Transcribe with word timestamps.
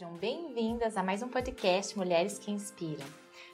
Sejam 0.00 0.16
bem-vindas 0.16 0.96
a 0.96 1.02
mais 1.02 1.22
um 1.22 1.28
podcast 1.28 1.94
Mulheres 1.98 2.38
que 2.38 2.50
Inspiram. 2.50 3.06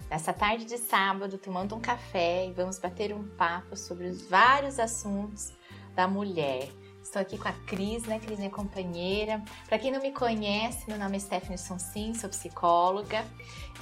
Nessa 0.09 0.33
tarde 0.33 0.65
de 0.65 0.79
sábado, 0.79 1.39
tomando 1.39 1.75
um 1.75 1.81
café 1.81 2.47
e 2.47 2.53
vamos 2.53 2.79
bater 2.79 3.13
um 3.13 3.27
papo 3.37 3.77
sobre 3.77 4.07
os 4.07 4.29
vários 4.29 4.79
assuntos 4.79 5.53
da 5.97 6.07
mulher. 6.07 6.69
Estou 7.03 7.21
aqui 7.21 7.37
com 7.37 7.49
a 7.49 7.53
Cris, 7.53 8.05
né? 8.05 8.21
Cris, 8.21 8.39
minha 8.39 8.49
companheira. 8.49 9.43
Para 9.67 9.77
quem 9.77 9.91
não 9.91 10.01
me 10.01 10.13
conhece, 10.13 10.89
meu 10.89 10.97
nome 10.97 11.17
é 11.17 11.19
Stephanie 11.19 11.59
Sonsin, 11.59 12.15
sou 12.15 12.31
psicóloga. 12.31 13.25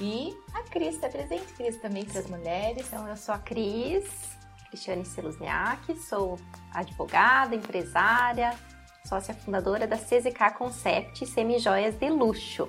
E 0.01 0.35
a 0.51 0.63
Cris 0.63 0.95
está 0.95 1.07
presente, 1.07 1.53
Cris, 1.53 1.79
também 1.79 2.03
para 2.03 2.21
as 2.21 2.27
mulheres. 2.27 2.87
Então, 2.87 3.07
eu 3.07 3.15
sou 3.15 3.35
a 3.35 3.37
Cris, 3.37 4.09
Cristiane 4.69 5.05
Seluzniak, 5.05 5.95
sou 5.99 6.39
advogada, 6.73 7.53
empresária, 7.53 8.57
sócia 9.05 9.35
fundadora 9.35 9.85
da 9.85 9.97
CZK 9.97 10.57
Concept 10.57 11.27
Semijoias 11.27 11.95
de 11.95 12.09
Luxo. 12.09 12.67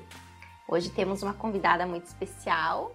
Hoje 0.69 0.91
temos 0.91 1.23
uma 1.23 1.33
convidada 1.33 1.87
muito 1.87 2.05
especial. 2.05 2.95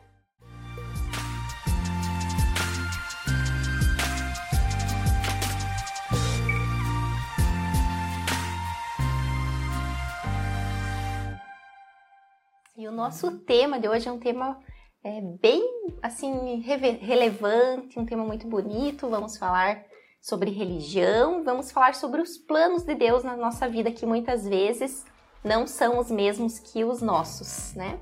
E 12.77 12.87
o 12.87 12.91
nosso 12.91 13.39
tema 13.39 13.79
de 13.79 13.87
hoje 13.87 14.07
é 14.07 14.11
um 14.11 14.19
tema 14.19 14.59
é, 15.03 15.19
bem 15.41 15.63
assim 15.99 16.59
relevante, 16.59 17.97
um 17.97 18.05
tema 18.05 18.23
muito 18.23 18.47
bonito. 18.47 19.09
Vamos 19.09 19.35
falar 19.35 19.83
sobre 20.21 20.51
religião, 20.51 21.43
vamos 21.43 21.71
falar 21.71 21.95
sobre 21.95 22.21
os 22.21 22.37
planos 22.37 22.83
de 22.83 22.93
Deus 22.93 23.23
na 23.23 23.35
nossa 23.35 23.67
vida 23.67 23.91
que 23.91 24.05
muitas 24.05 24.47
vezes 24.47 25.03
não 25.43 25.65
são 25.65 25.97
os 25.97 26.11
mesmos 26.11 26.59
que 26.59 26.83
os 26.83 27.01
nossos, 27.01 27.73
né? 27.73 27.99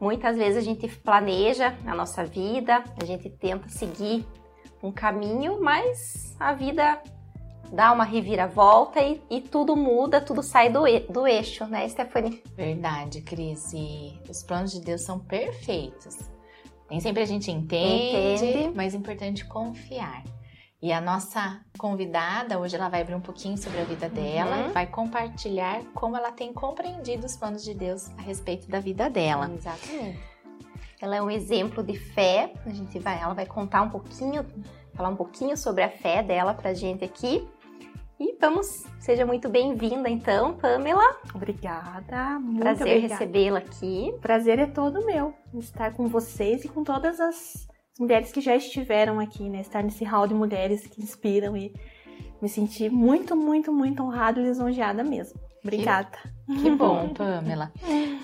Muitas 0.00 0.38
vezes 0.38 0.56
a 0.56 0.60
gente 0.60 0.88
planeja 0.88 1.76
a 1.84 1.94
nossa 1.94 2.24
vida, 2.24 2.82
a 3.00 3.04
gente 3.04 3.28
tenta 3.28 3.68
seguir 3.68 4.26
um 4.82 4.90
caminho, 4.90 5.60
mas 5.60 6.34
a 6.40 6.54
vida 6.54 7.02
dá 7.70 7.92
uma 7.92 8.04
reviravolta 8.04 9.00
e, 9.02 9.20
e 9.28 9.40
tudo 9.40 9.76
muda, 9.76 10.20
tudo 10.20 10.42
sai 10.42 10.70
do, 10.70 10.84
do 11.10 11.26
eixo, 11.26 11.66
né, 11.66 11.86
Stephanie? 11.88 12.42
Verdade, 12.56 13.20
Cris. 13.20 13.72
E 13.74 14.18
os 14.30 14.42
planos 14.42 14.72
de 14.72 14.80
Deus 14.80 15.02
são 15.02 15.18
perfeitos. 15.18 16.16
Nem 16.88 17.00
sempre 17.00 17.22
a 17.22 17.26
gente 17.26 17.50
entende, 17.50 18.46
entende. 18.46 18.72
mas 18.74 18.94
é 18.94 18.96
importante 18.96 19.44
confiar. 19.44 20.22
E 20.80 20.92
a 20.92 21.00
nossa 21.00 21.60
convidada, 21.76 22.56
hoje 22.56 22.76
ela 22.76 22.88
vai 22.88 23.00
abrir 23.00 23.16
um 23.16 23.20
pouquinho 23.20 23.58
sobre 23.58 23.80
a 23.80 23.84
vida 23.84 24.08
dela, 24.08 24.66
uhum. 24.66 24.72
vai 24.72 24.86
compartilhar 24.86 25.82
como 25.92 26.16
ela 26.16 26.30
tem 26.30 26.52
compreendido 26.52 27.26
os 27.26 27.36
planos 27.36 27.64
de 27.64 27.74
Deus 27.74 28.08
a 28.16 28.22
respeito 28.22 28.68
da 28.68 28.78
vida 28.78 29.10
dela. 29.10 29.50
Exatamente. 29.52 30.20
Ela 31.00 31.16
é 31.16 31.22
um 31.22 31.30
exemplo 31.30 31.82
de 31.82 31.98
fé. 31.98 32.52
A 32.64 32.70
gente 32.70 32.96
vai, 33.00 33.20
ela 33.20 33.34
vai 33.34 33.44
contar 33.44 33.82
um 33.82 33.90
pouquinho, 33.90 34.46
falar 34.94 35.08
um 35.08 35.16
pouquinho 35.16 35.56
sobre 35.56 35.82
a 35.82 35.90
fé 35.90 36.22
dela 36.22 36.54
pra 36.54 36.72
gente 36.74 37.04
aqui. 37.04 37.48
E 38.20 38.36
vamos, 38.40 38.84
seja 39.00 39.26
muito 39.26 39.48
bem-vinda 39.48 40.08
então, 40.08 40.54
Pamela. 40.54 41.16
Obrigada, 41.34 42.38
muito 42.38 42.60
Prazer 42.60 43.00
recebê-la 43.00 43.58
aqui. 43.58 44.14
Prazer 44.20 44.60
é 44.60 44.66
todo 44.66 45.04
meu 45.04 45.34
estar 45.54 45.92
com 45.92 46.06
vocês 46.06 46.64
e 46.64 46.68
com 46.68 46.84
todas 46.84 47.18
as 47.18 47.68
mulheres 47.98 48.30
que 48.30 48.40
já 48.40 48.54
estiveram 48.54 49.18
aqui, 49.18 49.48
né? 49.48 49.60
Estar 49.60 49.82
nesse 49.82 50.04
hall 50.04 50.26
de 50.26 50.34
mulheres 50.34 50.86
que 50.86 51.02
inspiram 51.02 51.56
e 51.56 51.74
me 52.40 52.48
senti 52.48 52.88
muito, 52.88 53.34
muito, 53.34 53.72
muito 53.72 54.02
honrada 54.02 54.40
e 54.40 54.44
lisonjeada 54.44 55.02
mesmo. 55.02 55.40
Obrigada. 55.62 56.16
Que, 56.46 56.62
que 56.62 56.70
bom, 56.70 57.08
Pamela. 57.12 57.72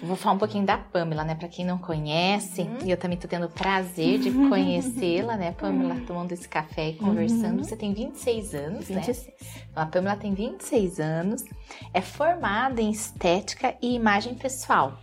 Vou 0.02 0.17
falar 0.17 0.36
um 0.36 0.39
pouquinho 0.39 0.64
da 0.64 0.78
Pamela, 0.78 1.25
né? 1.25 1.34
Para 1.34 1.48
quem 1.48 1.64
não 1.64 1.77
conhece, 1.77 2.62
uhum. 2.62 2.78
e 2.84 2.91
eu 2.91 2.97
também 2.97 3.19
tô 3.19 3.27
tendo 3.27 3.47
o 3.47 3.50
prazer 3.50 4.19
de 4.19 4.30
conhecê-la, 4.48 5.36
né, 5.36 5.52
Pamela, 5.52 5.95
uhum. 5.95 6.06
tomando 6.06 6.33
esse 6.33 6.48
café 6.48 6.91
e 6.91 6.95
conversando. 6.95 7.58
Uhum. 7.58 7.64
Você 7.64 7.77
tem 7.77 7.92
26 7.92 8.55
anos, 8.55 8.89
26. 8.89 9.27
né? 9.27 9.33
Então, 9.70 9.83
a 9.83 9.86
Pamela 9.86 10.17
tem 10.17 10.33
26 10.33 11.01
anos, 11.01 11.45
é 11.92 12.01
formada 12.01 12.80
em 12.80 12.90
estética 12.90 13.74
e 13.83 13.95
imagem 13.95 14.34
pessoal. 14.34 14.98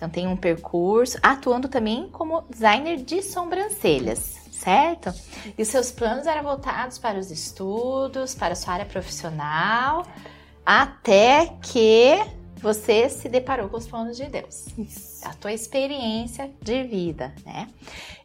Então 0.00 0.08
tem 0.08 0.26
um 0.26 0.34
percurso, 0.34 1.18
atuando 1.22 1.68
também 1.68 2.08
como 2.08 2.42
designer 2.48 2.96
de 2.96 3.22
sobrancelhas, 3.22 4.40
certo? 4.50 5.12
E 5.58 5.62
seus 5.62 5.92
planos 5.92 6.26
eram 6.26 6.42
voltados 6.42 6.98
para 6.98 7.18
os 7.18 7.30
estudos, 7.30 8.34
para 8.34 8.54
a 8.54 8.56
sua 8.56 8.72
área 8.72 8.86
profissional, 8.86 10.06
até 10.64 11.52
que 11.62 12.18
você 12.56 13.10
se 13.10 13.28
deparou 13.28 13.68
com 13.68 13.76
os 13.76 13.86
planos 13.86 14.16
de 14.16 14.24
Deus. 14.24 14.68
Isso. 14.78 15.28
A 15.28 15.34
tua 15.34 15.52
experiência 15.52 16.50
de 16.62 16.82
vida, 16.82 17.34
né? 17.44 17.68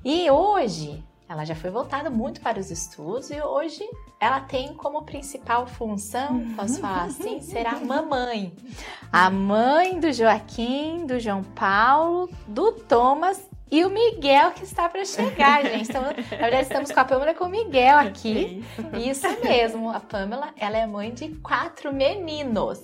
E 0.03 0.31
hoje 0.31 1.03
ela 1.27 1.43
já 1.43 1.55
foi 1.55 1.71
voltada 1.71 2.09
muito 2.09 2.39
para 2.39 2.59
os 2.59 2.69
estudos 2.69 3.31
e 3.31 3.41
hoje 3.41 3.83
ela 4.19 4.39
tem 4.39 4.73
como 4.73 5.03
principal 5.03 5.65
função, 5.65 6.53
posso 6.55 6.79
falar 6.79 7.05
assim, 7.05 7.41
ser 7.41 7.65
a 7.65 7.79
mamãe. 7.79 8.53
A 9.11 9.29
mãe 9.29 9.99
do 9.99 10.11
Joaquim, 10.13 11.05
do 11.05 11.19
João 11.19 11.43
Paulo, 11.43 12.29
do 12.47 12.71
Thomas 12.71 13.41
e 13.71 13.83
o 13.83 13.89
Miguel 13.89 14.51
que 14.51 14.63
está 14.63 14.87
para 14.87 15.03
chegar, 15.03 15.63
gente. 15.63 15.89
Então, 15.89 16.03
na 16.03 16.11
verdade, 16.11 16.61
estamos 16.61 16.91
com 16.91 16.99
a 16.99 17.05
Pamela 17.05 17.31
e 17.31 17.35
com 17.35 17.45
o 17.45 17.49
Miguel 17.49 17.97
aqui. 17.97 18.63
Isso 18.93 19.27
mesmo, 19.43 19.89
a 19.89 19.99
Pamela, 19.99 20.53
ela 20.57 20.77
é 20.77 20.85
mãe 20.85 21.11
de 21.11 21.29
quatro 21.37 21.91
meninos. 21.91 22.79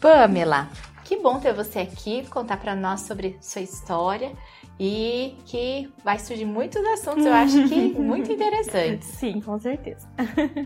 Pamela, 0.00 0.68
que 1.04 1.16
bom 1.16 1.38
ter 1.38 1.52
você 1.52 1.78
aqui, 1.78 2.26
contar 2.28 2.56
para 2.56 2.74
nós 2.74 3.02
sobre 3.02 3.38
sua 3.40 3.62
história 3.62 4.32
e 4.78 5.36
que 5.46 5.90
vai 6.04 6.18
surgir 6.18 6.44
muitos 6.44 6.84
assuntos, 6.84 7.24
eu 7.24 7.32
acho 7.32 7.66
que 7.68 7.92
muito 7.98 8.30
interessantes. 8.30 9.08
Sim, 9.08 9.40
com 9.40 9.58
certeza. 9.58 10.06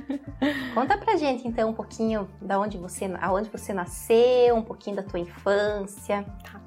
Conta 0.75 0.98
pra 0.98 1.16
gente 1.16 1.47
então 1.47 1.71
um 1.71 1.75
pouquinho 1.75 2.28
da 2.41 2.59
onde 2.59 2.76
você, 2.76 3.04
aonde 3.21 3.48
você 3.48 3.72
nasceu, 3.72 4.56
um 4.56 4.62
pouquinho 4.62 4.97
da 4.97 5.03
tua 5.03 5.21
infância. 5.21 6.25
Tá. 6.43 6.60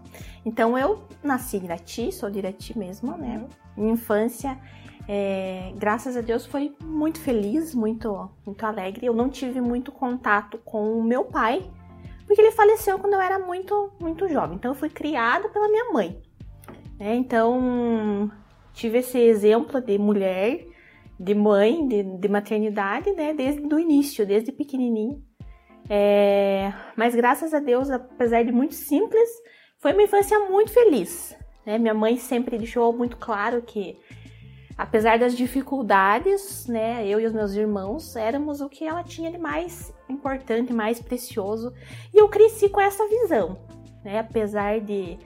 Então 0.45 0.77
eu 0.77 1.03
nasci 1.21 1.57
em 1.57 1.65
Irati, 1.65 2.11
sou 2.11 2.29
de 2.29 2.39
Irati 2.39 2.77
mesmo, 2.77 3.17
né? 3.17 3.37
Uhum. 3.37 3.49
Minha 3.75 3.93
infância, 3.93 4.57
é, 5.07 5.73
graças 5.75 6.15
a 6.15 6.21
Deus, 6.21 6.45
foi 6.45 6.73
muito 6.83 7.19
feliz, 7.19 7.75
muito, 7.75 8.29
muito 8.45 8.65
alegre. 8.65 9.05
Eu 9.05 9.13
não 9.13 9.29
tive 9.29 9.59
muito 9.59 9.91
contato 9.91 10.57
com 10.59 10.97
o 10.97 11.03
meu 11.03 11.25
pai, 11.25 11.69
porque 12.25 12.41
ele 12.41 12.51
faleceu 12.51 12.97
quando 12.99 13.13
eu 13.13 13.21
era 13.21 13.39
muito, 13.39 13.91
muito 13.99 14.27
jovem. 14.29 14.55
Então 14.55 14.71
eu 14.71 14.75
fui 14.75 14.89
criada 14.89 15.49
pela 15.49 15.67
minha 15.67 15.91
mãe. 15.91 16.21
É, 17.03 17.13
então, 17.15 18.31
tive 18.73 18.99
esse 18.99 19.19
exemplo 19.19 19.81
de 19.81 19.97
mulher, 19.97 20.65
de 21.19 21.35
mãe, 21.35 21.85
de, 21.85 22.01
de 22.01 22.29
maternidade, 22.29 23.11
né, 23.11 23.33
desde 23.33 23.61
o 23.61 23.77
início, 23.77 24.25
desde 24.25 24.53
pequenininho. 24.53 25.21
É, 25.89 26.71
mas 26.95 27.13
graças 27.13 27.53
a 27.53 27.59
Deus, 27.59 27.89
apesar 27.89 28.45
de 28.45 28.53
muito 28.53 28.73
simples, 28.73 29.29
foi 29.79 29.91
uma 29.91 30.03
infância 30.03 30.39
muito 30.49 30.71
feliz. 30.71 31.35
Né? 31.65 31.77
Minha 31.77 31.93
mãe 31.93 32.15
sempre 32.15 32.57
deixou 32.57 32.93
muito 32.93 33.17
claro 33.17 33.61
que, 33.61 33.99
apesar 34.77 35.19
das 35.19 35.35
dificuldades, 35.35 36.67
né, 36.67 37.05
eu 37.05 37.19
e 37.19 37.25
os 37.25 37.33
meus 37.33 37.53
irmãos 37.53 38.15
éramos 38.15 38.61
o 38.61 38.69
que 38.69 38.85
ela 38.85 39.03
tinha 39.03 39.29
de 39.29 39.37
mais 39.37 39.93
importante, 40.07 40.71
mais 40.71 41.01
precioso. 41.01 41.73
E 42.13 42.17
eu 42.17 42.29
cresci 42.29 42.69
com 42.69 42.79
essa 42.79 43.05
visão, 43.09 43.59
né? 44.05 44.19
Apesar 44.19 44.79
de 44.79 45.19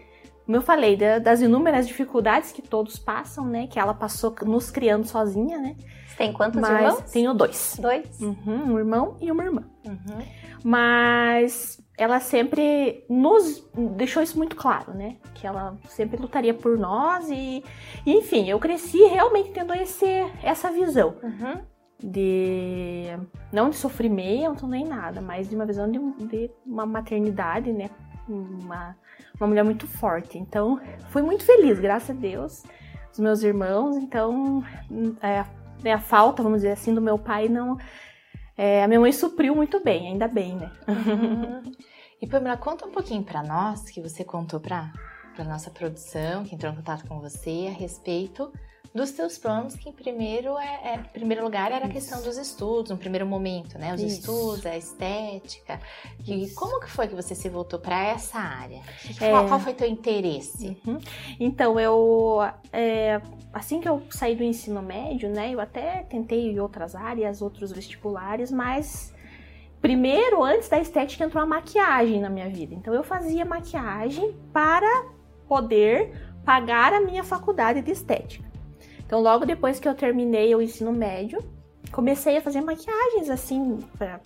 como 0.47 0.55
eu 0.55 0.61
falei, 0.61 0.97
das 1.19 1.41
inúmeras 1.41 1.85
dificuldades 1.85 2.53
que 2.53 2.61
todos 2.61 2.97
passam, 2.97 3.45
né? 3.45 3.67
Que 3.67 3.77
ela 3.77 3.93
passou 3.93 4.33
nos 4.45 4.71
criando 4.71 5.05
sozinha, 5.05 5.57
né? 5.57 5.75
Você 6.07 6.15
tem 6.15 6.31
quantos 6.31 6.61
Mas 6.61 6.71
irmãos? 6.71 7.11
Tenho 7.11 7.33
dois. 7.33 7.77
Dois? 7.77 8.21
Uhum, 8.21 8.71
um 8.71 8.79
irmão 8.79 9.17
e 9.19 9.29
uma 9.29 9.43
irmã. 9.43 9.63
Uhum. 9.85 10.25
Mas 10.63 11.83
ela 11.97 12.21
sempre 12.21 13.03
nos 13.09 13.61
deixou 13.97 14.23
isso 14.23 14.37
muito 14.37 14.55
claro, 14.55 14.93
né? 14.93 15.17
Que 15.35 15.45
ela 15.45 15.75
sempre 15.89 16.15
lutaria 16.15 16.53
por 16.53 16.77
nós 16.77 17.29
e, 17.29 17.61
enfim, 18.05 18.49
eu 18.49 18.57
cresci 18.57 19.03
realmente 19.03 19.51
tendo 19.51 19.73
esse, 19.73 20.07
essa 20.41 20.71
visão. 20.71 21.15
Uhum. 21.21 21.59
De 21.99 23.07
não 23.51 23.69
de 23.69 23.75
sofrimento 23.75 24.65
nem 24.65 24.85
nada, 24.85 25.19
mas 25.19 25.49
de 25.49 25.55
uma 25.55 25.65
visão 25.65 25.91
de, 25.91 25.99
de 26.25 26.49
uma 26.65 26.85
maternidade, 26.85 27.73
né? 27.73 27.89
Uma 28.27 28.95
uma 29.39 29.47
mulher 29.47 29.63
muito 29.63 29.87
forte. 29.87 30.37
Então, 30.37 30.79
fui 31.09 31.21
muito 31.21 31.43
feliz, 31.43 31.79
graças 31.79 32.09
a 32.09 32.19
Deus, 32.19 32.63
os 33.11 33.19
meus 33.19 33.43
irmãos. 33.43 33.95
Então, 33.97 34.63
é, 35.21 35.45
é, 35.83 35.93
a 35.93 35.99
falta, 35.99 36.43
vamos 36.43 36.59
dizer 36.59 36.71
assim, 36.71 36.93
do 36.93 37.01
meu 37.01 37.17
pai 37.17 37.47
não. 37.47 37.77
É, 38.57 38.83
a 38.83 38.87
minha 38.87 38.99
mãe 38.99 39.11
supriu 39.11 39.55
muito 39.55 39.83
bem, 39.83 40.07
ainda 40.07 40.27
bem, 40.27 40.55
né? 40.55 40.71
E 42.19 42.25
Pamela, 42.25 42.57
conta 42.57 42.87
um 42.87 42.91
pouquinho 42.91 43.23
para 43.23 43.43
nós 43.43 43.91
que 43.91 44.01
você 44.01 44.23
contou 44.23 44.59
para 44.59 44.91
para 45.35 45.45
nossa 45.45 45.69
produção, 45.69 46.43
que 46.43 46.55
entrou 46.55 46.73
em 46.73 46.75
contato 46.75 47.07
com 47.07 47.19
você 47.19 47.67
a 47.69 47.71
respeito 47.71 48.51
dos 48.97 49.11
teus 49.11 49.37
planos, 49.37 49.75
que 49.75 49.87
em 49.87 49.93
primeiro, 49.93 50.57
é, 50.57 50.93
é 50.93 50.97
primeiro 50.97 51.43
lugar 51.43 51.71
era 51.71 51.85
a 51.85 51.89
questão 51.89 52.21
dos 52.21 52.35
estudos, 52.37 52.91
no 52.91 52.97
primeiro 52.97 53.25
momento, 53.25 53.77
né? 53.77 53.93
Os 53.93 54.01
Isso. 54.01 54.19
estudos, 54.19 54.65
a 54.65 54.75
estética. 54.75 55.79
Que, 56.23 56.49
como 56.55 56.79
que 56.79 56.89
foi 56.89 57.07
que 57.07 57.15
você 57.15 57.35
se 57.35 57.47
voltou 57.47 57.79
para 57.79 58.03
essa 58.07 58.39
área? 58.39 58.81
É... 59.21 59.29
Qual, 59.29 59.47
qual, 59.47 59.59
foi 59.59 59.73
teu 59.73 59.87
interesse? 59.87 60.77
Uhum. 60.85 60.97
Então, 61.39 61.79
eu... 61.79 62.39
É, 62.73 63.21
assim 63.53 63.79
que 63.79 63.87
eu 63.87 64.01
saí 64.09 64.35
do 64.35 64.43
ensino 64.43 64.81
médio, 64.81 65.29
né? 65.29 65.53
Eu 65.53 65.59
até 65.61 66.03
tentei 66.03 66.51
em 66.51 66.59
outras 66.59 66.95
áreas, 66.95 67.41
outros 67.41 67.71
vestibulares, 67.71 68.51
mas 68.51 69.13
primeiro, 69.79 70.43
antes 70.43 70.67
da 70.67 70.79
estética, 70.79 71.23
entrou 71.23 71.43
a 71.43 71.45
maquiagem 71.47 72.19
na 72.19 72.29
minha 72.29 72.49
vida. 72.49 72.73
Então 72.73 72.93
eu 72.93 73.03
fazia 73.03 73.45
maquiagem 73.45 74.35
para 74.51 75.05
poder 75.47 76.11
pagar 76.43 76.93
a 76.93 77.01
minha 77.01 77.23
faculdade 77.23 77.81
de 77.81 77.91
estética. 77.91 78.46
Então 79.07 79.21
logo 79.21 79.45
depois 79.45 79.79
que 79.79 79.87
eu 79.87 79.95
terminei 79.95 80.53
o 80.53 80.61
ensino 80.61 80.91
médio, 80.91 81.39
comecei 81.93 82.35
a 82.37 82.41
fazer 82.41 82.59
maquiagens 82.59 83.29
assim 83.29 83.79
para 83.97 84.19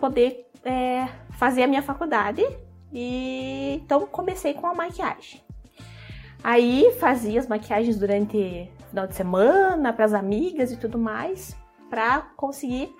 poder 0.00 0.50
é, 0.64 1.06
fazer 1.38 1.62
a 1.62 1.68
minha 1.68 1.80
faculdade. 1.80 2.44
E 2.92 3.80
então 3.82 4.04
comecei 4.06 4.52
com 4.52 4.66
a 4.66 4.74
maquiagem. 4.74 5.40
Aí 6.42 6.92
fazia 6.98 7.38
as 7.38 7.46
maquiagens 7.46 7.96
durante 8.00 8.68
o 8.80 8.84
final 8.90 9.06
de 9.06 9.14
semana 9.14 9.92
para 9.92 10.04
as 10.04 10.12
amigas 10.12 10.72
e 10.72 10.76
tudo 10.76 10.98
mais, 10.98 11.56
para 11.88 12.22
conseguir 12.36 12.92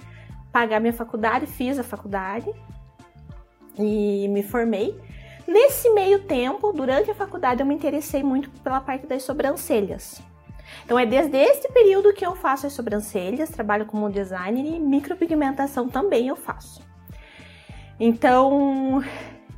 pagar 0.53 0.79
minha 0.79 0.93
faculdade, 0.93 1.47
fiz 1.47 1.77
a 1.77 1.83
faculdade 1.83 2.49
e 3.77 4.29
me 4.29 4.45
formei. 4.45 4.97
Nesse 5.53 5.91
meio 5.91 6.21
tempo, 6.21 6.73
durante 6.73 7.11
a 7.11 7.15
faculdade, 7.15 7.61
eu 7.61 7.67
me 7.67 7.75
interessei 7.75 8.23
muito 8.23 8.49
pela 8.63 8.81
parte 8.81 9.07
das 9.07 9.23
sobrancelhas. 9.23 10.23
Então 10.83 10.99
é 10.99 11.05
desde 11.05 11.37
esse 11.37 11.69
período 11.69 12.15
que 12.15 12.25
eu 12.25 12.35
faço 12.35 12.67
as 12.67 12.73
sobrancelhas, 12.73 13.51
trabalho 13.51 13.85
como 13.85 14.09
designer 14.09 14.65
e 14.65 14.79
micropigmentação 14.79 15.89
também 15.89 16.29
eu 16.29 16.37
faço. 16.37 16.83
Então, 18.01 19.05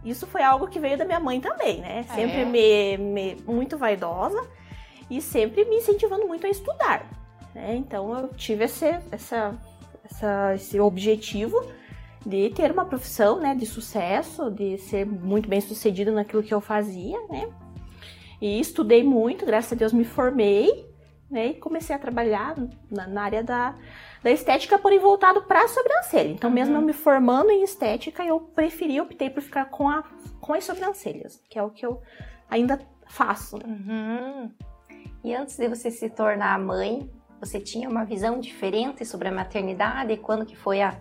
isso 0.05 0.26
foi 0.26 0.43
algo 0.43 0.67
que 0.67 0.81
veio 0.81 0.99
da 0.99 1.05
minha 1.05 1.20
mãe 1.20 1.41
também, 1.41 1.81
né? 1.81 2.02
Sempre 2.12 2.41
é. 2.41 2.44
me, 2.44 2.96
me, 2.99 3.37
muito 3.46 3.79
vaidosa 3.79 4.44
e 5.08 5.23
sempre 5.23 5.64
me 5.64 5.76
incentivando 5.76 6.26
muito 6.26 6.44
a 6.44 6.50
estudar. 6.50 7.06
Né? 7.55 7.76
Então 7.76 8.12
eu 8.19 8.29
tive 8.35 8.64
esse, 8.64 8.99
essa 9.12 9.56
essa, 10.05 10.55
esse 10.55 10.79
objetivo 10.81 11.64
de 12.25 12.50
ter 12.50 12.71
uma 12.71 12.85
profissão, 12.85 13.38
né, 13.38 13.55
de 13.55 13.67
sucesso, 13.67 14.50
de 14.50 14.79
ser 14.79 15.05
muito 15.05 15.49
bem 15.49 15.61
sucedido 15.61 16.12
naquilo 16.12 16.43
que 16.43 16.55
eu 16.55 16.61
fazia, 16.61 17.19
né? 17.29 17.49
E 18.41 18.59
estudei 18.59 19.03
muito, 19.03 19.47
graças 19.47 19.73
a 19.73 19.76
Deus 19.76 19.93
me 19.93 20.05
formei, 20.05 20.87
né, 21.31 21.49
e 21.49 21.55
comecei 21.55 21.94
a 21.94 21.99
trabalhar 21.99 22.55
na, 22.91 23.06
na 23.06 23.23
área 23.23 23.43
da, 23.43 23.75
da 24.23 24.31
estética, 24.31 24.79
porém 24.79 24.99
voltado 24.99 25.43
para 25.43 25.65
a 25.65 25.69
sobrancelha. 25.69 26.31
Então, 26.31 26.49
uhum. 26.49 26.55
mesmo 26.55 26.76
eu 26.76 26.82
me 26.82 26.93
formando 26.93 27.50
em 27.50 27.62
estética, 27.62 28.25
eu 28.25 28.41
preferi, 28.41 29.00
optei 29.00 29.31
por 29.31 29.43
ficar 29.43 29.67
com, 29.67 29.88
a, 29.88 30.05
com 30.41 30.55
as 30.55 30.65
sobrancelhas, 30.65 31.43
que 31.49 31.59
é 31.59 31.62
o 31.62 31.70
que 31.70 31.85
eu 31.85 32.00
ainda 32.49 32.81
faço. 33.06 33.59
Né? 33.59 33.65
Uhum. 33.67 34.50
E 35.23 35.35
antes 35.35 35.56
de 35.56 35.69
você 35.69 35.91
se 35.91 36.09
tornar 36.11 36.59
mãe, 36.59 37.11
você 37.41 37.61
tinha 37.61 37.88
uma 37.88 38.05
visão 38.05 38.38
diferente 38.38 39.05
sobre 39.05 39.29
a 39.29 39.32
maternidade? 39.32 40.17
Quando 40.19 40.47
que 40.47 40.56
foi 40.56 40.81
a, 40.81 40.97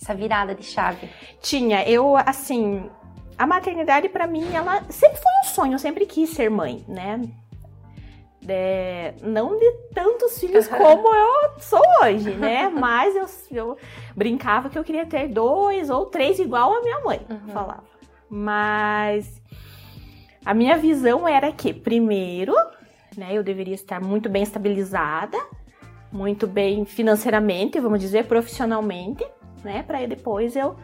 essa 0.00 0.14
virada 0.14 0.54
de 0.54 0.64
chave? 0.64 1.08
Tinha. 1.40 1.88
Eu, 1.88 2.16
assim, 2.16 2.90
a 3.38 3.46
maternidade 3.46 4.08
para 4.08 4.26
mim, 4.26 4.54
ela 4.54 4.82
sempre 4.88 5.18
foi 5.18 5.32
um 5.42 5.54
sonho. 5.54 5.72
Eu 5.74 5.78
sempre 5.78 6.06
quis 6.06 6.30
ser 6.30 6.50
mãe, 6.50 6.84
né? 6.88 7.20
É, 8.48 9.14
não 9.22 9.58
de 9.58 9.72
tantos 9.92 10.38
filhos 10.38 10.68
como 10.68 11.14
eu 11.14 11.50
sou 11.58 11.82
hoje, 12.02 12.30
né? 12.30 12.68
Mas 12.70 13.16
eu, 13.16 13.26
eu, 13.50 13.76
brincava 14.14 14.70
que 14.70 14.78
eu 14.78 14.84
queria 14.84 15.04
ter 15.04 15.28
dois 15.28 15.90
ou 15.90 16.06
três 16.06 16.38
igual 16.38 16.72
a 16.74 16.80
minha 16.80 17.00
mãe 17.00 17.20
uhum. 17.28 17.48
falava. 17.48 17.84
Mas 18.30 19.42
a 20.44 20.54
minha 20.54 20.76
visão 20.76 21.26
era 21.26 21.50
que, 21.50 21.74
primeiro, 21.74 22.54
né, 23.16 23.30
eu 23.32 23.42
deveria 23.42 23.74
estar 23.74 24.00
muito 24.00 24.28
bem 24.28 24.44
estabilizada, 24.44 25.38
muito 26.12 26.46
bem 26.46 26.84
financeiramente, 26.84 27.80
vamos 27.80 27.98
dizer, 27.98 28.26
profissionalmente, 28.26 29.26
né? 29.64 29.82
Para 29.82 30.06
depois 30.06 30.56
eu 30.56 30.76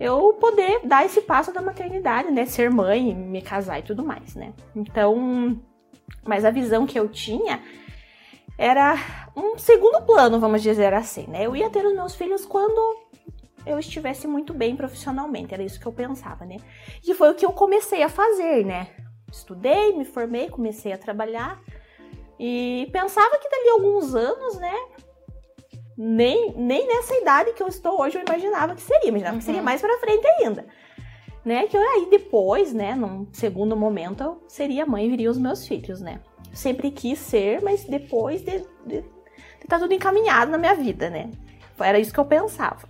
eu 0.00 0.32
poder 0.40 0.80
dar 0.84 1.04
esse 1.04 1.20
passo 1.20 1.52
da 1.52 1.62
maternidade, 1.62 2.30
né? 2.30 2.44
Ser 2.46 2.70
mãe, 2.70 3.14
me 3.14 3.40
casar 3.40 3.78
e 3.78 3.82
tudo 3.82 4.04
mais, 4.04 4.34
né? 4.34 4.52
Então, 4.74 5.60
mas 6.26 6.44
a 6.44 6.50
visão 6.50 6.86
que 6.86 6.98
eu 6.98 7.08
tinha 7.08 7.62
era 8.58 8.96
um 9.36 9.58
segundo 9.58 10.02
plano, 10.02 10.40
vamos 10.40 10.62
dizer 10.62 10.92
assim, 10.94 11.26
né? 11.28 11.46
Eu 11.46 11.54
ia 11.54 11.70
ter 11.70 11.84
os 11.84 11.94
meus 11.94 12.14
filhos 12.14 12.44
quando 12.44 13.00
eu 13.64 13.78
estivesse 13.78 14.26
muito 14.26 14.52
bem 14.52 14.74
profissionalmente, 14.74 15.54
era 15.54 15.62
isso 15.62 15.78
que 15.78 15.86
eu 15.86 15.92
pensava, 15.92 16.44
né? 16.44 16.56
E 17.06 17.14
foi 17.14 17.30
o 17.30 17.34
que 17.34 17.46
eu 17.46 17.52
comecei 17.52 18.02
a 18.02 18.08
fazer, 18.08 18.64
né? 18.64 18.88
Estudei, 19.30 19.96
me 19.96 20.04
formei, 20.04 20.48
comecei 20.48 20.92
a 20.92 20.98
trabalhar 20.98 21.60
e 22.38 22.88
pensava 22.92 23.38
que 23.38 23.48
dali 23.48 23.68
a 23.68 23.72
alguns 23.72 24.14
anos, 24.14 24.58
né? 24.58 24.74
Nem, 26.04 26.52
nem 26.56 26.88
nessa 26.88 27.14
idade 27.14 27.52
que 27.52 27.62
eu 27.62 27.68
estou 27.68 28.00
hoje 28.00 28.18
eu 28.18 28.24
imaginava 28.26 28.74
que 28.74 28.82
seria, 28.82 29.08
imaginava 29.08 29.34
uhum. 29.34 29.38
que 29.38 29.44
seria 29.44 29.60
uhum. 29.60 29.64
mais 29.64 29.80
para 29.80 30.00
frente 30.00 30.26
ainda. 30.26 30.66
Né? 31.44 31.66
Que 31.68 31.76
aí 31.76 32.08
depois, 32.10 32.72
né, 32.72 32.96
num 32.96 33.28
segundo 33.32 33.76
momento, 33.76 34.20
eu 34.20 34.44
seria 34.48 34.84
mãe 34.84 35.06
e 35.06 35.10
viria 35.10 35.30
os 35.30 35.38
meus 35.38 35.66
filhos, 35.66 36.00
né? 36.00 36.20
Eu 36.50 36.56
sempre 36.56 36.90
quis 36.90 37.20
ser, 37.20 37.62
mas 37.62 37.84
depois 37.84 38.42
de, 38.42 38.64
de, 38.84 39.02
de 39.02 39.66
tá 39.68 39.78
tudo 39.78 39.94
encaminhado 39.94 40.50
na 40.50 40.58
minha 40.58 40.74
vida, 40.74 41.08
né? 41.08 41.30
Era 41.78 42.00
isso 42.00 42.12
que 42.12 42.18
eu 42.18 42.24
pensava. 42.24 42.80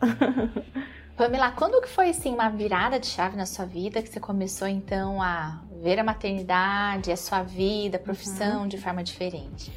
Pamela, 1.16 1.52
quando 1.52 1.80
que 1.82 1.88
foi 1.88 2.08
assim 2.08 2.32
uma 2.32 2.48
virada 2.48 2.98
de 2.98 3.06
chave 3.06 3.36
na 3.36 3.44
sua 3.44 3.66
vida 3.66 4.02
que 4.02 4.08
você 4.08 4.18
começou 4.18 4.66
então 4.66 5.20
a 5.20 5.62
ver 5.82 5.98
a 5.98 6.04
maternidade, 6.04 7.12
a 7.12 7.16
sua 7.16 7.42
vida, 7.42 7.98
a 7.98 8.00
profissão 8.00 8.62
uhum. 8.62 8.68
de 8.68 8.78
forma 8.78 9.02
diferente? 9.04 9.70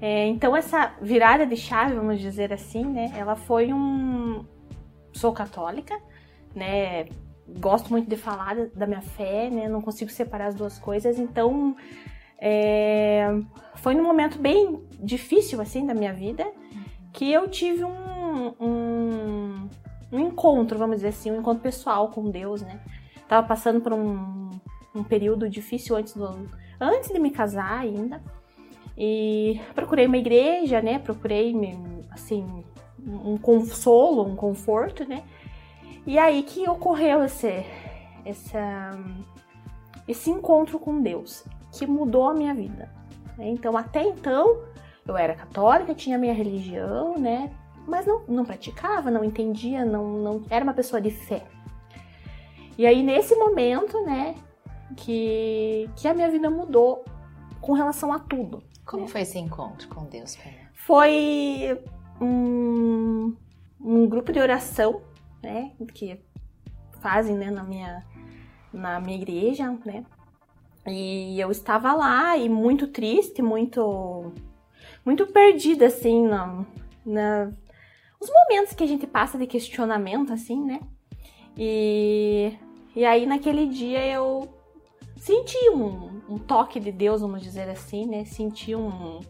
É, 0.00 0.26
então 0.28 0.56
essa 0.56 0.94
virada 1.00 1.46
de 1.46 1.56
chave, 1.56 1.94
vamos 1.94 2.20
dizer 2.20 2.52
assim, 2.52 2.84
né? 2.84 3.12
Ela 3.16 3.36
foi 3.36 3.72
um. 3.72 4.44
Sou 5.12 5.32
católica, 5.32 5.98
né? 6.54 7.06
Gosto 7.58 7.90
muito 7.90 8.08
de 8.08 8.16
falar 8.16 8.68
da 8.74 8.86
minha 8.86 9.02
fé, 9.02 9.50
né? 9.50 9.68
Não 9.68 9.80
consigo 9.80 10.10
separar 10.10 10.46
as 10.46 10.54
duas 10.54 10.78
coisas, 10.78 11.18
então 11.18 11.76
é... 12.40 13.26
foi 13.76 13.94
num 13.94 14.04
momento 14.04 14.38
bem 14.38 14.80
difícil 15.00 15.60
assim 15.60 15.84
da 15.84 15.94
minha 15.94 16.12
vida 16.12 16.46
que 17.12 17.30
eu 17.30 17.48
tive 17.48 17.84
um, 17.84 18.54
um, 18.60 19.68
um 20.12 20.20
encontro, 20.20 20.78
vamos 20.78 20.96
dizer 20.96 21.08
assim, 21.08 21.32
um 21.32 21.40
encontro 21.40 21.60
pessoal 21.60 22.08
com 22.08 22.30
Deus, 22.30 22.62
né? 22.62 22.80
Tava 23.28 23.46
passando 23.46 23.80
por 23.80 23.92
um 23.92 24.48
um 24.94 25.04
período 25.04 25.48
difícil 25.48 25.96
antes 25.96 26.14
do 26.14 26.48
antes 26.80 27.10
de 27.10 27.18
me 27.18 27.30
casar 27.30 27.78
ainda. 27.78 28.22
E 29.02 29.58
procurei 29.74 30.06
uma 30.06 30.18
igreja, 30.18 30.82
né? 30.82 30.98
Procurei 30.98 31.54
assim 32.10 32.62
um 33.02 33.38
consolo, 33.38 34.26
um 34.26 34.36
conforto, 34.36 35.08
né? 35.08 35.22
E 36.06 36.18
aí 36.18 36.42
que 36.42 36.68
ocorreu 36.68 37.24
esse 37.24 37.64
essa 38.26 38.90
esse 40.06 40.28
encontro 40.28 40.78
com 40.78 41.00
Deus, 41.00 41.44
que 41.72 41.86
mudou 41.86 42.28
a 42.28 42.34
minha 42.34 42.52
vida. 42.52 42.90
Né? 43.38 43.48
Então, 43.48 43.74
até 43.74 44.02
então, 44.02 44.60
eu 45.06 45.16
era 45.16 45.34
católica, 45.34 45.94
tinha 45.94 46.18
minha 46.18 46.34
religião, 46.34 47.16
né? 47.16 47.50
Mas 47.86 48.04
não, 48.04 48.22
não 48.28 48.44
praticava, 48.44 49.10
não 49.10 49.24
entendia, 49.24 49.82
não, 49.82 50.08
não 50.18 50.42
era 50.50 50.62
uma 50.62 50.74
pessoa 50.74 51.00
de 51.00 51.10
fé. 51.10 51.46
E 52.76 52.86
aí, 52.86 53.02
nesse 53.02 53.34
momento, 53.34 54.02
né, 54.04 54.34
que, 54.96 55.88
que 55.96 56.06
a 56.06 56.12
minha 56.12 56.30
vida 56.30 56.50
mudou 56.50 57.04
com 57.60 57.72
relação 57.72 58.12
a 58.12 58.18
tudo. 58.18 58.62
Como 58.90 59.04
né? 59.04 59.08
foi 59.08 59.20
esse 59.20 59.38
encontro 59.38 59.86
com 59.88 60.04
Deus? 60.06 60.36
Foi 60.74 61.80
um, 62.20 63.36
um 63.80 64.08
grupo 64.08 64.32
de 64.32 64.40
oração, 64.40 65.00
né, 65.40 65.70
que 65.94 66.20
fazem, 67.00 67.36
né, 67.36 67.52
na 67.52 67.62
minha, 67.62 68.04
na 68.72 68.98
minha 68.98 69.16
igreja, 69.16 69.70
né, 69.86 70.04
e 70.88 71.38
eu 71.38 71.52
estava 71.52 71.92
lá 71.92 72.36
e 72.36 72.48
muito 72.48 72.88
triste, 72.88 73.40
muito, 73.40 74.32
muito 75.04 75.24
perdida, 75.28 75.86
assim, 75.86 76.26
na, 76.26 76.66
na, 77.06 77.52
os 78.20 78.28
momentos 78.28 78.74
que 78.74 78.82
a 78.82 78.88
gente 78.88 79.06
passa 79.06 79.38
de 79.38 79.46
questionamento, 79.46 80.32
assim, 80.32 80.64
né, 80.64 80.80
e, 81.56 82.58
e 82.96 83.04
aí 83.04 83.24
naquele 83.24 83.66
dia 83.66 84.04
eu 84.04 84.52
senti 85.16 85.70
um, 85.70 86.09
um, 86.30 86.38
toque 86.38 86.78
de 86.78 86.92
Deus, 86.92 87.20
vamos 87.20 87.42
dizer 87.42 87.68
assim, 87.68 88.06
né? 88.06 88.24
Senti 88.24 88.74
um, 88.74 89.20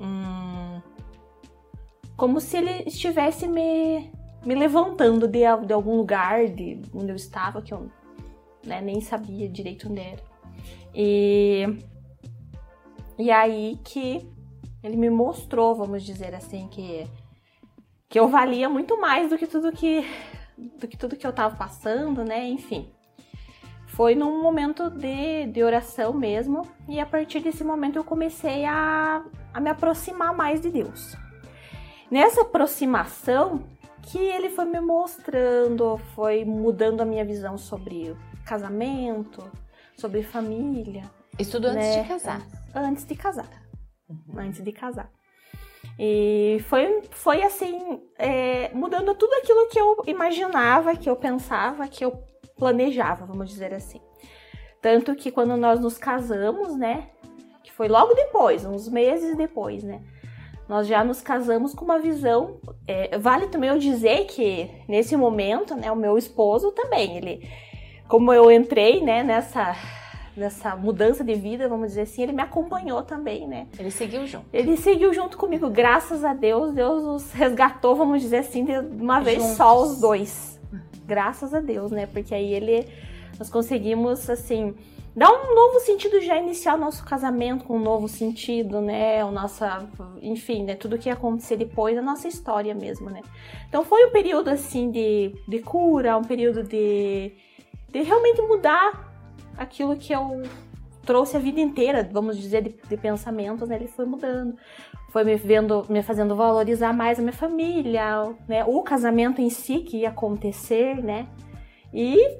um 0.00 0.80
como 2.16 2.40
se 2.40 2.56
ele 2.58 2.84
estivesse 2.86 3.48
me, 3.48 4.10
me 4.44 4.54
levantando 4.54 5.26
de, 5.26 5.40
de 5.66 5.72
algum 5.72 5.96
lugar 5.96 6.46
de 6.48 6.80
onde 6.94 7.10
eu 7.10 7.16
estava, 7.16 7.62
que 7.62 7.72
eu 7.72 7.90
né, 8.64 8.80
nem 8.80 9.00
sabia 9.00 9.48
direito 9.48 9.88
onde 9.90 10.00
era. 10.00 10.22
E, 10.94 11.66
E 13.18 13.30
aí 13.30 13.78
que 13.84 14.28
ele 14.82 14.96
me 14.96 15.10
mostrou, 15.10 15.74
vamos 15.74 16.02
dizer 16.02 16.34
assim, 16.34 16.68
que 16.68 17.06
que 18.08 18.18
eu 18.18 18.28
valia 18.28 18.68
muito 18.68 19.00
mais 19.00 19.30
do 19.30 19.38
que 19.38 19.46
tudo 19.46 19.72
que 19.72 20.04
do 20.78 20.86
que 20.86 20.96
tudo 20.98 21.16
que 21.16 21.26
eu 21.26 21.32
tava 21.32 21.56
passando, 21.56 22.24
né? 22.24 22.46
Enfim. 22.48 22.92
Foi 24.02 24.16
num 24.16 24.42
momento 24.42 24.90
de, 24.90 25.46
de 25.46 25.62
oração 25.62 26.12
mesmo, 26.12 26.66
e 26.88 26.98
a 26.98 27.06
partir 27.06 27.38
desse 27.38 27.62
momento 27.62 27.94
eu 28.00 28.02
comecei 28.02 28.64
a, 28.64 29.24
a 29.54 29.60
me 29.60 29.70
aproximar 29.70 30.34
mais 30.34 30.60
de 30.60 30.70
Deus. 30.70 31.16
Nessa 32.10 32.42
aproximação, 32.42 33.62
que 34.02 34.18
ele 34.18 34.50
foi 34.50 34.64
me 34.64 34.80
mostrando, 34.80 35.98
foi 36.16 36.44
mudando 36.44 37.00
a 37.00 37.04
minha 37.04 37.24
visão 37.24 37.56
sobre 37.56 38.16
casamento, 38.44 39.48
sobre 39.96 40.24
família. 40.24 41.08
Isso 41.38 41.52
tudo 41.52 41.68
antes 41.68 41.86
né? 41.86 42.02
de 42.02 42.08
casar. 42.08 42.42
Antes 42.74 43.04
de 43.04 43.14
casar. 43.14 43.62
Uhum. 44.08 44.36
Antes 44.36 44.64
de 44.64 44.72
casar. 44.72 45.12
E 45.96 46.58
foi, 46.68 47.02
foi 47.12 47.44
assim, 47.44 48.02
é, 48.18 48.68
mudando 48.74 49.14
tudo 49.14 49.32
aquilo 49.34 49.68
que 49.68 49.78
eu 49.78 50.02
imaginava, 50.08 50.96
que 50.96 51.08
eu 51.08 51.14
pensava, 51.14 51.86
que 51.86 52.04
eu 52.04 52.31
planejava, 52.62 53.26
vamos 53.26 53.50
dizer 53.50 53.74
assim. 53.74 54.00
Tanto 54.80 55.16
que 55.16 55.32
quando 55.32 55.56
nós 55.56 55.80
nos 55.80 55.98
casamos, 55.98 56.76
né? 56.76 57.08
Que 57.64 57.72
foi 57.72 57.88
logo 57.88 58.14
depois, 58.14 58.64
uns 58.64 58.88
meses 58.88 59.36
depois, 59.36 59.82
né? 59.82 60.00
Nós 60.68 60.86
já 60.86 61.02
nos 61.02 61.20
casamos 61.20 61.74
com 61.74 61.84
uma 61.84 61.98
visão. 61.98 62.60
É, 62.86 63.18
vale 63.18 63.48
também 63.48 63.68
eu 63.68 63.78
dizer 63.78 64.26
que 64.26 64.70
nesse 64.86 65.16
momento, 65.16 65.74
né, 65.74 65.90
o 65.90 65.96
meu 65.96 66.16
esposo 66.16 66.70
também, 66.70 67.16
ele, 67.16 67.50
como 68.06 68.32
eu 68.32 68.48
entrei, 68.48 69.02
né, 69.02 69.24
nessa 69.24 69.74
nessa 70.34 70.74
mudança 70.76 71.22
de 71.22 71.34
vida, 71.34 71.68
vamos 71.68 71.88
dizer 71.88 72.02
assim, 72.02 72.22
ele 72.22 72.32
me 72.32 72.40
acompanhou 72.40 73.02
também, 73.02 73.46
né? 73.46 73.66
Ele 73.78 73.90
seguiu 73.90 74.26
junto. 74.26 74.46
Ele 74.50 74.78
seguiu 74.78 75.12
junto 75.12 75.36
comigo, 75.36 75.68
graças 75.68 76.24
a 76.24 76.32
Deus, 76.32 76.72
Deus 76.72 77.02
nos 77.02 77.32
resgatou, 77.32 77.94
vamos 77.94 78.22
dizer 78.22 78.38
assim, 78.38 78.64
de 78.64 78.78
uma 78.78 79.20
vez 79.20 79.42
Juntos. 79.42 79.56
só 79.58 79.82
os 79.82 80.00
dois. 80.00 80.61
Graças 81.06 81.52
a 81.54 81.60
Deus, 81.60 81.90
né? 81.90 82.06
Porque 82.06 82.34
aí 82.34 82.52
ele 82.52 82.86
nós 83.38 83.50
conseguimos 83.50 84.28
assim 84.28 84.74
dar 85.14 85.30
um 85.30 85.54
novo 85.54 85.80
sentido 85.80 86.20
já 86.20 86.38
iniciar 86.38 86.74
o 86.74 86.78
nosso 86.78 87.04
casamento 87.04 87.64
com 87.64 87.76
um 87.76 87.82
novo 87.82 88.08
sentido, 88.08 88.80
né? 88.80 89.24
O 89.24 89.30
nossa, 89.30 89.86
enfim, 90.20 90.64
né? 90.64 90.74
Tudo 90.74 90.98
que 90.98 91.08
ia 91.08 91.12
acontecer 91.14 91.56
depois, 91.56 91.96
a 91.96 92.02
nossa 92.02 92.28
história 92.28 92.74
mesmo, 92.74 93.10
né? 93.10 93.20
Então 93.68 93.84
foi 93.84 94.06
um 94.06 94.10
período 94.10 94.48
assim 94.48 94.90
de, 94.90 95.34
de 95.46 95.58
cura, 95.60 96.16
um 96.16 96.24
período 96.24 96.62
de, 96.62 97.32
de 97.90 98.02
realmente 98.02 98.40
mudar 98.42 99.12
aquilo 99.56 99.96
que 99.96 100.12
eu 100.12 100.42
trouxe 101.04 101.36
a 101.36 101.40
vida 101.40 101.60
inteira, 101.60 102.08
vamos 102.10 102.38
dizer, 102.38 102.62
de, 102.62 102.74
de 102.88 102.96
pensamentos, 102.96 103.68
né? 103.68 103.76
Ele 103.76 103.88
foi 103.88 104.06
mudando, 104.06 104.56
foi 105.12 105.24
me 105.24 105.36
vendo, 105.36 105.84
me 105.90 106.02
fazendo 106.02 106.34
valorizar 106.34 106.90
mais 106.94 107.18
a 107.18 107.22
minha 107.22 107.34
família, 107.34 108.34
né? 108.48 108.64
O 108.64 108.82
casamento 108.82 109.42
em 109.42 109.50
si 109.50 109.80
que 109.80 109.98
ia 109.98 110.08
acontecer, 110.08 111.04
né? 111.04 111.28
E 111.92 112.38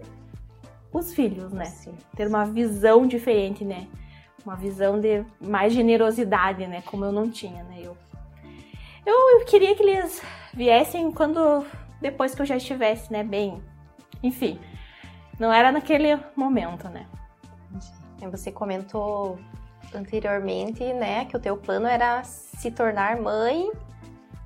os 0.91 1.13
filhos, 1.13 1.53
né? 1.53 1.67
Sim. 1.67 1.95
Ter 2.17 2.27
uma 2.27 2.47
visão 2.47 3.07
diferente, 3.07 3.63
né? 3.63 3.87
Uma 4.43 4.57
visão 4.57 4.99
de 4.99 5.23
mais 5.39 5.75
generosidade, 5.75 6.67
né? 6.67 6.83
Como 6.87 7.05
eu 7.05 7.13
não 7.13 7.31
tinha, 7.31 7.63
né? 7.65 7.77
Eu, 7.79 7.95
eu, 9.05 9.39
eu 9.39 9.45
queria 9.45 9.77
que 9.77 9.83
eles 9.83 10.23
viessem 10.55 11.13
quando 11.13 11.67
depois 12.01 12.35
que 12.35 12.41
eu 12.41 12.47
já 12.47 12.57
estivesse, 12.57 13.13
né? 13.13 13.23
Bem, 13.23 13.63
enfim, 14.23 14.59
não 15.39 15.53
era 15.53 15.71
naquele 15.71 16.19
momento, 16.35 16.89
né? 16.89 17.07
Você 18.31 18.51
comentou 18.51 19.39
anteriormente, 19.97 20.85
né, 20.93 21.25
que 21.27 21.37
o 21.37 21.41
teu 21.41 21.57
plano 21.57 21.87
era 21.87 22.23
se 22.25 22.71
tornar 22.71 23.17
mãe 23.21 23.71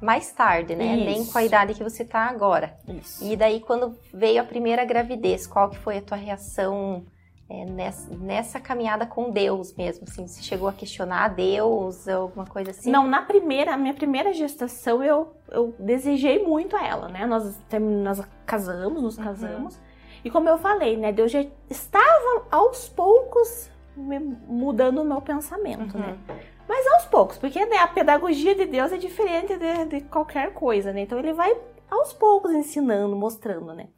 mais 0.00 0.30
tarde, 0.32 0.74
né? 0.74 0.96
Isso. 0.96 1.04
Nem 1.04 1.26
com 1.26 1.38
a 1.38 1.44
idade 1.44 1.74
que 1.74 1.82
você 1.82 2.04
tá 2.04 2.28
agora. 2.28 2.76
Isso. 2.86 3.24
E 3.24 3.36
daí, 3.36 3.60
quando 3.60 3.96
veio 4.12 4.40
a 4.40 4.44
primeira 4.44 4.84
gravidez, 4.84 5.46
qual 5.46 5.70
que 5.70 5.78
foi 5.78 5.98
a 5.98 6.02
tua 6.02 6.16
reação 6.16 7.04
é, 7.48 7.64
nessa, 7.64 8.14
nessa, 8.16 8.60
caminhada 8.60 9.06
com 9.06 9.30
Deus 9.30 9.74
mesmo? 9.74 10.04
Assim, 10.06 10.26
você 10.26 10.42
chegou 10.42 10.68
a 10.68 10.72
questionar 10.72 11.24
a 11.24 11.28
Deus, 11.28 12.06
alguma 12.08 12.46
coisa 12.46 12.70
assim? 12.70 12.90
Não, 12.90 13.06
na 13.06 13.22
primeira, 13.22 13.76
minha 13.76 13.94
primeira 13.94 14.32
gestação, 14.32 15.02
eu, 15.02 15.34
eu 15.50 15.74
desejei 15.78 16.44
muito 16.44 16.76
a 16.76 16.86
ela, 16.86 17.08
né? 17.08 17.24
Nós, 17.24 17.58
nós 18.02 18.20
casamos, 18.44 19.02
nos 19.02 19.16
uhum. 19.16 19.24
casamos. 19.24 19.76
Uhum. 19.76 19.82
E 20.24 20.30
como 20.30 20.48
eu 20.48 20.58
falei, 20.58 20.96
né, 20.96 21.12
Deus 21.12 21.30
já 21.30 21.44
estava 21.70 22.46
aos 22.50 22.88
poucos 22.88 23.70
mudando 23.96 25.00
o 25.00 25.04
meu 25.04 25.20
pensamento, 25.20 25.98
né? 25.98 26.18
uhum. 26.28 26.34
né? 26.34 26.44
Mas 26.68 26.86
aos 26.94 27.04
poucos, 27.06 27.38
porque 27.38 27.64
né, 27.64 27.78
a 27.78 27.86
pedagogia 27.86 28.54
de 28.54 28.66
Deus 28.66 28.92
é 28.92 28.96
diferente 28.96 29.56
de, 29.56 29.84
de, 29.84 30.00
qualquer 30.02 30.52
coisa, 30.52 30.92
né? 30.92 31.02
Então 31.02 31.18
ele 31.18 31.32
vai 31.32 31.56
aos 31.90 32.12
poucos 32.12 32.50
ensinando, 32.52 33.14
mostrando, 33.14 33.72
né? 33.72 33.88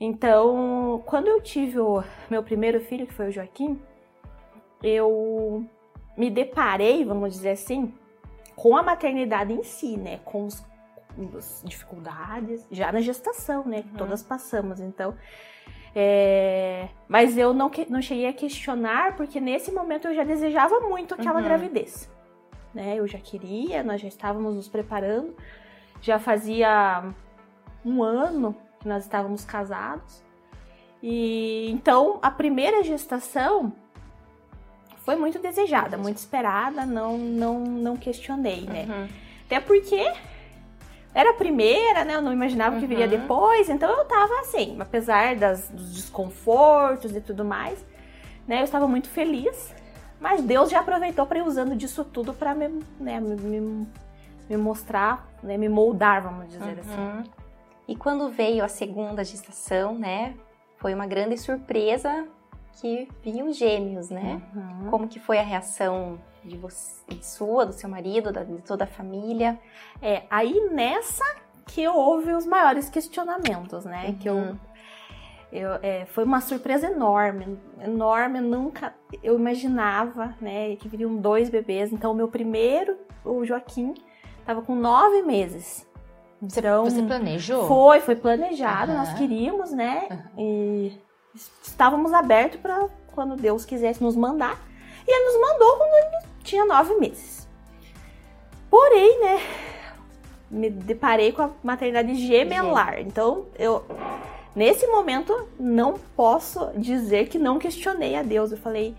Então, 0.00 1.00
quando 1.06 1.28
eu 1.28 1.40
tive 1.40 1.78
o 1.78 2.02
meu 2.28 2.42
primeiro 2.42 2.80
filho, 2.80 3.06
que 3.06 3.14
foi 3.14 3.28
o 3.28 3.32
Joaquim, 3.32 3.80
eu 4.82 5.64
me 6.16 6.28
deparei, 6.28 7.04
vamos 7.04 7.34
dizer 7.34 7.50
assim, 7.50 7.94
com 8.56 8.76
a 8.76 8.82
maternidade 8.82 9.52
em 9.52 9.62
si, 9.62 9.96
né? 9.96 10.18
Com 10.24 10.46
os, 10.46 10.64
as 11.38 11.62
dificuldades, 11.64 12.66
já 12.70 12.90
na 12.90 13.00
gestação, 13.00 13.64
né? 13.64 13.82
Que 13.82 13.90
uhum. 13.90 13.96
todas 13.96 14.24
passamos. 14.24 14.80
Então, 14.80 15.14
é, 15.94 16.88
mas 17.06 17.36
eu 17.36 17.52
não, 17.52 17.70
não 17.88 18.00
cheguei 18.00 18.26
a 18.26 18.32
questionar, 18.32 19.16
porque 19.16 19.40
nesse 19.40 19.70
momento 19.70 20.08
eu 20.08 20.14
já 20.14 20.24
desejava 20.24 20.80
muito 20.80 21.14
aquela 21.14 21.38
uhum. 21.38 21.44
gravidez. 21.44 22.10
Né? 22.74 22.94
Eu 22.96 23.06
já 23.06 23.18
queria, 23.18 23.82
nós 23.82 24.00
já 24.00 24.08
estávamos 24.08 24.54
nos 24.54 24.68
preparando. 24.68 25.34
Já 26.00 26.18
fazia 26.18 27.04
um 27.84 28.02
ano 28.02 28.56
que 28.80 28.88
nós 28.88 29.04
estávamos 29.04 29.44
casados. 29.44 30.22
E 31.02 31.70
então 31.70 32.18
a 32.22 32.30
primeira 32.30 32.82
gestação 32.82 33.72
foi 34.98 35.16
muito 35.16 35.38
desejada, 35.38 35.98
muito 35.98 36.16
esperada, 36.16 36.86
não 36.86 37.18
não 37.18 37.60
não 37.60 37.96
questionei, 37.96 38.62
né? 38.62 38.86
Uhum. 38.88 39.08
Até 39.46 39.60
porque 39.60 40.12
era 41.14 41.30
a 41.30 41.34
primeira, 41.34 42.04
né? 42.04 42.14
Eu 42.14 42.22
não 42.22 42.32
imaginava 42.32 42.74
uhum. 42.74 42.80
que 42.80 42.86
viria 42.86 43.04
uhum. 43.04 43.10
depois, 43.10 43.68
então 43.68 43.90
eu 43.90 44.04
tava 44.04 44.40
assim, 44.40 44.76
apesar 44.80 45.36
das, 45.36 45.68
dos 45.68 45.92
desconfortos 45.92 47.14
e 47.14 47.20
tudo 47.20 47.44
mais, 47.44 47.84
né? 48.46 48.60
Eu 48.60 48.64
estava 48.64 48.88
muito 48.88 49.08
feliz, 49.08 49.74
mas 50.20 50.42
Deus 50.42 50.70
já 50.70 50.80
aproveitou 50.80 51.26
para 51.26 51.38
ir 51.38 51.42
usando 51.42 51.76
disso 51.76 52.04
tudo 52.04 52.32
para 52.32 52.54
me, 52.54 52.82
né, 52.98 53.20
me, 53.20 53.86
me, 54.48 54.56
mostrar, 54.56 55.28
né, 55.42 55.56
me 55.56 55.68
moldar, 55.68 56.22
vamos 56.22 56.48
dizer 56.48 56.78
assim. 56.78 57.00
uhum. 57.00 57.20
assim. 57.20 57.30
E 57.88 57.96
quando 57.96 58.30
veio 58.30 58.64
a 58.64 58.68
segunda 58.68 59.24
gestação, 59.24 59.98
né? 59.98 60.34
Foi 60.78 60.94
uma 60.94 61.06
grande 61.06 61.36
surpresa 61.36 62.26
que 62.80 63.08
vinham 63.22 63.52
gêmeos, 63.52 64.08
né? 64.08 64.40
Uhum. 64.54 64.90
Como 64.90 65.08
que 65.08 65.20
foi 65.20 65.38
a 65.38 65.42
reação 65.42 66.18
de 66.44 66.56
você, 66.56 67.02
de 67.08 67.24
sua, 67.24 67.66
do 67.66 67.72
seu 67.72 67.88
marido, 67.88 68.32
da, 68.32 68.42
de 68.44 68.62
toda 68.62 68.84
a 68.84 68.86
família. 68.86 69.58
É, 70.00 70.22
aí 70.30 70.70
nessa 70.72 71.24
que 71.66 71.86
houve 71.88 72.32
os 72.32 72.44
maiores 72.44 72.88
questionamentos, 72.88 73.84
né? 73.84 74.08
Uhum. 74.08 74.14
Que 74.14 74.28
eu, 74.28 74.34
uhum. 74.34 74.58
eu 75.52 75.70
é, 75.82 76.04
foi 76.06 76.24
uma 76.24 76.40
surpresa 76.40 76.86
enorme, 76.86 77.58
enorme. 77.80 78.38
Eu 78.38 78.44
nunca, 78.44 78.94
eu 79.22 79.38
imaginava, 79.38 80.34
né, 80.40 80.76
que 80.76 80.88
viriam 80.88 81.16
dois 81.16 81.48
bebês. 81.48 81.92
Então, 81.92 82.12
o 82.12 82.14
meu 82.14 82.28
primeiro, 82.28 82.96
o 83.24 83.44
Joaquim, 83.44 83.94
estava 84.40 84.62
com 84.62 84.74
nove 84.74 85.22
meses. 85.22 85.86
Você, 86.40 86.58
então, 86.58 86.84
você 86.84 87.02
planejou? 87.02 87.68
Foi, 87.68 88.00
foi 88.00 88.16
planejado. 88.16 88.92
Uhum. 88.92 88.98
Nós 88.98 89.14
queríamos, 89.14 89.70
né? 89.70 90.08
Uhum. 90.10 90.42
E 90.44 91.00
estávamos 91.62 92.12
abertos 92.12 92.60
para 92.60 92.88
quando 93.14 93.36
Deus 93.36 93.64
quisesse 93.64 94.02
nos 94.02 94.16
mandar. 94.16 94.60
E 95.06 95.10
ele 95.10 95.24
nos 95.24 95.48
mandou 95.48 95.76
quando 95.76 95.92
ele 95.94 96.31
tinha 96.42 96.64
nove 96.64 96.94
meses. 96.96 97.48
Porém, 98.70 99.20
né, 99.20 99.40
me 100.50 100.68
deparei 100.70 101.32
com 101.32 101.42
a 101.42 101.50
maternidade 101.62 102.14
gemelar. 102.14 103.00
Então, 103.00 103.46
eu 103.58 103.84
nesse 104.54 104.86
momento 104.86 105.48
não 105.58 105.94
posso 106.14 106.70
dizer 106.76 107.28
que 107.28 107.38
não 107.38 107.58
questionei 107.58 108.16
a 108.16 108.22
Deus. 108.22 108.52
Eu 108.52 108.58
falei, 108.58 108.94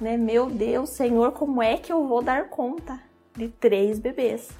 né, 0.00 0.16
meu 0.16 0.46
Deus, 0.46 0.90
Senhor, 0.90 1.32
como 1.32 1.62
é 1.62 1.76
que 1.76 1.92
eu 1.92 2.06
vou 2.06 2.22
dar 2.22 2.48
conta 2.48 3.00
de 3.36 3.48
três 3.48 3.98
bebês? 3.98 4.50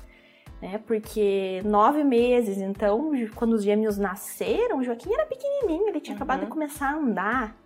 Né, 0.63 0.81
porque 0.87 1.61
nove 1.65 2.03
meses, 2.03 2.59
então, 2.59 3.13
quando 3.35 3.53
os 3.53 3.63
gêmeos 3.63 3.99
nasceram, 3.99 4.79
o 4.79 4.83
Joaquim 4.83 5.13
era 5.13 5.27
pequenininho, 5.27 5.89
ele 5.89 6.01
tinha 6.01 6.15
uhum. 6.15 6.23
acabado 6.23 6.41
de 6.41 6.47
começar 6.47 6.91
a 6.91 6.97
andar. 6.97 7.57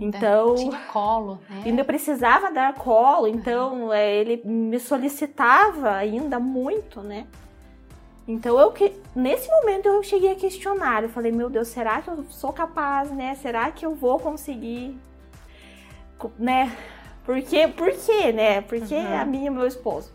Então. 0.00 0.54
Tinha 0.54 0.78
colo. 0.90 1.38
Né? 1.48 1.62
Ainda 1.66 1.84
precisava 1.84 2.50
dar 2.50 2.72
colo, 2.74 3.28
então 3.28 3.92
é, 3.92 4.16
ele 4.16 4.40
me 4.44 4.80
solicitava 4.80 5.90
ainda 5.90 6.40
muito, 6.40 7.02
né? 7.02 7.26
Então 8.26 8.58
eu 8.58 8.70
que 8.70 8.94
nesse 9.14 9.48
momento 9.48 9.86
eu 9.86 10.02
cheguei 10.02 10.32
a 10.32 10.36
questionar, 10.36 11.02
eu 11.02 11.08
falei, 11.08 11.32
meu 11.32 11.50
Deus, 11.50 11.68
será 11.68 12.00
que 12.00 12.08
eu 12.08 12.24
sou 12.30 12.52
capaz, 12.52 13.10
né? 13.10 13.34
Será 13.34 13.70
que 13.70 13.84
eu 13.84 13.94
vou 13.94 14.18
conseguir, 14.18 14.96
né? 16.38 16.74
Por 17.24 17.42
quê? 17.42 17.68
Por 17.68 17.92
quê, 17.92 18.32
né? 18.32 18.60
Porque 18.62 18.94
uhum. 18.94 19.20
a 19.20 19.24
minha 19.24 19.48
e 19.48 19.50
meu 19.50 19.66
esposo. 19.66 20.12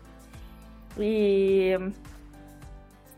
E... 0.98 1.76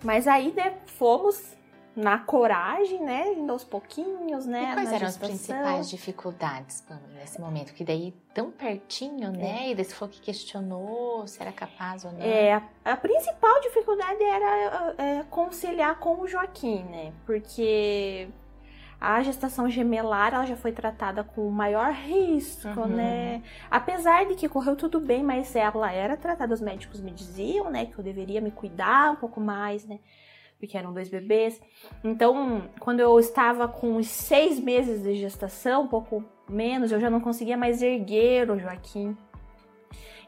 Mas 0.02 0.26
aí, 0.26 0.52
né, 0.52 0.74
fomos 0.86 1.56
na 1.98 2.16
coragem, 2.16 3.02
né? 3.02 3.32
Indo 3.32 3.52
aos 3.52 3.64
pouquinhos, 3.64 4.46
né? 4.46 4.70
E 4.70 4.74
quais 4.74 4.92
eram 4.92 5.08
as 5.08 5.16
principais 5.16 5.90
dificuldades, 5.90 6.80
Pamela, 6.82 7.08
nesse 7.18 7.40
momento? 7.40 7.74
Que 7.74 7.84
daí 7.84 8.14
tão 8.32 8.52
pertinho, 8.52 9.32
né? 9.32 9.66
É. 9.66 9.70
E 9.72 9.74
daí 9.74 9.84
você 9.84 9.94
falou 9.94 10.14
que 10.14 10.20
questionou 10.20 11.26
se 11.26 11.42
era 11.42 11.50
capaz 11.50 12.04
ou 12.04 12.12
não. 12.12 12.20
É, 12.20 12.54
a, 12.54 12.62
a 12.84 12.96
principal 12.96 13.60
dificuldade 13.62 14.22
era 14.22 14.94
é, 14.96 15.24
conciliar 15.28 15.98
com 15.98 16.20
o 16.20 16.28
Joaquim, 16.28 16.84
né? 16.84 17.12
Porque 17.26 18.28
a 19.00 19.20
gestação 19.20 19.68
gemelar 19.68 20.34
ela 20.34 20.46
já 20.46 20.56
foi 20.56 20.70
tratada 20.70 21.24
com 21.24 21.50
maior 21.50 21.92
risco, 21.92 22.80
uhum. 22.80 22.86
né? 22.86 23.42
Apesar 23.68 24.24
de 24.24 24.36
que 24.36 24.48
correu 24.48 24.76
tudo 24.76 25.00
bem, 25.00 25.24
mas 25.24 25.56
ela 25.56 25.92
era 25.92 26.16
tratada, 26.16 26.54
os 26.54 26.60
médicos 26.60 27.00
me 27.00 27.10
diziam, 27.10 27.70
né, 27.70 27.86
que 27.86 27.98
eu 27.98 28.04
deveria 28.04 28.40
me 28.40 28.52
cuidar 28.52 29.10
um 29.10 29.16
pouco 29.16 29.40
mais, 29.40 29.84
né? 29.84 29.98
Porque 30.58 30.76
eram 30.76 30.92
dois 30.92 31.08
bebês. 31.08 31.60
Então, 32.02 32.68
quando 32.80 33.00
eu 33.00 33.18
estava 33.18 33.68
com 33.68 34.02
seis 34.02 34.58
meses 34.58 35.02
de 35.02 35.14
gestação, 35.14 35.82
um 35.82 35.88
pouco 35.88 36.24
menos, 36.48 36.90
eu 36.90 37.00
já 37.00 37.08
não 37.08 37.20
conseguia 37.20 37.56
mais 37.56 37.82
erguer 37.82 38.50
o 38.50 38.58
Joaquim. 38.58 39.16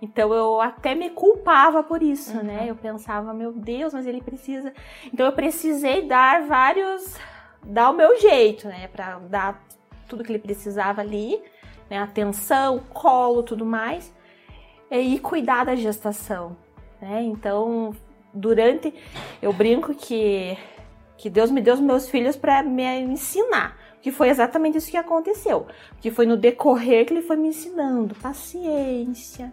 Então 0.02 0.32
eu 0.32 0.60
até 0.60 0.94
me 0.94 1.10
culpava 1.10 1.82
por 1.82 2.02
isso, 2.02 2.36
uhum. 2.38 2.44
né? 2.44 2.66
Eu 2.68 2.74
pensava, 2.74 3.34
meu 3.34 3.52
Deus, 3.52 3.92
mas 3.92 4.06
ele 4.06 4.22
precisa. 4.22 4.72
Então 5.12 5.26
eu 5.26 5.32
precisei 5.32 6.06
dar 6.06 6.46
vários. 6.46 7.16
dar 7.62 7.90
o 7.90 7.92
meu 7.92 8.18
jeito, 8.18 8.66
né? 8.68 8.88
Pra 8.88 9.18
dar 9.18 9.62
tudo 10.08 10.24
que 10.24 10.32
ele 10.32 10.38
precisava 10.38 11.02
ali, 11.02 11.42
né? 11.90 11.98
Atenção, 11.98 12.78
colo, 12.94 13.42
tudo 13.42 13.66
mais. 13.66 14.14
E 14.90 15.18
cuidar 15.18 15.64
da 15.64 15.76
gestação, 15.76 16.56
né? 17.00 17.22
Então 17.22 17.94
durante. 18.32 18.94
Eu 19.40 19.52
brinco 19.52 19.94
que, 19.94 20.56
que 21.16 21.30
Deus 21.30 21.50
me 21.50 21.60
deu 21.60 21.74
os 21.74 21.80
meus 21.80 22.08
filhos 22.08 22.36
para 22.36 22.62
me 22.62 22.84
ensinar. 23.00 23.76
Que 24.02 24.10
foi 24.10 24.30
exatamente 24.30 24.78
isso 24.78 24.90
que 24.90 24.96
aconteceu. 24.96 25.66
Que 26.00 26.10
foi 26.10 26.26
no 26.26 26.36
decorrer 26.36 27.06
que 27.06 27.12
ele 27.12 27.22
foi 27.22 27.36
me 27.36 27.48
ensinando 27.48 28.14
paciência, 28.14 29.52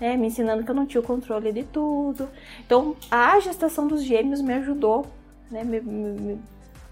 né? 0.00 0.16
Me 0.16 0.28
ensinando 0.28 0.62
que 0.62 0.70
eu 0.70 0.74
não 0.74 0.86
tinha 0.86 1.00
o 1.00 1.04
controle 1.04 1.52
de 1.52 1.64
tudo. 1.64 2.28
Então, 2.64 2.96
a 3.10 3.40
gestação 3.40 3.88
dos 3.88 4.02
gêmeos 4.02 4.40
me 4.40 4.54
ajudou, 4.54 5.06
né? 5.50 5.64
Me, 5.64 5.80
me, 5.80 6.40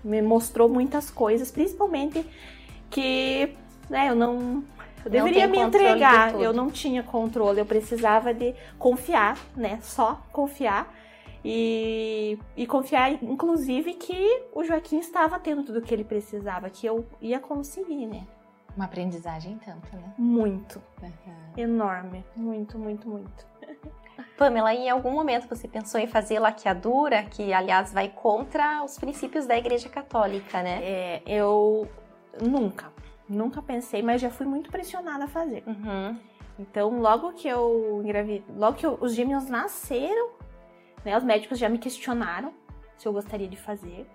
me 0.02 0.22
mostrou 0.22 0.68
muitas 0.68 1.10
coisas, 1.10 1.50
principalmente 1.50 2.26
que 2.90 3.52
né, 3.88 4.08
eu 4.08 4.14
não 4.14 4.64
eu 5.04 5.10
deveria 5.10 5.46
me 5.46 5.58
entregar, 5.58 6.34
eu 6.40 6.52
não 6.52 6.68
tinha 6.68 7.02
controle, 7.02 7.60
eu 7.60 7.66
precisava 7.66 8.34
de 8.34 8.54
confiar, 8.76 9.38
né? 9.56 9.78
Só 9.82 10.20
confiar 10.32 10.92
e, 11.48 12.38
e 12.56 12.66
confiar, 12.66 13.22
inclusive, 13.22 13.94
que 13.94 14.42
o 14.52 14.64
Joaquim 14.64 14.98
estava 14.98 15.38
tendo 15.38 15.62
tudo 15.62 15.78
o 15.78 15.82
que 15.82 15.94
ele 15.94 16.02
precisava, 16.02 16.68
que 16.68 16.84
eu 16.84 17.06
ia 17.20 17.38
conseguir, 17.38 18.04
né? 18.06 18.26
Uma 18.74 18.86
aprendizagem 18.86 19.56
tanto, 19.64 19.94
né? 19.94 20.12
Muito. 20.18 20.82
Uhum. 21.00 21.34
Enorme. 21.56 22.24
Muito, 22.34 22.76
muito, 22.76 23.08
muito. 23.08 23.46
Pamela, 24.36 24.74
em 24.74 24.90
algum 24.90 25.12
momento 25.12 25.48
você 25.48 25.68
pensou 25.68 26.00
em 26.00 26.08
fazer 26.08 26.40
laqueadura, 26.40 27.22
que 27.22 27.52
aliás 27.52 27.92
vai 27.92 28.08
contra 28.08 28.82
os 28.82 28.98
princípios 28.98 29.46
da 29.46 29.56
Igreja 29.56 29.88
Católica, 29.88 30.64
né? 30.64 30.80
É, 30.82 31.22
eu 31.26 31.86
nunca, 32.42 32.92
nunca 33.28 33.62
pensei, 33.62 34.02
mas 34.02 34.20
já 34.20 34.30
fui 34.30 34.46
muito 34.46 34.68
pressionada 34.68 35.26
a 35.26 35.28
fazer. 35.28 35.62
Uhum. 35.64 36.18
Então, 36.58 37.00
logo 37.00 37.34
que 37.34 37.46
eu 37.46 38.00
engravidei, 38.02 38.44
logo 38.56 38.76
que 38.76 38.84
eu, 38.84 38.98
os 39.00 39.14
gêmeos 39.14 39.46
nasceram, 39.46 40.30
né? 41.06 41.16
Os 41.16 41.22
médicos 41.22 41.56
já 41.56 41.68
me 41.68 41.78
questionaram 41.78 42.52
se 42.98 43.06
eu 43.06 43.12
gostaria 43.12 43.46
de 43.46 43.56
fazer. 43.56 44.06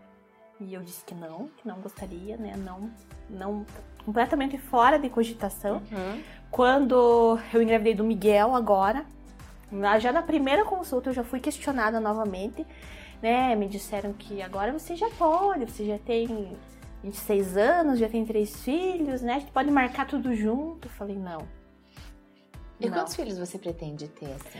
E 0.59 0.73
eu 0.73 0.83
disse 0.83 1.03
que 1.05 1.15
não, 1.15 1.49
que 1.57 1.65
não 1.67 1.79
gostaria, 1.79 2.35
né? 2.35 2.53
Não, 2.57 2.91
não 3.29 3.65
completamente 4.05 4.57
fora 4.57 4.99
de 4.99 5.09
cogitação. 5.09 5.77
Uhum. 5.77 6.21
Quando 6.51 7.39
eu 7.53 7.63
engravidei 7.63 7.95
do 7.95 8.03
Miguel 8.03 8.53
agora, 8.53 9.05
já 9.99 10.11
na 10.11 10.21
primeira 10.21 10.65
consulta 10.65 11.09
eu 11.09 11.13
já 11.13 11.23
fui 11.23 11.39
questionada 11.39 11.99
novamente, 11.99 12.67
né? 13.21 13.55
Me 13.55 13.67
disseram 13.67 14.11
que 14.11 14.41
agora 14.41 14.77
você 14.77 14.95
já 14.95 15.09
pode, 15.11 15.71
você 15.71 15.85
já 15.85 15.97
tem 15.97 16.57
26 17.01 17.55
anos, 17.55 17.99
já 17.99 18.09
tem 18.09 18.25
três 18.25 18.61
filhos, 18.63 19.21
né? 19.21 19.35
A 19.35 19.39
gente 19.39 19.51
pode 19.51 19.71
marcar 19.71 20.05
tudo 20.05 20.35
junto. 20.35 20.89
Eu 20.89 20.91
falei, 20.91 21.17
não. 21.17 21.60
E 22.81 22.89
não. 22.89 22.97
quantos 22.97 23.15
filhos 23.15 23.37
você 23.37 23.57
pretende 23.57 24.07
ter, 24.07 24.33
assim? 24.33 24.59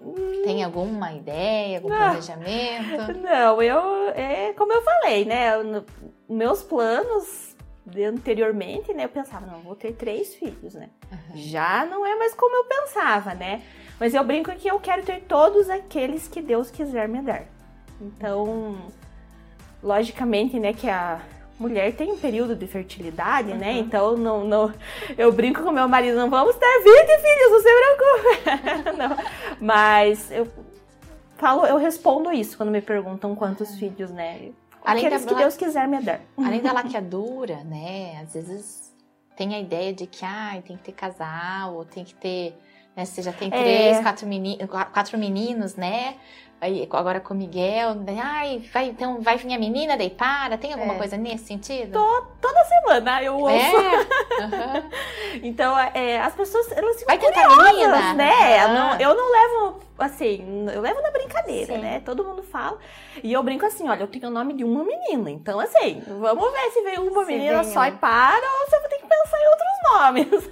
Hum, 0.00 0.42
tem 0.44 0.62
alguma 0.62 1.12
ideia, 1.12 1.78
algum 1.78 1.88
não, 1.88 1.96
planejamento? 1.96 3.18
Não, 3.20 3.60
eu 3.60 4.08
é 4.10 4.52
como 4.54 4.72
eu 4.72 4.82
falei, 4.82 5.24
né? 5.24 5.52
meus 6.28 6.62
planos 6.62 7.56
anteriormente, 8.06 8.92
né? 8.92 9.04
Eu 9.04 9.08
pensava, 9.08 9.46
não, 9.46 9.60
vou 9.60 9.74
ter 9.74 9.92
três 9.92 10.34
filhos, 10.34 10.74
né? 10.74 10.90
Uhum. 11.10 11.36
Já 11.36 11.86
não 11.86 12.06
é 12.06 12.14
mais 12.16 12.34
como 12.34 12.54
eu 12.54 12.64
pensava, 12.64 13.34
né? 13.34 13.62
Mas 13.98 14.14
eu 14.14 14.22
brinco 14.22 14.52
que 14.52 14.68
eu 14.68 14.78
quero 14.78 15.04
ter 15.04 15.22
todos 15.22 15.68
aqueles 15.70 16.28
que 16.28 16.42
Deus 16.42 16.70
quiser 16.70 17.08
me 17.08 17.22
dar. 17.22 17.46
Então, 18.00 18.78
logicamente, 19.82 20.58
né, 20.60 20.72
que 20.72 20.88
a 20.88 21.20
mulher 21.58 21.94
tem 21.94 22.12
um 22.12 22.18
período 22.18 22.54
de 22.54 22.66
fertilidade, 22.66 23.48
né? 23.48 23.54
uhum. 23.54 23.60
né? 23.60 23.78
Então, 23.78 24.16
não, 24.16 24.44
não, 24.44 24.72
eu 25.16 25.32
brinco 25.32 25.62
com 25.62 25.70
meu 25.70 25.88
marido, 25.88 26.16
não 26.16 26.30
vamos 26.30 26.56
ter 26.56 26.82
20 26.82 27.06
filhos, 27.20 27.50
não 27.50 27.60
se 27.60 27.68
preocupe. 27.74 28.96
não. 28.98 29.16
Mas 29.60 30.30
eu 30.30 30.46
falo, 31.36 31.66
eu 31.66 31.76
respondo 31.76 32.32
isso 32.32 32.56
quando 32.56 32.70
me 32.70 32.80
perguntam 32.80 33.34
quantos 33.34 33.70
uhum. 33.70 33.78
filhos, 33.78 34.10
né? 34.10 34.50
Além 34.84 35.04
Aqueles 35.04 35.24
da, 35.24 35.28
que 35.28 35.34
Deus 35.34 35.56
quiser 35.56 35.88
me 35.88 36.00
dar. 36.00 36.20
Além 36.36 36.60
da 36.60 36.72
laqueadura, 36.74 37.62
né? 37.64 38.20
Às 38.22 38.34
vezes 38.34 38.94
tem 39.36 39.54
a 39.54 39.60
ideia 39.60 39.92
de 39.92 40.06
que 40.06 40.24
ah, 40.24 40.60
tem 40.66 40.76
que 40.76 40.82
ter 40.82 40.92
casal, 40.92 41.74
ou 41.74 41.84
tem 41.84 42.04
que 42.04 42.14
ter. 42.14 42.56
Né, 42.96 43.04
você 43.04 43.22
já 43.22 43.32
tem 43.32 43.48
três, 43.48 43.98
é. 43.98 44.02
quatro, 44.02 44.26
meni, 44.26 44.58
quatro 44.92 45.16
meninos, 45.16 45.76
né? 45.76 46.16
Aí, 46.60 46.88
agora 46.90 47.20
com 47.20 47.34
o 47.34 47.36
Miguel, 47.36 47.94
né? 47.94 48.20
ai, 48.20 48.62
vai, 48.72 48.86
então 48.86 49.20
vai 49.20 49.36
vir 49.36 49.54
a 49.54 49.58
menina, 49.58 49.96
daí 49.96 50.10
para, 50.10 50.58
tem 50.58 50.72
alguma 50.72 50.94
é. 50.94 50.98
coisa 50.98 51.16
nesse 51.16 51.44
sentido? 51.44 51.92
Tô, 51.92 52.22
toda 52.40 52.64
semana 52.64 53.22
eu 53.22 53.38
ouço. 53.38 53.54
É? 53.54 54.42
Uhum. 54.42 54.90
então, 55.44 55.78
é, 55.78 56.20
as 56.20 56.34
pessoas, 56.34 56.70
elas 56.72 56.98
ficam 56.98 57.16
vai 57.16 57.18
curiosas, 57.18 58.16
né? 58.16 58.66
Uhum. 58.66 58.74
Não, 58.74 59.00
eu 59.00 59.14
não 59.14 59.30
levo, 59.30 59.80
assim, 59.98 60.66
eu 60.72 60.80
levo 60.80 61.00
na 61.02 61.10
brincadeira, 61.10 61.74
Sim. 61.74 61.80
né? 61.80 62.00
Todo 62.00 62.24
mundo 62.24 62.42
fala. 62.42 62.78
E 63.22 63.32
eu 63.32 63.42
brinco 63.42 63.66
assim, 63.66 63.88
olha, 63.88 64.02
eu 64.02 64.08
tenho 64.08 64.28
o 64.28 64.30
nome 64.30 64.54
de 64.54 64.64
uma 64.64 64.84
menina, 64.84 65.30
então 65.30 65.58
assim, 65.60 66.02
vamos 66.06 66.52
ver 66.52 66.70
se 66.70 66.82
vem 66.82 66.98
uma 66.98 67.24
se 67.24 67.32
menina 67.32 67.62
vem, 67.62 67.72
só 67.72 67.84
e 67.86 67.92
para, 67.92 68.46
ou 68.60 68.68
se 68.68 68.76
eu 68.76 68.80
vou 68.80 68.88
ter 68.88 68.98
que 68.98 69.06
pensar 69.06 69.38
em 69.40 69.48
outros 69.48 69.68
nomes. 69.92 70.48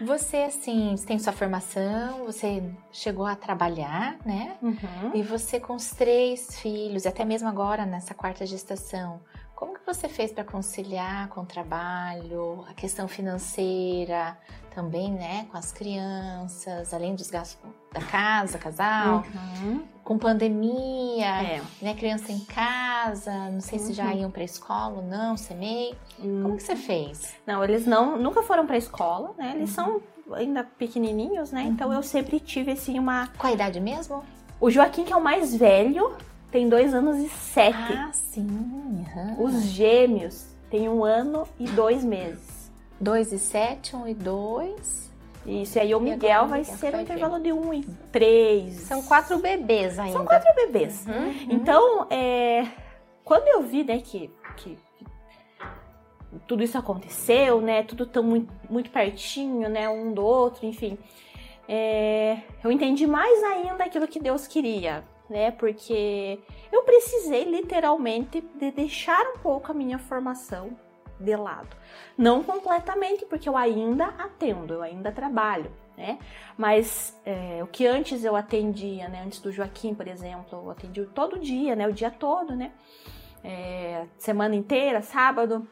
e 0.00 0.04
você, 0.04 0.36
assim, 0.38 0.94
tem 1.06 1.18
sua 1.18 1.32
formação, 1.32 2.24
você 2.24 2.62
chegou 2.92 3.26
a 3.26 3.36
trabalhar, 3.36 4.16
né? 4.24 4.56
Uhum. 4.62 5.12
E 5.14 5.22
você 5.22 5.60
com 5.60 5.74
os 5.74 5.90
três 5.90 6.60
filhos, 6.60 7.06
até 7.06 7.24
mesmo 7.24 7.48
agora 7.48 7.84
nessa 7.84 8.14
quarta 8.14 8.46
gestação, 8.46 9.20
como 9.58 9.74
que 9.74 9.84
você 9.84 10.08
fez 10.08 10.32
para 10.32 10.44
conciliar 10.44 11.28
com 11.30 11.40
o 11.40 11.44
trabalho, 11.44 12.64
a 12.68 12.74
questão 12.74 13.08
financeira, 13.08 14.38
também, 14.78 15.10
né, 15.10 15.44
com 15.50 15.58
as 15.58 15.72
crianças, 15.72 16.94
além 16.94 17.12
dos 17.16 17.28
gastos 17.28 17.58
da 17.92 18.00
casa, 18.00 18.58
casal, 18.58 19.24
uhum. 19.60 19.82
com 20.04 20.16
pandemia, 20.16 21.26
é. 21.26 21.60
né, 21.82 21.94
criança 21.94 22.30
em 22.30 22.38
casa, 22.44 23.32
não 23.50 23.60
sei 23.60 23.80
uhum. 23.80 23.86
se 23.86 23.92
já 23.92 24.04
uhum. 24.04 24.18
iam 24.18 24.30
para 24.30 24.44
escola 24.44 24.98
ou 24.98 25.02
não, 25.02 25.36
semei. 25.36 25.96
Uhum. 26.20 26.42
Como 26.42 26.56
que 26.56 26.62
você 26.62 26.76
fez? 26.76 27.34
Não, 27.44 27.64
eles 27.64 27.86
não, 27.86 28.16
nunca 28.16 28.40
foram 28.44 28.68
para 28.68 28.76
escola, 28.76 29.34
né? 29.36 29.54
Eles 29.56 29.70
são 29.70 30.00
ainda 30.32 30.62
pequenininhos, 30.62 31.50
né? 31.50 31.62
Então 31.62 31.92
eu 31.92 32.02
sempre 32.02 32.38
tive 32.38 32.70
assim 32.70 33.00
uma. 33.00 33.26
Qual 33.36 33.50
a 33.50 33.54
idade 33.54 33.80
mesmo? 33.80 34.22
O 34.60 34.70
Joaquim, 34.70 35.04
que 35.04 35.12
é 35.12 35.16
o 35.16 35.22
mais 35.22 35.56
velho, 35.56 36.16
tem 36.52 36.68
dois 36.68 36.94
anos 36.94 37.16
e 37.18 37.28
sete. 37.28 37.92
Ah, 37.94 38.10
sim. 38.12 38.46
Uhum. 38.46 39.44
Os 39.44 39.64
gêmeos 39.64 40.46
têm 40.70 40.88
um 40.88 41.04
ano 41.04 41.48
e 41.58 41.66
dois 41.66 42.04
meses. 42.04 42.57
Dois 43.00 43.32
e 43.32 43.38
sete, 43.38 43.94
um 43.94 44.06
e 44.06 44.14
dois. 44.14 45.08
Isso, 45.46 45.78
e 45.78 45.80
aí 45.80 45.94
o 45.94 46.00
Miguel 46.00 46.46
vai 46.46 46.60
Miguel 46.60 46.76
ser 46.76 46.94
um 46.94 47.00
intervalo 47.00 47.40
de 47.40 47.52
um 47.52 47.72
e 47.72 47.82
três. 48.12 48.74
São 48.74 49.02
quatro 49.02 49.38
bebês 49.38 49.98
ainda. 49.98 50.12
São 50.12 50.26
quatro 50.26 50.54
bebês. 50.54 51.06
Uhum. 51.06 51.46
Então, 51.50 52.06
é, 52.10 52.66
quando 53.24 53.48
eu 53.48 53.62
vi, 53.62 53.82
né, 53.84 53.98
que, 53.98 54.30
que 54.56 54.78
tudo 56.46 56.62
isso 56.62 56.76
aconteceu, 56.76 57.60
né, 57.60 57.82
tudo 57.82 58.04
tão 58.04 58.22
muito, 58.22 58.52
muito 58.68 58.90
pertinho, 58.90 59.68
né, 59.68 59.88
um 59.88 60.12
do 60.12 60.24
outro, 60.24 60.66
enfim, 60.66 60.98
é, 61.68 62.38
eu 62.64 62.72
entendi 62.72 63.06
mais 63.06 63.42
ainda 63.44 63.84
aquilo 63.84 64.08
que 64.08 64.18
Deus 64.18 64.46
queria, 64.46 65.04
né? 65.28 65.50
Porque 65.50 66.38
eu 66.72 66.82
precisei 66.82 67.44
literalmente 67.44 68.40
de 68.40 68.70
deixar 68.70 69.22
um 69.34 69.38
pouco 69.38 69.70
a 69.70 69.74
minha 69.74 69.98
formação, 69.98 70.70
de 71.18 71.36
lado. 71.36 71.76
Não 72.16 72.42
completamente, 72.42 73.24
porque 73.26 73.48
eu 73.48 73.56
ainda 73.56 74.06
atendo, 74.06 74.74
eu 74.74 74.82
ainda 74.82 75.12
trabalho, 75.12 75.70
né? 75.96 76.18
Mas 76.56 77.18
é, 77.24 77.60
o 77.62 77.66
que 77.66 77.86
antes 77.86 78.24
eu 78.24 78.36
atendia, 78.36 79.08
né? 79.08 79.22
Antes 79.24 79.40
do 79.40 79.52
Joaquim, 79.52 79.94
por 79.94 80.06
exemplo, 80.06 80.58
eu 80.58 80.70
atendi 80.70 81.04
todo 81.06 81.38
dia, 81.38 81.74
né? 81.76 81.86
O 81.86 81.92
dia 81.92 82.10
todo, 82.10 82.54
né? 82.54 82.72
É, 83.42 84.06
semana 84.18 84.54
inteira, 84.54 85.02
sábado. 85.02 85.66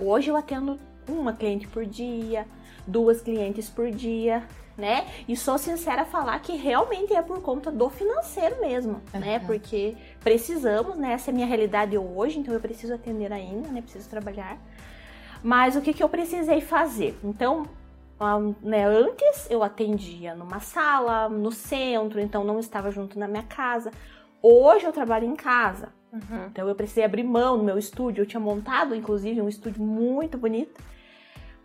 Hoje 0.00 0.30
eu 0.30 0.36
atendo 0.36 0.78
uma 1.08 1.32
cliente 1.32 1.66
por 1.68 1.84
dia, 1.84 2.46
duas 2.86 3.20
clientes 3.20 3.68
por 3.68 3.90
dia, 3.90 4.46
né? 4.76 5.06
E 5.28 5.36
sou 5.36 5.58
sincera 5.58 6.02
a 6.02 6.04
falar 6.04 6.38
que 6.40 6.56
realmente 6.56 7.14
é 7.14 7.22
por 7.22 7.40
conta 7.42 7.70
do 7.70 7.88
financeiro 7.90 8.60
mesmo, 8.60 9.00
uhum. 9.12 9.20
né? 9.20 9.38
Porque 9.40 9.96
precisamos, 10.20 10.96
né? 10.96 11.12
Essa 11.12 11.30
é 11.30 11.32
a 11.32 11.34
minha 11.34 11.46
realidade 11.46 11.96
hoje, 11.96 12.38
então 12.38 12.54
eu 12.54 12.60
preciso 12.60 12.94
atender 12.94 13.32
ainda, 13.32 13.68
né? 13.68 13.82
Preciso 13.82 14.08
trabalhar. 14.08 14.58
Mas 15.42 15.76
o 15.76 15.80
que, 15.80 15.92
que 15.92 16.02
eu 16.02 16.08
precisei 16.08 16.60
fazer? 16.60 17.18
Então, 17.22 17.66
né, 18.62 18.86
antes 18.86 19.50
eu 19.50 19.62
atendia 19.62 20.34
numa 20.34 20.60
sala, 20.60 21.28
no 21.28 21.50
centro, 21.50 22.20
então 22.20 22.44
não 22.44 22.60
estava 22.60 22.90
junto 22.90 23.18
na 23.18 23.26
minha 23.26 23.42
casa. 23.42 23.90
Hoje 24.40 24.84
eu 24.84 24.92
trabalho 24.92 25.26
em 25.26 25.34
casa. 25.34 25.88
Uhum. 26.12 26.46
Então 26.50 26.68
eu 26.68 26.74
precisei 26.74 27.04
abrir 27.04 27.24
mão 27.24 27.56
no 27.56 27.64
meu 27.64 27.78
estúdio. 27.78 28.22
Eu 28.22 28.26
tinha 28.26 28.40
montado, 28.40 28.94
inclusive, 28.94 29.40
um 29.40 29.48
estúdio 29.48 29.82
muito 29.82 30.38
bonito. 30.38 30.80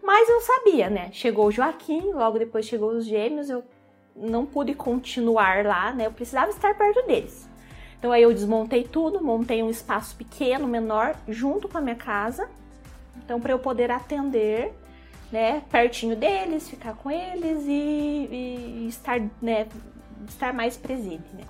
Mas 0.08 0.30
eu 0.30 0.39
sabia, 0.39 0.89
né? 0.89 1.10
Chegou 1.12 1.48
o 1.48 1.52
Joaquim, 1.52 2.13
logo 2.13 2.39
depois 2.39 2.65
chegou 2.65 2.91
os 2.91 3.06
gêmeos, 3.06 3.50
eu 3.50 3.62
não 4.15 4.46
pude 4.46 4.74
continuar 4.74 5.65
lá, 5.65 5.91
né? 5.91 6.06
Eu 6.06 6.13
precisava 6.13 6.50
estar 6.50 6.78
perto 6.78 7.06
deles. 7.06 7.46
Então 8.00 8.13
aí 8.13 8.24
eu 8.24 8.34
desmontei 8.34 8.86
tudo, 8.86 9.22
montei 9.22 9.62
um 9.62 9.70
espaço 9.70 10.15
pequeno, 10.15 10.65
menor, 10.65 11.13
junto 11.28 11.67
com 11.67 11.78
a 11.78 11.82
minha 11.82 11.98
casa. 11.98 12.50
Então 13.17 13.41
para 13.41 13.52
eu 13.52 13.60
poder 13.60 13.91
atender, 13.91 14.74
né, 15.30 15.62
pertinho 15.70 16.15
deles, 16.15 16.70
ficar 16.70 16.93
com 16.96 17.12
eles 17.12 17.65
e, 17.67 18.30
e 18.32 18.86
estar, 18.88 19.20
né, 19.41 19.67
estar 20.26 20.54
mais 20.54 20.78
presente, 20.78 21.28
né? 21.34 21.43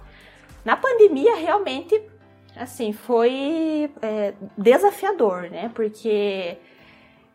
Na 0.65 0.75
pandemia 0.75 1.35
realmente, 1.35 2.01
assim, 2.55 2.91
foi 2.91 3.91
é, 4.01 4.33
desafiador, 4.57 5.43
né? 5.43 5.69
Porque 5.75 6.57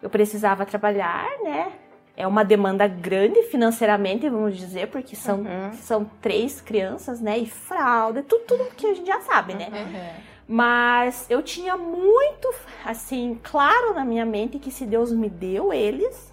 eu 0.03 0.11
precisava 0.11 0.67
trabalhar, 0.67 1.27
né? 1.43 1.73
É 2.15 2.27
uma 2.27 2.45
demanda 2.45 2.87
grande 2.87 3.43
financeiramente, 3.45 4.29
vamos 4.29 4.57
dizer, 4.57 4.89
porque 4.89 5.17
são, 5.17 5.39
uhum. 5.39 5.73
são 5.75 6.05
três 6.21 6.61
crianças, 6.61 7.21
né? 7.21 7.39
E 7.39 7.47
fralda, 7.47 8.23
tudo, 8.23 8.45
tudo 8.45 8.65
que 8.77 8.87
a 8.87 8.95
gente 8.95 9.07
já 9.07 9.21
sabe, 9.21 9.55
né? 9.55 9.69
Uhum. 9.73 10.23
Mas 10.47 11.27
eu 11.31 11.43
tinha 11.43 11.77
muito, 11.77 12.53
assim, 12.85 13.41
claro 13.43 13.95
na 13.95 14.05
minha 14.05 14.27
mente 14.27 14.59
que 14.59 14.71
se 14.71 14.85
Deus 14.85 15.11
me 15.11 15.31
deu 15.31 15.73
eles, 15.73 16.31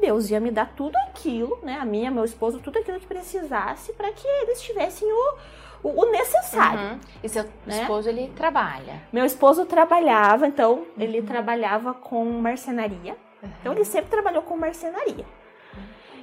Deus 0.00 0.30
ia 0.30 0.38
me 0.38 0.50
dar 0.50 0.72
tudo 0.76 0.94
aquilo, 1.08 1.58
né? 1.62 1.78
A 1.80 1.84
minha, 1.84 2.10
meu 2.10 2.24
esposo, 2.24 2.60
tudo 2.60 2.78
aquilo 2.78 3.00
que 3.00 3.06
precisasse 3.06 3.92
para 3.94 4.12
que 4.12 4.26
eles 4.26 4.60
tivessem 4.62 5.10
o, 5.10 5.34
o, 5.82 6.02
o 6.02 6.10
necessário. 6.10 6.35
Uhum. 6.54 7.00
E 7.22 7.28
seu 7.28 7.44
né? 7.66 7.82
esposo, 7.82 8.08
ele 8.08 8.32
trabalha? 8.36 9.02
Meu 9.12 9.24
esposo 9.24 9.66
trabalhava, 9.66 10.46
então, 10.46 10.74
uhum. 10.74 10.86
ele 10.98 11.22
trabalhava 11.22 11.94
com 11.94 12.24
marcenaria. 12.24 13.16
Uhum. 13.42 13.50
Então, 13.60 13.72
ele 13.72 13.84
sempre 13.84 14.10
trabalhou 14.10 14.42
com 14.42 14.56
marcenaria. 14.56 15.24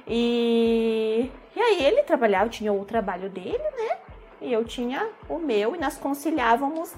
E, 0.06 1.30
e 1.56 1.60
aí, 1.60 1.84
ele 1.84 2.02
trabalhava, 2.02 2.48
tinha 2.48 2.72
o 2.72 2.84
trabalho 2.84 3.28
dele, 3.28 3.58
né? 3.58 3.98
E 4.40 4.52
eu 4.52 4.64
tinha 4.64 5.08
o 5.28 5.38
meu, 5.38 5.74
e 5.74 5.78
nós 5.78 5.96
conciliávamos 5.96 6.94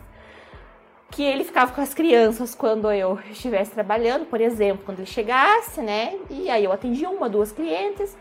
que 1.11 1.23
ele 1.23 1.45
ficava 1.45 1.73
com 1.73 1.81
as 1.81 1.95
crianças 1.95 2.55
quando 2.55 2.91
eu 2.91 3.19
estivesse 3.31 3.71
trabalhando, 3.71 4.27
por 4.27 4.41
exemplo, 4.41 4.85
quando 4.85 4.99
ele 4.99 5.07
chegasse, 5.07 5.81
né? 5.81 6.19
E 6.29 6.51
aí 6.51 6.65
eu 6.65 6.73
atendia 6.73 7.09
uma, 7.09 7.29
duas 7.29 7.53
clientes. 7.53 8.17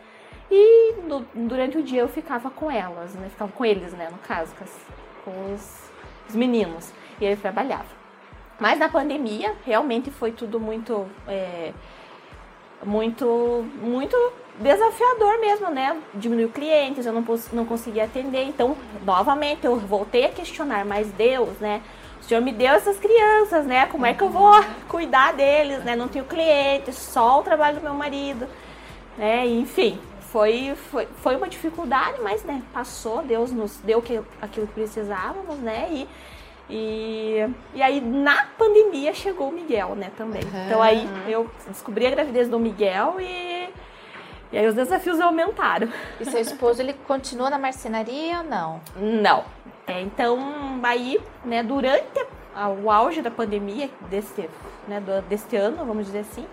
E 0.49 0.95
durante 1.33 1.77
o 1.77 1.83
dia 1.83 2.01
eu 2.01 2.07
ficava 2.07 2.49
com 2.49 2.69
elas, 2.69 3.13
né? 3.15 3.27
Ficava 3.29 3.51
com 3.51 3.65
eles, 3.65 3.93
né? 3.93 4.09
No 4.11 4.17
caso, 4.19 4.53
com, 4.55 4.63
as, 4.63 4.77
com 5.23 5.53
os, 5.53 5.83
os, 6.29 6.35
meninos. 6.35 6.91
E 7.19 7.25
ele 7.25 7.35
trabalhava. 7.35 7.87
Mas 8.59 8.77
na 8.77 8.87
pandemia, 8.87 9.55
realmente 9.65 10.11
foi 10.11 10.31
tudo 10.31 10.59
muito. 10.59 11.07
É, 11.27 11.71
muito. 12.83 13.65
Muito 13.81 14.15
desafiador 14.59 15.39
mesmo, 15.39 15.69
né? 15.69 16.01
Diminuiu 16.13 16.49
clientes, 16.49 17.05
eu 17.05 17.11
não, 17.11 17.25
não 17.51 17.65
conseguia 17.65 18.05
atender. 18.05 18.43
Então, 18.43 18.77
novamente, 19.03 19.65
eu 19.65 19.75
voltei 19.77 20.25
a 20.25 20.29
questionar, 20.29 20.85
mas 20.85 21.11
Deus, 21.11 21.57
né? 21.59 21.81
O 22.21 22.23
Senhor 22.23 22.41
me 22.41 22.51
deu 22.51 22.73
essas 22.73 22.97
crianças, 22.97 23.65
né? 23.65 23.85
Como 23.87 24.05
é 24.05 24.13
que 24.13 24.23
eu 24.23 24.29
vou 24.29 24.53
cuidar 24.87 25.33
deles, 25.33 25.83
né? 25.83 25.95
Não 25.95 26.07
tenho 26.07 26.25
cliente, 26.25 26.93
só 26.93 27.39
o 27.39 27.43
trabalho 27.43 27.77
do 27.77 27.83
meu 27.83 27.93
marido, 27.93 28.47
né? 29.17 29.45
Enfim, 29.45 29.99
foi, 30.31 30.75
foi, 30.91 31.07
foi 31.17 31.35
uma 31.35 31.47
dificuldade, 31.47 32.19
mas 32.21 32.43
né, 32.43 32.61
passou, 32.73 33.21
Deus 33.23 33.51
nos 33.51 33.77
deu 33.77 34.01
que, 34.01 34.21
aquilo 34.41 34.67
que 34.67 34.73
precisávamos, 34.73 35.57
né? 35.59 35.87
E, 35.91 36.07
e, 36.69 37.49
e 37.73 37.81
aí 37.81 38.01
na 38.01 38.47
pandemia 38.57 39.13
chegou 39.13 39.49
o 39.49 39.51
Miguel, 39.51 39.95
né, 39.95 40.11
também. 40.17 40.43
Uhum. 40.43 40.65
Então 40.65 40.81
aí 40.81 41.07
eu 41.27 41.49
descobri 41.67 42.05
a 42.07 42.09
gravidez 42.09 42.49
do 42.49 42.59
Miguel 42.59 43.17
e, 43.19 43.69
e 44.51 44.57
aí 44.57 44.67
os 44.67 44.73
desafios 44.73 45.19
aumentaram. 45.19 45.87
E 46.19 46.25
seu 46.25 46.41
esposo, 46.41 46.81
ele 46.81 46.93
continua 47.07 47.49
na 47.49 47.57
marcenaria 47.57 48.39
ou 48.39 48.43
não? 48.43 48.81
Não. 48.95 49.43
É, 49.87 50.01
então 50.01 50.39
aí, 50.83 51.19
né, 51.43 51.61
durante 51.61 52.25
o 52.83 52.89
auge 52.89 53.21
da 53.21 53.29
pandemia 53.29 53.89
desse, 54.09 54.49
né, 54.87 55.01
deste 55.29 55.55
ano, 55.55 55.85
vamos 55.85 56.05
dizer 56.05 56.19
assim, 56.19 56.45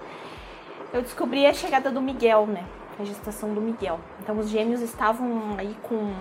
eu 0.92 1.00
descobri 1.00 1.46
a 1.46 1.54
chegada 1.54 1.90
do 1.90 2.02
Miguel, 2.02 2.46
né? 2.46 2.64
A 2.98 3.04
gestação 3.04 3.52
do 3.54 3.60
Miguel. 3.60 3.98
Então 4.20 4.38
os 4.38 4.48
gêmeos 4.48 4.80
estavam 4.80 5.56
aí 5.58 5.76
com 5.82 6.12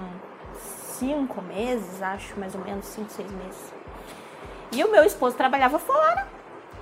cinco 0.97 1.41
meses, 1.41 2.01
acho, 2.01 2.39
mais 2.39 2.53
ou 2.55 2.61
menos, 2.61 2.85
cinco, 2.85 3.09
seis 3.09 3.31
meses. 3.31 3.73
E 4.71 4.83
o 4.83 4.91
meu 4.91 5.03
esposo 5.03 5.35
trabalhava 5.35 5.77
fora 5.79 6.27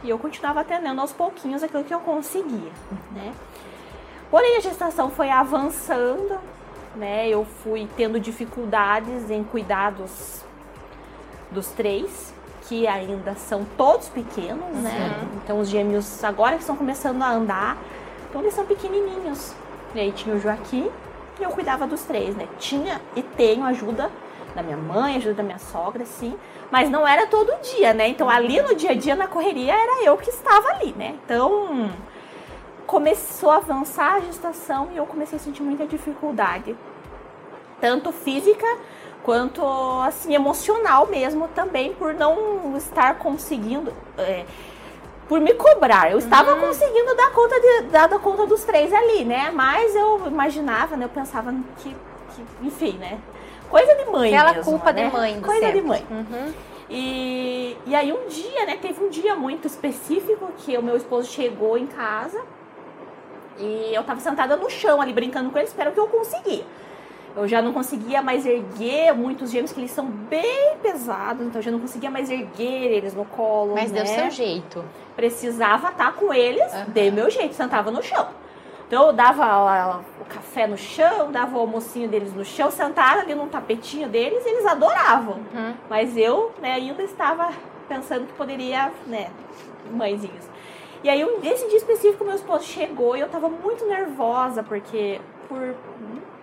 e 0.04 0.10
eu 0.10 0.20
continuava 0.20 0.62
atendendo 0.62 1.02
aos 1.02 1.12
pouquinhos 1.12 1.64
aquilo 1.64 1.84
que 1.84 1.94
eu 1.94 2.00
conseguia, 2.00 2.72
né? 3.12 3.34
Porém 4.30 4.58
a 4.58 4.60
gestação 4.60 5.10
foi 5.10 5.30
avançando, 5.30 6.40
né? 6.96 7.28
Eu 7.28 7.46
fui 7.64 7.88
tendo 7.98 8.20
dificuldades 8.20 9.32
em 9.32 9.44
cuidados 9.44 10.44
dos 11.52 11.68
três, 11.70 12.34
que 12.68 12.86
ainda 12.86 13.34
são 13.34 13.66
todos 13.76 14.08
pequenos, 14.10 14.76
né? 14.76 15.28
Então 15.44 15.60
os 15.60 15.68
gêmeos 15.68 16.24
agora 16.24 16.56
que 16.56 16.62
estão 16.62 16.76
começando 16.76 17.22
a 17.24 17.32
andar, 17.32 17.78
então 18.30 18.42
eles 18.42 18.54
são 18.54 18.66
pequenininhos. 18.66 19.56
E 19.94 20.00
aí 20.00 20.12
tinha 20.12 20.36
o 20.36 20.40
Joaquim 20.40 20.90
e 21.40 21.44
eu 21.44 21.50
cuidava 21.50 21.88
dos 21.88 22.04
três, 22.04 22.36
né? 22.36 22.48
Tinha 22.60 23.02
e 23.16 23.24
tenho 23.24 23.64
ajuda 23.66 24.12
da 24.56 24.62
minha 24.62 24.78
mãe, 24.78 25.16
ajuda 25.18 25.36
da 25.36 25.44
minha 25.44 25.60
sogra, 25.60 26.06
sim. 26.06 26.36
Mas 26.72 26.90
não 26.90 27.08
era 27.08 27.28
todo 27.28 27.52
dia, 27.62 27.94
né? 27.94 28.08
Então 28.08 28.30
ali 28.30 28.62
no 28.62 28.76
dia 28.76 28.92
a 28.92 28.96
dia, 28.96 29.16
na 29.16 29.28
correria, 29.28 29.74
era 29.74 30.04
eu 30.04 30.18
que 30.18 30.30
estava 30.30 30.70
ali, 30.70 30.94
né? 30.98 31.16
Então 31.26 31.90
começou 32.86 33.52
a 33.52 33.58
avançar 33.58 34.16
a 34.16 34.20
gestação 34.20 34.90
e 34.92 34.98
eu 34.98 35.06
comecei 35.06 35.38
a 35.38 35.42
sentir 35.42 35.62
muita 35.62 35.86
dificuldade. 35.86 36.76
Tanto 37.80 38.12
física 38.12 38.68
quanto 39.24 39.64
assim 40.02 40.34
emocional 40.34 41.08
mesmo 41.08 41.48
também 41.50 41.94
por 41.94 42.14
não 42.14 42.76
estar 42.78 43.16
conseguindo 43.20 43.94
é, 44.18 44.46
por 45.30 45.40
me 45.40 45.54
cobrar. 45.54 46.12
Eu 46.12 46.18
estava 46.18 46.56
uhum. 46.56 46.62
conseguindo 46.62 47.16
dar 47.16 47.32
conta, 47.32 47.56
de, 47.62 47.82
dar 47.84 48.10
conta 48.20 48.48
dos 48.48 48.64
três 48.64 48.92
ali, 48.92 49.24
né? 49.24 49.52
Mas 49.52 49.96
eu 49.96 50.24
imaginava, 50.26 50.98
né? 50.98 51.06
Eu 51.06 51.10
pensava 51.10 51.54
que, 51.78 51.96
que 52.36 52.46
enfim, 52.64 52.98
né? 52.98 53.20
Coisa 53.70 53.94
de 53.94 54.06
mãe 54.10 54.36
Aquela 54.36 54.54
mesmo, 54.54 54.72
culpa 54.72 54.92
né? 54.92 55.06
de 55.06 55.16
mãe. 55.16 55.40
Coisa 55.40 55.62
sempre. 55.62 55.82
de 55.82 55.88
mãe. 55.88 56.06
Uhum. 56.10 56.54
E, 56.90 57.78
e 57.86 57.96
aí 57.96 58.12
um 58.12 58.28
dia, 58.28 58.66
né? 58.66 58.80
Teve 58.82 59.04
um 59.04 59.10
dia 59.10 59.36
muito 59.36 59.68
específico 59.68 60.52
que 60.58 60.76
o 60.76 60.82
meu 60.82 60.98
esposo 60.98 61.30
chegou 61.30 61.78
em 61.78 61.86
casa 61.86 62.42
e 63.60 63.94
eu 63.94 64.04
tava 64.04 64.20
sentada 64.20 64.58
no 64.58 64.68
chão 64.68 65.00
ali 65.00 65.14
brincando 65.14 65.52
com 65.52 65.60
ele, 65.60 65.68
espero 65.68 65.92
que 65.92 66.00
eu 66.00 66.08
conseguia. 66.08 66.66
Eu 67.36 67.48
já 67.48 67.62
não 67.62 67.72
conseguia 67.72 68.22
mais 68.22 68.46
erguer 68.46 69.14
muitos 69.14 69.52
gêmeos, 69.52 69.72
que 69.72 69.80
eles 69.80 69.92
são 69.92 70.06
bem 70.06 70.78
pesados, 70.82 71.46
então 71.46 71.60
eu 71.60 71.64
já 71.64 71.72
não 71.72 71.80
conseguia 71.80 72.10
mais 72.10 72.30
erguer 72.30 72.92
eles 72.92 73.14
no 73.14 73.26
colo. 73.26 73.76
Mas 73.76 73.92
né? 73.92 74.04
deu 74.04 74.06
seu 74.08 74.32
jeito. 74.32 74.84
Precisava 75.16 75.90
estar 75.90 76.14
com 76.14 76.34
eles, 76.34 76.74
uhum. 76.74 76.86
dei 76.88 77.12
meu 77.12 77.30
jeito, 77.30 77.54
sentava 77.54 77.92
no 77.92 78.02
chão. 78.02 78.28
Então 78.88 79.06
eu 79.06 79.14
dava 79.14 80.02
o 80.20 80.26
café 80.26 80.66
no 80.66 80.76
chão, 80.78 81.32
dava 81.32 81.56
o 81.56 81.60
almocinho 81.60 82.10
deles 82.10 82.34
no 82.34 82.44
chão, 82.44 82.72
sentava 82.72 83.22
ali 83.22 83.36
num 83.36 83.48
tapetinho 83.48 84.10
deles 84.10 84.44
e 84.44 84.50
eles 84.50 84.66
adoravam. 84.66 85.36
Uhum. 85.54 85.74
Mas 85.88 86.18
eu 86.18 86.52
né, 86.60 86.74
ainda 86.74 87.04
estava 87.04 87.52
pensando 87.88 88.26
que 88.26 88.34
poderia, 88.34 88.92
né, 89.06 89.30
mãezinhos. 89.92 90.50
E 91.04 91.10
aí, 91.10 91.24
um, 91.24 91.40
esse 91.44 91.68
dia 91.68 91.78
específico, 91.78 92.26
meu 92.26 92.36
esposo 92.36 92.64
chegou 92.64 93.16
e 93.16 93.22
eu 93.22 93.30
tava 93.30 93.48
muito 93.48 93.86
nervosa, 93.86 94.64
porque 94.64 95.22
por 95.48 95.76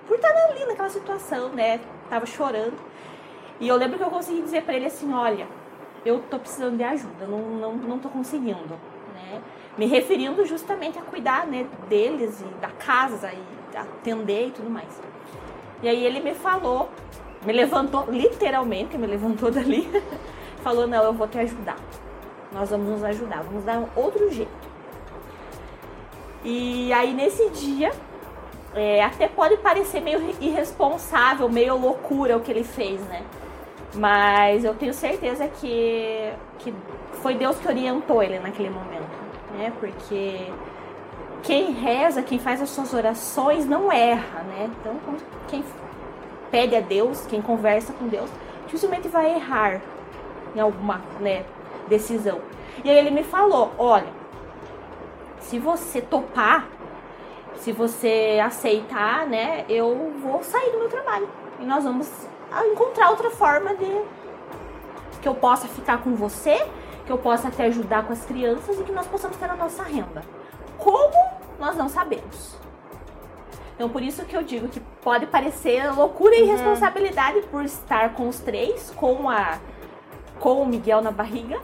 por 0.07 0.16
estar 0.16 0.31
ali 0.31 0.64
naquela 0.66 0.88
situação, 0.88 1.51
né? 1.51 1.81
Tava 2.09 2.27
chorando. 2.27 2.77
E 3.59 3.69
eu 3.69 3.77
lembro 3.77 3.99
que 3.99 4.05
eu 4.05 4.11
consegui 4.11 4.42
dizer 4.42 4.62
para 4.62 4.75
ele 4.75 4.87
assim, 4.87 5.12
olha, 5.12 5.47
eu 6.05 6.23
tô 6.31 6.38
precisando 6.38 6.77
de 6.77 6.85
ajuda, 6.85 7.27
não, 7.27 7.40
não, 7.40 7.73
não 7.75 7.99
tô 7.99 8.09
conseguindo, 8.09 8.79
né? 9.14 9.42
me 9.77 9.87
referindo 9.87 10.45
justamente 10.45 10.99
a 10.99 11.03
cuidar 11.03 11.47
né, 11.47 11.66
deles 11.88 12.40
e 12.40 12.61
da 12.61 12.69
casa 12.69 13.31
e 13.33 13.77
atender 13.77 14.49
e 14.49 14.51
tudo 14.51 14.71
mais. 14.71 15.01
E 15.83 15.88
aí 15.88 16.05
ele 16.05 16.21
me 16.21 16.35
falou, 16.35 16.88
me 17.45 17.53
levantou, 17.53 18.07
literalmente 18.11 18.97
me 18.97 19.07
levantou 19.07 19.51
dali, 19.53 19.88
falou, 20.62 20.87
não, 20.87 21.03
eu 21.03 21.12
vou 21.12 21.29
te 21.29 21.38
ajudar. 21.38 21.77
Nós 22.53 22.71
vamos 22.71 22.88
nos 22.88 23.05
ajudar, 23.05 23.42
vamos 23.42 23.64
dar 23.64 23.79
um 23.79 23.88
outro 23.95 24.31
jeito. 24.31 24.66
E 26.42 26.92
aí 26.92 27.12
nesse 27.12 27.51
dia, 27.51 27.90
é, 28.77 29.03
até 29.03 29.27
pode 29.27 29.57
parecer 29.57 30.01
meio 30.01 30.23
irresponsável, 30.41 31.49
meio 31.49 31.77
loucura 31.77 32.37
o 32.37 32.41
que 32.41 32.53
ele 32.53 32.62
fez, 32.62 33.01
né? 33.09 33.23
Mas 33.95 34.65
eu 34.65 34.75
tenho 34.75 34.93
certeza 34.93 35.49
que, 35.49 36.31
que 36.59 36.75
foi 37.23 37.35
Deus 37.35 37.57
que 37.57 37.67
orientou 37.67 38.23
ele 38.23 38.39
naquele 38.39 38.69
momento, 38.69 39.09
né? 39.57 39.73
Porque 39.81 40.53
quem 41.43 41.73
reza, 41.73 42.23
quem 42.23 42.39
faz 42.39 42.61
as 42.61 42.69
suas 42.69 42.93
orações 42.93 43.65
não 43.65 43.91
erra, 43.91 44.43
né? 44.43 44.71
Então, 44.81 45.01
quem 45.49 45.65
pede 46.51 46.77
a 46.77 46.81
Deus, 46.81 47.25
quem 47.27 47.41
conversa 47.41 47.95
com 47.95 48.07
Deus, 48.09 48.29
dificilmente 48.67 49.09
vai 49.09 49.35
errar 49.35 49.81
em 50.55 50.61
alguma 50.61 51.01
né, 51.21 51.45
decisão. 51.89 52.41
E 52.85 52.91
aí 52.91 52.99
ele 52.99 53.11
me 53.11 53.23
falou: 53.23 53.73
olha, 53.79 54.09
se 55.41 55.59
você 55.59 56.01
topar, 56.03 56.67
se 57.59 57.73
você 57.73 58.40
aceitar, 58.45 59.27
né, 59.27 59.64
eu 59.69 60.12
vou 60.21 60.42
sair 60.42 60.71
do 60.71 60.79
meu 60.79 60.88
trabalho 60.88 61.29
e 61.59 61.64
nós 61.64 61.85
vamos 61.85 62.09
encontrar 62.73 63.11
outra 63.11 63.31
forma 63.31 63.75
de 63.75 64.03
que 65.21 65.29
eu 65.29 65.35
possa 65.35 65.66
ficar 65.66 66.03
com 66.03 66.14
você, 66.14 66.66
que 67.05 67.12
eu 67.12 67.19
possa 67.19 67.51
te 67.51 67.62
ajudar 67.62 68.07
com 68.07 68.12
as 68.12 68.25
crianças 68.25 68.79
e 68.79 68.85
que 68.85 68.92
nós 68.92 69.07
possamos 69.07 69.37
ter 69.37 69.51
a 69.51 69.57
nossa 69.57 69.83
renda. 69.83 70.23
Como 70.79 71.16
nós 71.59 71.77
não 71.77 71.88
sabemos. 71.88 72.57
Então 73.75 73.88
por 73.88 74.03
isso 74.03 74.25
que 74.25 74.37
eu 74.37 74.42
digo 74.42 74.69
que 74.69 74.81
pode 75.03 75.27
parecer 75.27 75.92
loucura 75.95 76.35
e 76.35 76.42
uhum. 76.42 76.49
irresponsabilidade 76.49 77.42
por 77.51 77.64
estar 77.64 78.14
com 78.14 78.29
os 78.29 78.38
três, 78.40 78.90
com 78.97 79.29
a 79.29 79.59
com 80.40 80.61
o 80.61 80.66
Miguel 80.66 81.01
na 81.01 81.11
barriga, 81.11 81.59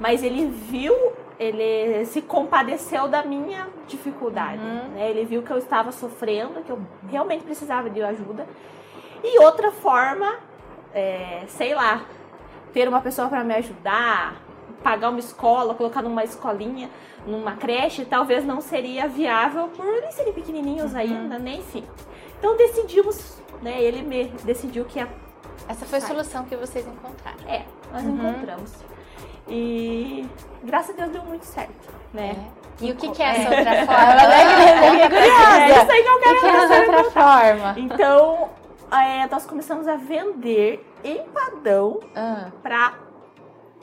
mas 0.00 0.22
ele 0.22 0.46
viu 0.46 1.12
ele 1.42 2.04
se 2.06 2.22
compadeceu 2.22 3.08
da 3.08 3.22
minha 3.24 3.68
dificuldade. 3.86 4.62
Uhum. 4.62 4.88
Né? 4.94 5.10
Ele 5.10 5.24
viu 5.24 5.42
que 5.42 5.50
eu 5.50 5.58
estava 5.58 5.90
sofrendo, 5.90 6.62
que 6.62 6.70
eu 6.70 6.80
realmente 7.08 7.44
precisava 7.44 7.90
de 7.90 8.02
ajuda. 8.02 8.46
E 9.24 9.38
outra 9.38 9.70
forma, 9.70 10.38
é, 10.94 11.44
sei 11.48 11.74
lá, 11.74 12.04
ter 12.72 12.88
uma 12.88 13.00
pessoa 13.00 13.28
para 13.28 13.44
me 13.44 13.54
ajudar, 13.54 14.42
pagar 14.82 15.10
uma 15.10 15.18
escola, 15.18 15.74
colocar 15.74 16.02
numa 16.02 16.24
escolinha, 16.24 16.90
numa 17.26 17.56
creche, 17.56 18.04
talvez 18.04 18.44
não 18.44 18.60
seria 18.60 19.06
viável 19.06 19.68
por 19.68 19.86
eles 19.86 20.14
serem 20.14 20.32
pequenininhos 20.32 20.92
uhum. 20.92 20.98
ainda, 20.98 21.38
né? 21.38 21.56
Enfim. 21.56 21.84
Então 22.38 22.56
decidimos, 22.56 23.40
né? 23.62 23.80
Ele 23.80 24.02
me 24.02 24.24
decidiu 24.44 24.84
que 24.84 24.98
a... 24.98 25.08
essa 25.68 25.86
foi 25.86 25.98
a 25.98 26.02
solução 26.02 26.44
que 26.44 26.56
vocês 26.56 26.86
encontraram. 26.86 27.48
É, 27.48 27.64
nós 27.92 28.04
uhum. 28.04 28.16
encontramos. 28.16 28.91
E 29.48 30.28
graças 30.62 30.90
a 30.90 31.02
Deus 31.02 31.10
deu 31.12 31.24
muito 31.24 31.44
certo, 31.44 31.92
né? 32.12 32.36
É. 32.80 32.84
E 32.84 32.90
o 32.90 32.96
que, 32.96 33.10
que 33.10 33.22
é 33.22 33.26
essa 33.26 33.50
outra 33.50 33.86
forma? 33.86 34.34
é, 34.34 35.70
é 35.70 35.82
isso 35.82 35.92
aí 35.92 36.02
que 36.02 36.08
eu 36.08 36.20
quero 36.20 36.36
o 36.36 36.40
que, 36.40 36.46
é 36.46 36.50
essa 36.50 36.80
outra 36.80 37.04
forma? 37.10 37.74
Então, 37.76 38.50
é, 38.90 39.26
nós 39.28 39.46
começamos 39.46 39.86
a 39.86 39.96
vender 39.96 40.86
empadão 41.04 42.00
ah. 42.14 42.50
para 42.62 42.94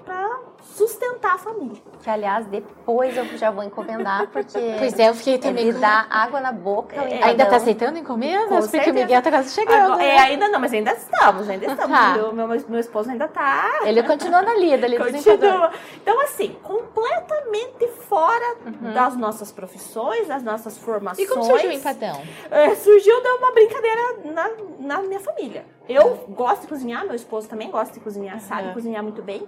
pra 0.05 0.39
sustentar 0.61 1.35
a 1.35 1.37
família. 1.37 1.81
Que, 2.01 2.09
aliás, 2.09 2.45
depois 2.47 3.15
eu 3.15 3.25
já 3.37 3.51
vou 3.51 3.63
encomendar, 3.63 4.27
porque. 4.27 4.57
Pois 4.77 4.97
é, 4.97 5.09
eu 5.09 5.13
fiquei 5.13 5.37
também. 5.37 5.67
Ele 5.67 5.79
dá 5.79 6.05
água 6.09 6.39
na 6.39 6.51
boca. 6.51 6.95
É, 6.95 7.23
ainda 7.23 7.45
tá 7.45 7.57
aceitando 7.57 7.97
encomendas? 7.97 8.47
porque 8.47 8.67
certeza. 8.69 8.91
o 8.91 8.93
Miguel 8.93 9.21
tá 9.21 9.29
quase 9.29 9.53
chegando. 9.53 9.93
Agora, 9.93 9.97
né? 9.97 10.07
É, 10.07 10.19
ainda 10.19 10.47
não, 10.47 10.59
mas 10.59 10.73
ainda 10.73 10.93
estamos, 10.93 11.49
ainda 11.49 11.65
estamos. 11.71 11.97
Tá. 11.97 12.13
Meu, 12.13 12.33
meu, 12.33 12.47
meu, 12.47 12.79
esposo 12.79 13.09
ainda 13.09 13.27
tá. 13.27 13.81
Ele 13.83 14.01
continua 14.03 14.41
na 14.41 14.55
lida 14.55 14.85
ali 14.85 14.97
Continua. 14.97 15.71
Então, 16.01 16.21
assim, 16.21 16.55
completamente 16.63 17.87
fora 18.07 18.55
uhum. 18.65 18.93
das 18.93 19.17
nossas 19.17 19.51
profissões, 19.51 20.27
das 20.27 20.43
nossas 20.43 20.77
formações. 20.77 21.27
E 21.27 21.31
como 21.31 21.43
surgiu 21.43 21.69
o 21.69 21.73
empadão? 21.73 22.21
É, 22.51 22.75
surgiu 22.75 23.21
de 23.21 23.27
uma 23.27 23.51
brincadeira 23.51 24.01
na, 24.25 24.49
na 24.79 25.01
minha 25.01 25.19
família. 25.19 25.65
Eu 25.87 26.15
gosto 26.29 26.61
de 26.61 26.67
cozinhar, 26.67 27.05
meu 27.05 27.15
esposo 27.15 27.49
também 27.49 27.69
gosta 27.71 27.93
de 27.93 27.99
cozinhar, 27.99 28.35
uhum. 28.35 28.41
sabe 28.41 28.73
cozinhar 28.73 29.03
muito 29.03 29.21
bem. 29.21 29.47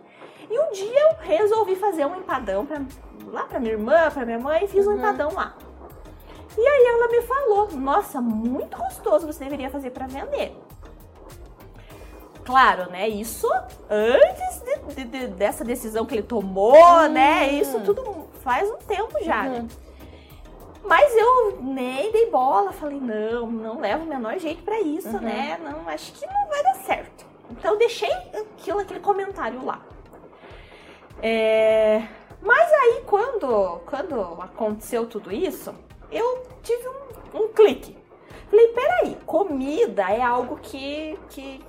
E 0.52 0.60
um 0.60 0.72
dia 0.72 1.00
eu 1.00 1.16
resolvi 1.22 1.78
fazer 1.78 2.06
um 2.06 2.18
empadão 2.18 2.66
pra, 2.66 2.82
lá 3.28 3.44
pra 3.44 3.58
minha 3.58 3.72
irmã, 3.72 4.12
pra 4.12 4.26
minha 4.26 4.38
mãe, 4.38 4.66
e 4.66 4.68
fiz 4.68 4.86
uhum. 4.86 4.94
um 4.94 4.98
empadão 4.98 5.34
lá. 5.34 5.56
E 6.58 6.62
aí 6.62 6.86
ela 6.88 7.08
me 7.08 7.22
falou: 7.22 7.72
Nossa, 7.72 8.20
muito 8.20 8.78
gostoso, 8.78 9.26
você 9.26 9.46
deveria 9.46 9.70
fazer 9.70 9.92
para 9.92 10.08
vender. 10.08 10.54
Claro, 12.44 12.92
né? 12.92 13.08
Isso 13.08 13.48
antes 13.90 14.62
de, 14.62 14.96
de, 14.96 15.06
de, 15.06 15.28
dessa 15.28 15.64
decisão 15.64 16.06
que 16.06 16.16
ele 16.16 16.24
tomou, 16.24 16.76
uhum. 16.76 17.08
né? 17.08 17.48
Isso 17.54 17.80
tudo 17.82 18.28
faz 18.44 18.70
um 18.70 18.78
tempo 18.78 19.24
já, 19.24 19.44
né? 19.44 19.60
uhum. 19.60 19.64
né? 19.64 19.70
Mas 20.84 21.16
eu 21.16 21.62
nem 21.62 22.12
dei 22.12 22.30
bola, 22.32 22.72
falei, 22.72 23.00
não, 23.00 23.46
não 23.48 23.80
levo 23.80 24.04
o 24.04 24.08
menor 24.08 24.38
jeito 24.40 24.64
para 24.64 24.82
isso, 24.82 25.10
uhum. 25.10 25.22
né? 25.22 25.58
Não, 25.64 25.88
acho 25.88 26.12
que 26.12 26.26
não 26.26 26.48
vai 26.50 26.64
dar 26.64 26.76
certo. 26.76 27.26
Então 27.52 27.74
eu 27.74 27.78
deixei 27.78 28.12
aquilo, 28.12 28.80
aquele 28.80 29.00
comentário 29.00 29.64
lá. 29.64 29.82
É... 31.22 32.08
Mas 32.42 32.72
aí, 32.74 33.04
quando, 33.06 33.80
quando 33.86 34.22
aconteceu 34.42 35.06
tudo 35.06 35.32
isso, 35.32 35.74
eu 36.12 36.44
tive 36.64 36.88
um, 36.88 37.44
um 37.44 37.48
clique. 37.50 37.96
Falei, 38.50 38.68
peraí, 38.70 39.18
comida 39.26 40.12
é 40.12 40.22
algo 40.22 40.58
que, 40.58 41.18
que 41.30 41.64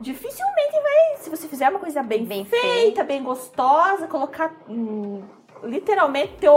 dificilmente 0.00 0.72
vai. 0.72 1.16
Se 1.18 1.30
você 1.30 1.48
fizer 1.48 1.70
uma 1.70 1.78
coisa 1.78 2.02
bem, 2.02 2.24
bem 2.24 2.44
feita, 2.44 2.66
feita, 2.66 3.04
bem 3.04 3.22
gostosa, 3.22 4.06
colocar 4.06 4.54
hum, 4.68 5.22
literalmente 5.62 6.34
teu, 6.34 6.54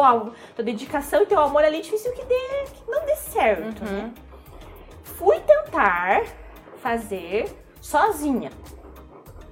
tua 0.55 0.63
dedicação 0.63 1.23
e 1.23 1.25
teu 1.25 1.39
amor 1.39 1.63
ali, 1.63 1.81
difícil 1.81 2.11
que, 2.13 2.23
dê, 2.25 2.65
que 2.73 2.91
não 2.91 3.05
dê 3.05 3.15
certo. 3.15 3.85
Uhum. 3.85 3.91
Né? 3.91 4.13
Fui 5.03 5.39
tentar 5.39 6.25
fazer 6.77 7.49
sozinha. 7.79 8.51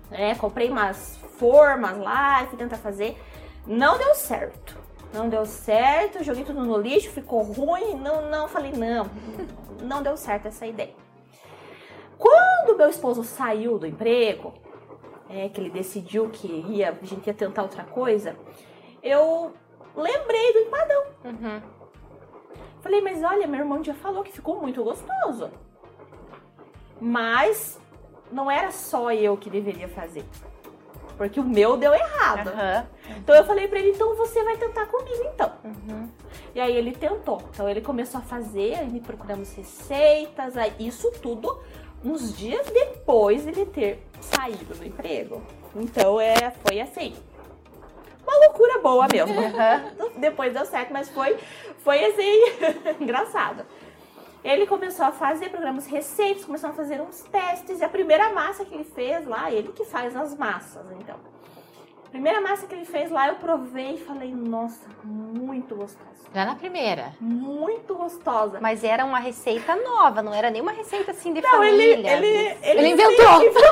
Né? 0.10 0.36
Comprei 0.36 0.70
umas 0.70 1.18
formas 1.38 1.98
lá, 1.98 2.46
fui 2.48 2.58
tentar 2.58 2.78
fazer. 2.78 3.18
Não 3.66 3.98
deu 3.98 4.14
certo. 4.16 4.78
Não 5.14 5.30
deu 5.30 5.46
certo, 5.46 6.24
joguei 6.24 6.44
tudo 6.44 6.64
no 6.64 6.78
lixo, 6.78 7.10
ficou 7.10 7.42
ruim. 7.42 7.96
Não, 7.96 8.30
não, 8.30 8.48
falei, 8.48 8.72
não, 8.72 9.10
não 9.82 10.04
deu 10.04 10.18
certo 10.18 10.48
essa 10.48 10.68
ideia. 10.68 10.94
Quando 12.18 12.78
meu 12.78 12.90
esposo 12.90 13.24
saiu 13.24 13.78
do 13.78 13.88
emprego, 13.88 14.54
é, 15.30 15.50
que 15.50 15.60
ele 15.60 15.70
decidiu 15.70 16.30
que 16.30 16.48
ia, 16.48 16.90
a 16.90 17.06
gente 17.06 17.28
ia 17.28 17.34
tentar 17.34 17.64
outra 17.64 17.84
coisa, 17.84 18.36
eu 19.02 19.54
lembrei 19.96 20.54
do 20.54 20.60
empadão. 20.60 21.04
Uhum. 21.26 21.62
Falei, 22.82 23.02
mas 23.02 23.24
olha, 23.24 23.48
meu 23.48 23.62
irmão 23.62 23.84
já 23.84 23.94
falou 23.94 24.24
que 24.24 24.32
ficou 24.32 24.62
muito 24.62 24.84
gostoso. 24.84 25.50
Mas 27.00 27.80
não 28.32 28.50
era 28.50 28.72
só 28.72 29.12
eu 29.12 29.36
que 29.38 29.50
deveria 29.50 29.88
fazer. 29.88 30.26
Porque 31.18 31.40
o 31.40 31.44
meu 31.44 31.78
deu 31.78 31.94
errado. 31.94 32.50
Uhum. 32.50 33.16
Então 33.18 33.36
eu 33.36 33.46
falei 33.46 33.68
pra 33.68 33.80
ele, 33.80 33.92
então 33.92 34.16
você 34.16 34.44
vai 34.44 34.58
tentar 34.58 34.86
comigo 34.88 35.24
então. 35.34 35.52
Uhum. 35.64 36.10
E 36.54 36.60
aí 36.60 36.76
ele 36.76 36.92
tentou. 36.92 37.42
Então 37.52 37.70
ele 37.70 37.82
começou 37.82 38.20
a 38.20 38.24
fazer, 38.24 38.76
aí 38.76 39.00
procuramos 39.00 39.54
receitas, 39.56 40.58
aí 40.58 40.74
isso 40.80 41.12
tudo 41.22 41.60
uns 42.04 42.36
dias 42.38 42.68
depois 42.68 43.44
de 43.44 43.50
ele 43.50 43.66
ter 43.66 44.08
saído 44.20 44.76
do 44.76 44.86
emprego. 44.86 45.42
Então 45.76 46.20
é, 46.20 46.52
foi 46.66 46.80
assim. 46.82 47.16
Uma 48.24 48.38
loucura 48.48 48.80
boa 48.80 49.08
mesmo. 49.12 49.40
Uhum. 49.40 50.12
depois 50.20 50.54
deu 50.54 50.66
certo, 50.66 50.92
mas 50.92 51.10
foi, 51.10 51.38
foi 51.80 52.04
assim, 52.06 52.42
engraçado. 53.00 53.66
Ele 54.46 54.68
começou 54.68 55.08
a 55.08 55.12
fazer 55.12 55.50
programas 55.50 55.88
receitas, 55.88 56.46
começou 56.46 56.70
a 56.70 56.74
fazer 56.74 57.02
uns 57.02 57.24
testes. 57.24 57.80
E 57.80 57.84
a 57.84 57.90
primeira 57.90 58.32
massa 58.32 58.64
que 58.64 58.76
ele 58.76 58.84
fez 58.84 59.26
lá, 59.26 59.52
ele 59.52 59.70
que 59.70 59.84
faz 59.84 60.16
as 60.16 60.38
massas, 60.38 60.86
então. 60.92 61.16
A 62.06 62.10
primeira 62.12 62.40
massa 62.40 62.68
que 62.68 62.76
ele 62.76 62.86
fez 62.86 63.10
lá, 63.10 63.28
eu 63.28 63.36
provei 63.36 63.96
e 63.96 63.98
falei, 63.98 64.32
nossa, 64.32 64.88
muito 65.04 65.76
gostosa. 65.76 66.30
Já 66.32 66.46
na 66.46 66.56
primeira? 66.56 67.14
Muito 67.20 67.96
gostosa. 67.96 68.60
Mas 68.62 68.84
era 68.84 69.04
uma 69.04 69.18
receita 69.18 69.76
nova, 69.76 70.22
não 70.22 70.32
era 70.34 70.52
nenhuma 70.52 70.74
receita 70.74 71.10
assim 71.10 71.34
de 71.34 71.42
não, 71.42 71.50
família. 71.50 72.16
Ele, 72.16 72.28
ele, 72.28 72.58
ele, 72.62 72.80
ele 72.80 72.88
inventou. 72.90 73.42
inventou. 73.42 73.66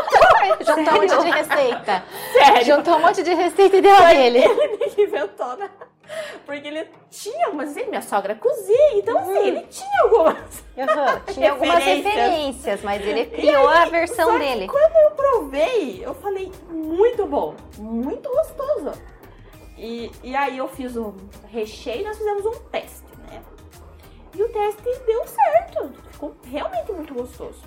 Juntou 0.66 0.94
um 0.94 1.02
monte 1.02 1.24
de 1.24 1.32
receita. 1.32 2.04
Sério? 2.34 2.66
Juntou 2.66 2.96
um 2.96 3.00
monte 3.00 3.24
de 3.24 3.34
receita 3.34 3.78
e 3.78 3.82
deu 3.82 3.96
a 3.96 4.16
ele. 4.16 4.40
Ele 4.40 5.04
inventou, 5.04 5.56
né? 5.56 5.70
Porque 6.46 6.68
ele 6.68 6.88
tinha 7.10 7.48
algumas, 7.48 7.70
assim, 7.70 7.86
minha 7.88 8.02
sogra 8.02 8.36
cozinha, 8.36 8.98
então 8.98 9.18
assim, 9.18 9.32
uhum. 9.32 9.46
ele 9.46 9.62
tinha 9.68 10.02
algumas. 10.04 10.64
Uhum, 10.74 11.34
tinha 11.34 11.52
algumas 11.54 11.84
referências, 11.84 12.82
mas 12.82 13.06
ele 13.06 13.28
criou 13.28 13.68
aí, 13.70 13.78
a 13.78 13.86
versão 13.86 14.40
dele. 14.40 14.68
quando 14.68 14.96
eu 14.96 15.12
provei, 15.12 16.04
eu 16.04 16.16
falei, 16.16 16.52
muito 16.68 17.28
bom, 17.28 17.54
muito 17.78 18.28
gostoso. 18.28 19.00
E, 19.78 20.12
e 20.24 20.36
aí 20.36 20.58
eu 20.58 20.68
fiz 20.68 20.98
um 20.98 21.14
recheio 21.48 22.02
e 22.02 22.04
nós 22.06 22.18
fizemos 22.18 22.44
um 22.44 22.60
teste, 22.72 23.06
né? 23.30 23.40
E 24.34 24.42
o 24.42 24.50
teste 24.50 24.82
deu 25.06 25.28
certo, 25.28 25.92
ficou 26.10 26.36
realmente 26.44 26.92
muito 26.92 27.14
gostoso. 27.14 27.62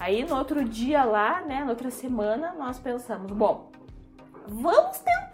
Aí 0.00 0.24
no 0.24 0.36
outro 0.36 0.64
dia 0.64 1.04
lá, 1.04 1.42
né, 1.42 1.64
na 1.64 1.70
outra 1.70 1.90
semana, 1.90 2.54
nós 2.56 2.78
pensamos, 2.78 3.30
bom, 3.32 3.70
vamos 4.46 4.98
tentar. 5.00 5.27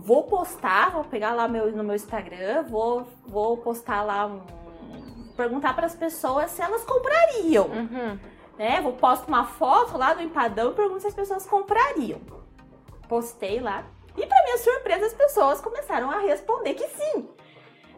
Vou 0.00 0.22
postar, 0.24 0.92
vou 0.92 1.04
pegar 1.04 1.32
lá 1.32 1.48
meu, 1.48 1.72
no 1.72 1.82
meu 1.82 1.96
Instagram, 1.96 2.62
vou, 2.62 3.08
vou 3.26 3.56
postar 3.56 4.02
lá 4.02 4.26
um, 4.26 4.40
perguntar 5.36 5.74
para 5.74 5.86
as 5.86 5.94
pessoas 5.94 6.52
se 6.52 6.62
elas 6.62 6.84
comprariam. 6.84 7.66
Uhum. 7.66 8.18
Né? 8.56 8.80
Vou 8.80 8.92
posto 8.92 9.26
uma 9.26 9.44
foto 9.44 9.98
lá 9.98 10.14
do 10.14 10.22
empadão 10.22 10.70
e 10.70 10.74
pergunto 10.74 11.00
se 11.00 11.08
as 11.08 11.14
pessoas 11.14 11.46
comprariam. 11.46 12.20
Postei 13.08 13.60
lá. 13.60 13.84
E 14.16 14.26
para 14.26 14.44
minha 14.44 14.58
surpresa, 14.58 15.06
as 15.06 15.14
pessoas 15.14 15.60
começaram 15.60 16.10
a 16.10 16.18
responder 16.18 16.74
que 16.74 16.88
sim. 16.88 17.28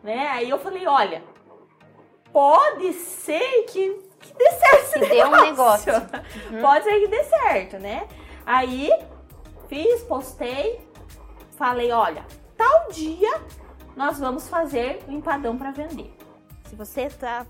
Né? 0.03 0.29
Aí 0.29 0.49
eu 0.49 0.59
falei, 0.59 0.87
olha, 0.87 1.23
pode 2.33 2.95
ser 2.95 3.65
que, 3.65 3.91
que 4.21 4.35
dê 4.35 4.51
certo 4.53 4.93
Que 5.01 5.07
dê 5.07 5.25
um 5.25 5.41
negócio. 5.43 5.93
Uhum. 6.51 6.61
Pode 6.61 6.85
ser 6.85 7.01
que 7.01 7.09
dê 7.09 7.25
certo, 7.25 7.79
né? 7.79 8.09
Aí 8.45 8.91
fiz, 9.69 10.03
postei, 10.03 10.81
falei, 11.61 11.93
olha, 11.93 12.25
tal 12.57 12.89
dia 12.91 13.39
nós 13.95 14.19
vamos 14.19 14.49
fazer 14.49 15.05
o 15.07 15.13
empadão 15.13 15.59
para 15.59 15.71
vender. 15.71 16.11
Se 16.65 16.75
você 16.75 17.11
tá, 17.11 17.45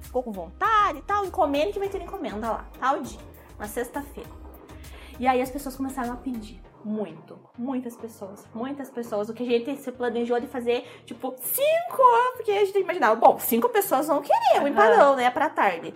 ficou 0.00 0.22
com 0.22 0.30
vontade 0.30 0.98
e 0.98 1.02
tal, 1.02 1.24
encomenda 1.24 1.72
que 1.72 1.80
vai 1.80 1.88
ter 1.88 2.00
encomenda 2.00 2.48
lá, 2.48 2.64
tal 2.78 3.00
dia, 3.00 3.18
na 3.58 3.66
sexta-feira. 3.66 4.30
E 5.18 5.26
aí 5.26 5.42
as 5.42 5.50
pessoas 5.50 5.76
começaram 5.76 6.12
a 6.12 6.16
pedir. 6.16 6.62
Muito, 6.84 7.36
muitas 7.58 7.96
pessoas, 7.96 8.46
muitas 8.54 8.90
pessoas. 8.90 9.28
O 9.30 9.34
que 9.34 9.42
a 9.42 9.46
gente 9.46 9.80
se 9.80 9.90
planejou 9.90 10.38
de 10.38 10.46
fazer, 10.46 10.86
tipo, 11.06 11.34
cinco, 11.40 12.02
porque 12.36 12.52
a 12.52 12.64
gente 12.64 12.78
imaginava, 12.78 13.16
bom, 13.16 13.38
cinco 13.38 13.68
pessoas 13.70 14.06
vão 14.06 14.20
querer 14.20 14.58
o 14.58 14.60
Aham. 14.60 14.68
empadão, 14.68 15.16
né, 15.16 15.30
pra 15.30 15.48
tarde. 15.48 15.94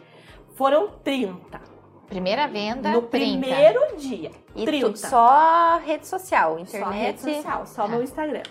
Foram 0.56 0.88
30. 1.04 1.60
Primeira 2.08 2.46
venda, 2.48 2.90
no 2.90 3.02
30. 3.02 3.08
primeiro 3.46 3.96
dia. 3.96 4.30
E 4.56 4.64
30. 4.64 4.90
tu, 4.92 4.96
só 4.98 5.78
rede 5.84 6.06
social, 6.06 6.54
Só 6.54 6.60
internet. 6.62 6.94
rede 6.96 7.20
social, 7.36 7.66
só 7.66 7.82
Tá. 7.82 7.88
no 7.88 8.02
Instagram. 8.02 8.42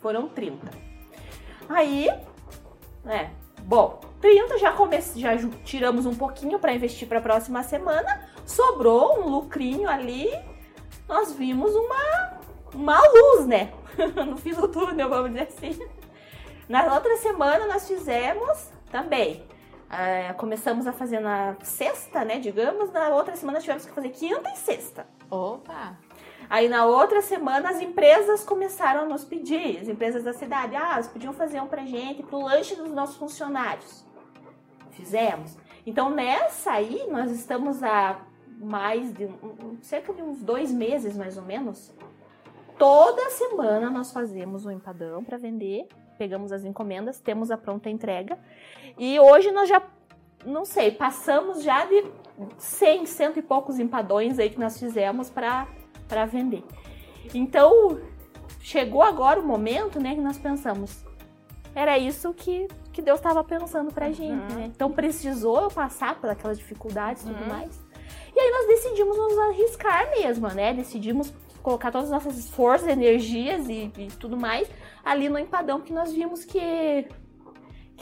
Foram 0.00 0.28
30. 0.28 0.70
Aí, 1.68 2.10
né, 3.04 3.30
bom, 3.62 3.98
30 4.20 4.58
já 4.58 4.72
comece, 4.72 5.18
já 5.18 5.36
ju- 5.36 5.48
tiramos 5.64 6.04
um 6.06 6.14
pouquinho 6.14 6.58
para 6.58 6.74
investir 6.74 7.08
para 7.08 7.18
a 7.18 7.22
próxima 7.22 7.62
semana, 7.62 8.28
sobrou 8.44 9.20
um 9.20 9.28
lucrinho 9.28 9.88
ali. 9.88 10.30
Nós 11.08 11.32
vimos 11.32 11.74
uma 11.74 12.32
uma 12.74 12.98
luz, 13.00 13.46
né? 13.46 13.70
no 14.26 14.36
fim 14.36 14.52
do 14.54 14.66
túnel, 14.68 15.08
vamos 15.08 15.30
dizer 15.32 15.48
assim. 15.48 15.78
Na 16.68 16.94
outra 16.94 17.16
semana 17.18 17.66
nós 17.66 17.86
fizemos 17.86 18.70
também. 18.90 19.44
Eh, 19.92 20.32
começamos 20.34 20.86
a 20.86 20.92
fazer 20.92 21.20
na 21.20 21.56
sexta, 21.62 22.24
né? 22.24 22.38
Digamos, 22.38 22.90
na 22.92 23.10
outra 23.10 23.36
semana 23.36 23.60
tivemos 23.60 23.84
que 23.86 23.92
fazer 23.92 24.08
quinta 24.10 24.48
e 24.50 24.56
sexta. 24.56 25.06
Opa! 25.30 25.96
Aí 26.50 26.68
na 26.68 26.84
outra 26.84 27.22
semana 27.22 27.70
as 27.70 27.80
empresas 27.80 28.44
começaram 28.44 29.02
a 29.02 29.04
nos 29.06 29.24
pedir, 29.24 29.78
as 29.80 29.88
empresas 29.88 30.22
da 30.24 30.32
cidade, 30.32 30.74
ah, 30.76 30.94
elas 30.94 31.08
podiam 31.08 31.32
fazer 31.32 31.60
um 31.62 31.66
pra 31.66 31.84
gente 31.86 32.22
pro 32.22 32.40
lanche 32.42 32.74
dos 32.74 32.90
nossos 32.90 33.16
funcionários. 33.16 34.04
Fizemos. 34.90 35.56
Então 35.86 36.10
nessa 36.10 36.72
aí 36.72 37.06
nós 37.08 37.30
estamos 37.30 37.82
há 37.82 38.20
mais 38.58 39.12
de 39.14 39.24
um- 39.24 39.78
cerca 39.80 40.12
de 40.12 40.22
uns 40.22 40.42
dois 40.42 40.70
meses 40.70 41.16
mais 41.16 41.36
ou 41.36 41.42
menos. 41.42 41.94
Toda 42.78 43.30
semana 43.30 43.88
nós 43.90 44.12
fazemos 44.12 44.66
um 44.66 44.70
empadão 44.70 45.24
para 45.24 45.38
vender, 45.38 45.86
pegamos 46.18 46.52
as 46.52 46.64
encomendas, 46.64 47.18
temos 47.20 47.50
a 47.50 47.56
pronta 47.56 47.88
entrega 47.88 48.38
e 48.98 49.18
hoje 49.20 49.50
nós 49.50 49.68
já 49.68 49.82
não 50.44 50.64
sei, 50.64 50.90
passamos 50.90 51.62
já 51.62 51.84
de 51.84 52.04
100, 52.58 53.06
cento 53.06 53.38
e 53.38 53.42
poucos 53.42 53.78
empadões 53.78 54.38
aí 54.38 54.50
que 54.50 54.58
nós 54.58 54.78
fizemos 54.78 55.30
para 55.30 55.66
vender. 56.26 56.64
Então, 57.32 58.00
chegou 58.60 59.02
agora 59.02 59.38
o 59.38 59.44
momento, 59.46 60.00
né, 60.00 60.14
que 60.14 60.20
nós 60.20 60.38
pensamos, 60.38 61.04
era 61.74 61.96
isso 61.98 62.34
que, 62.34 62.66
que 62.92 63.00
Deus 63.00 63.18
estava 63.20 63.42
pensando 63.44 63.92
pra 63.92 64.10
gente, 64.10 64.52
né? 64.54 64.64
Então 64.74 64.90
precisou 64.90 65.62
eu 65.62 65.70
passar 65.70 66.20
por 66.20 66.28
aquelas 66.28 66.58
dificuldades 66.58 67.22
e 67.22 67.26
tudo 67.26 67.42
Uhum. 67.42 67.48
mais. 67.48 67.80
E 68.34 68.38
aí 68.40 68.50
nós 68.50 68.66
decidimos 68.66 69.16
nos 69.16 69.38
arriscar 69.38 70.10
mesmo, 70.10 70.48
né? 70.48 70.74
Decidimos 70.74 71.32
colocar 71.62 71.90
todas 71.92 72.10
as 72.10 72.24
nossas 72.24 72.50
forças, 72.50 72.88
energias 72.88 73.68
e, 73.68 73.90
e 73.96 74.08
tudo 74.18 74.36
mais 74.36 74.68
ali 75.04 75.28
no 75.28 75.38
empadão 75.38 75.80
que 75.80 75.92
nós 75.92 76.12
vimos 76.12 76.44
que 76.44 77.06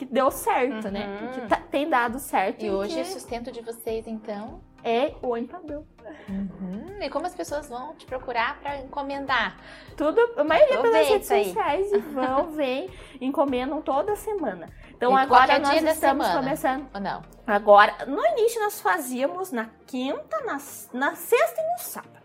que 0.00 0.06
deu 0.06 0.30
certo, 0.30 0.90
né? 0.90 1.06
Uhum. 1.20 1.28
Que 1.28 1.40
tá- 1.46 1.60
tem 1.70 1.86
dado 1.86 2.18
certo. 2.18 2.64
E 2.64 2.70
hoje 2.70 2.94
que 2.94 3.02
o 3.02 3.04
sustento 3.04 3.52
de 3.52 3.60
vocês, 3.60 4.06
então. 4.06 4.62
é 4.82 5.12
o 5.20 5.36
empadão. 5.36 5.84
Hum, 6.26 6.96
e 7.02 7.10
como 7.10 7.26
as 7.26 7.34
pessoas 7.34 7.68
vão 7.68 7.94
te 7.94 8.06
procurar 8.06 8.58
para 8.60 8.78
encomendar? 8.78 9.58
Tudo, 9.98 10.18
a 10.38 10.42
maioria 10.42 10.80
pelas 10.80 11.06
redes 11.06 11.30
aí. 11.30 11.44
sociais 11.44 11.90
vão, 12.14 12.46
vem, 12.56 12.88
encomendam 13.20 13.82
toda 13.82 14.16
semana. 14.16 14.70
Então 14.88 15.12
E 15.12 15.16
agora 15.20 15.58
nós 15.58 15.82
estamos 15.82 16.26
começando. 16.28 16.88
Ou 16.94 17.00
não? 17.00 17.22
Agora, 17.46 18.06
no 18.06 18.24
início 18.28 18.58
nós 18.62 18.80
fazíamos 18.80 19.52
na 19.52 19.68
quinta, 19.86 20.40
na, 20.46 20.56
na 20.94 21.14
sexta 21.14 21.60
e 21.60 21.72
no 21.72 21.78
sábado. 21.78 22.18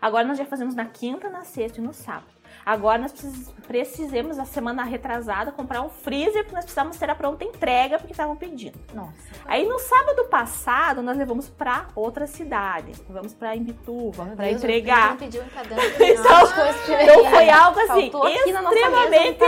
Agora 0.00 0.24
nós 0.24 0.38
já 0.38 0.44
fazemos 0.44 0.76
na 0.76 0.84
quinta, 0.84 1.28
na 1.28 1.42
sexta 1.42 1.80
e 1.80 1.82
no 1.82 1.92
sábado. 1.92 2.35
Agora 2.66 2.98
nós 2.98 3.12
precis- 3.12 3.48
precisamos, 3.64 4.40
a 4.40 4.44
semana 4.44 4.82
retrasada, 4.82 5.52
comprar 5.52 5.82
um 5.82 5.88
freezer, 5.88 6.42
porque 6.42 6.56
nós 6.56 6.64
precisamos 6.64 6.96
ter 6.96 7.08
a 7.08 7.14
pronta 7.14 7.44
entrega, 7.44 7.96
porque 7.96 8.12
estavam 8.12 8.34
pedindo. 8.34 8.76
Nossa. 8.92 9.12
Aí 9.44 9.64
no 9.68 9.78
sábado 9.78 10.24
passado, 10.24 11.00
nós 11.00 11.16
levamos 11.16 11.48
pra 11.48 11.86
outra 11.94 12.26
cidade. 12.26 12.90
Levamos 13.08 13.32
pra 13.34 13.54
Imbituba, 13.54 14.24
Meu 14.24 14.34
pra 14.36 14.46
Deus, 14.46 14.56
entregar. 14.58 15.10
Não 15.10 15.16
pediu 15.16 15.42
empadão. 15.44 15.78
Então, 16.16 17.02
Então 17.02 17.30
foi 17.30 17.48
algo 17.50 17.78
assim, 17.78 18.10
na 18.52 18.62
mesa 18.62 18.74
extremamente 18.74 19.44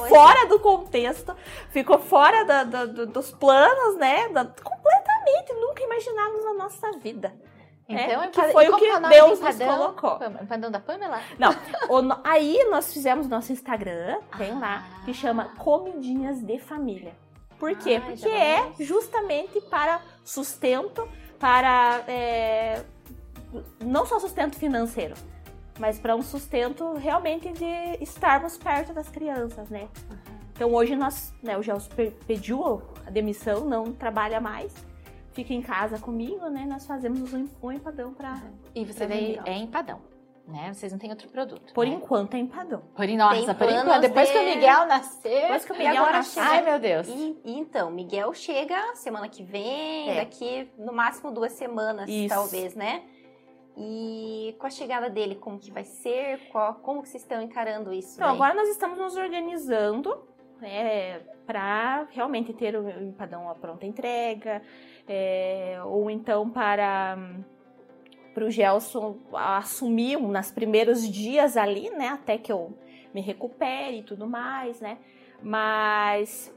hoje. 0.00 0.08
fora 0.08 0.46
do 0.46 0.58
contexto, 0.58 1.36
ficou 1.68 1.98
fora 1.98 2.44
da- 2.44 2.64
da- 2.64 2.86
do- 2.86 3.06
dos 3.06 3.30
planos, 3.30 3.96
né? 3.98 4.28
Da- 4.30 4.46
completamente, 4.46 5.52
nunca 5.52 5.82
imaginávamos 5.82 6.44
na 6.46 6.54
nossa 6.54 6.92
vida. 6.92 7.34
Então, 7.88 8.22
É, 8.22 8.28
que 8.28 8.42
foi 8.52 8.68
o 8.68 8.76
que 8.76 8.84
é 8.84 9.00
Deus 9.00 9.40
nos 9.40 9.56
colocou. 9.56 10.18
Empadão 10.42 10.70
da 10.70 10.78
Pamela? 10.78 11.20
Não, 11.38 11.50
o 11.88 12.02
no- 12.02 12.20
aí 12.22 12.68
nós 12.70 12.92
fizemos 12.92 13.26
nosso 13.28 13.50
Instagram, 13.50 14.18
tem 14.36 14.52
lá, 14.58 14.84
Ah. 14.86 15.04
que 15.06 15.14
chama 15.14 15.46
Comidinhas 15.56 16.40
de 16.42 16.58
Família. 16.58 17.14
Por 17.58 17.74
quê? 17.78 18.00
Ai, 18.04 18.10
Porque 18.12 18.28
é 18.28 18.72
justamente 18.78 19.60
para 19.62 20.02
sustento, 20.22 21.08
para 21.38 22.02
é, 22.06 22.84
não 23.82 24.04
só 24.04 24.18
sustento 24.20 24.56
financeiro, 24.56 25.14
mas 25.78 25.98
para 25.98 26.14
um 26.14 26.22
sustento 26.22 26.92
realmente 26.94 27.50
de 27.52 28.02
estarmos 28.04 28.58
perto 28.58 28.92
das 28.92 29.08
crianças, 29.08 29.68
né? 29.70 29.88
Então 30.52 30.74
hoje 30.74 30.94
nós, 30.94 31.32
né, 31.42 31.56
o 31.56 31.62
Gelson 31.62 31.88
pe- 31.96 32.12
pediu 32.26 32.82
a 33.06 33.10
demissão, 33.10 33.64
não 33.64 33.92
trabalha 33.92 34.40
mais, 34.40 34.74
fica 35.38 35.54
em 35.54 35.62
casa 35.62 36.00
comigo, 36.00 36.48
né? 36.48 36.66
Nós 36.68 36.84
fazemos 36.84 37.32
um 37.62 37.70
empadão 37.70 38.12
para, 38.12 38.42
E 38.74 38.84
você 38.84 39.06
daí 39.06 39.38
é 39.44 39.56
empadão, 39.56 40.00
né? 40.48 40.72
Vocês 40.74 40.90
não 40.90 40.98
têm 40.98 41.10
outro 41.10 41.28
produto. 41.28 41.72
por 41.72 41.86
né? 41.86 41.92
enquanto 41.94 42.34
é 42.34 42.38
empadão. 42.38 42.82
Por, 42.96 43.06
nossa, 43.06 43.54
por 43.54 43.68
enquanto. 43.70 44.00
Depois 44.00 44.26
de- 44.26 44.32
que 44.32 44.38
o 44.40 44.44
Miguel 44.44 44.86
nasceu. 44.86 45.40
Depois 45.42 45.64
que 45.64 45.72
o 45.72 45.78
Miguel 45.78 46.02
nasceu, 46.06 46.42
Ai, 46.42 46.62
meu 46.64 46.80
Deus. 46.80 47.06
E, 47.06 47.38
e 47.44 47.56
então, 47.56 47.88
Miguel 47.92 48.34
chega 48.34 48.96
semana 48.96 49.28
que 49.28 49.44
vem, 49.44 50.10
É. 50.10 50.16
daqui 50.16 50.68
no 50.76 50.92
máximo 50.92 51.30
duas 51.30 51.52
semanas, 51.52 52.08
Isso. 52.10 52.34
talvez, 52.34 52.74
né? 52.74 53.02
E 53.76 54.56
com 54.58 54.66
a 54.66 54.70
chegada 54.70 55.08
dele, 55.08 55.36
como 55.36 55.56
que 55.56 55.70
vai 55.70 55.84
ser? 55.84 56.48
Qual- 56.50 56.74
como 56.82 57.00
que 57.00 57.08
vocês 57.08 57.22
estão 57.22 57.40
encarando 57.40 57.92
isso? 57.92 58.16
Então, 58.16 58.26
daí? 58.26 58.34
agora 58.34 58.54
nós 58.54 58.68
estamos 58.70 58.98
nos 58.98 59.16
organizando 59.16 60.26
né, 60.60 61.20
para 61.46 62.08
realmente 62.10 62.52
ter 62.52 62.74
o 62.76 62.90
empadão 62.90 63.48
à 63.48 63.54
pronta 63.54 63.86
entrega, 63.86 64.60
é, 65.08 65.80
ou 65.84 66.10
então 66.10 66.48
para 66.50 67.18
para 68.34 68.44
o 68.44 68.50
Gelson 68.50 69.16
assumir 69.32 70.16
um, 70.16 70.28
nos 70.28 70.50
primeiros 70.52 71.08
dias 71.08 71.56
ali, 71.56 71.90
né, 71.90 72.08
até 72.10 72.38
que 72.38 72.52
eu 72.52 72.72
me 73.12 73.20
recupere 73.20 73.98
e 73.98 74.02
tudo 74.04 74.28
mais, 74.28 74.80
né, 74.80 74.98
mas 75.42 76.54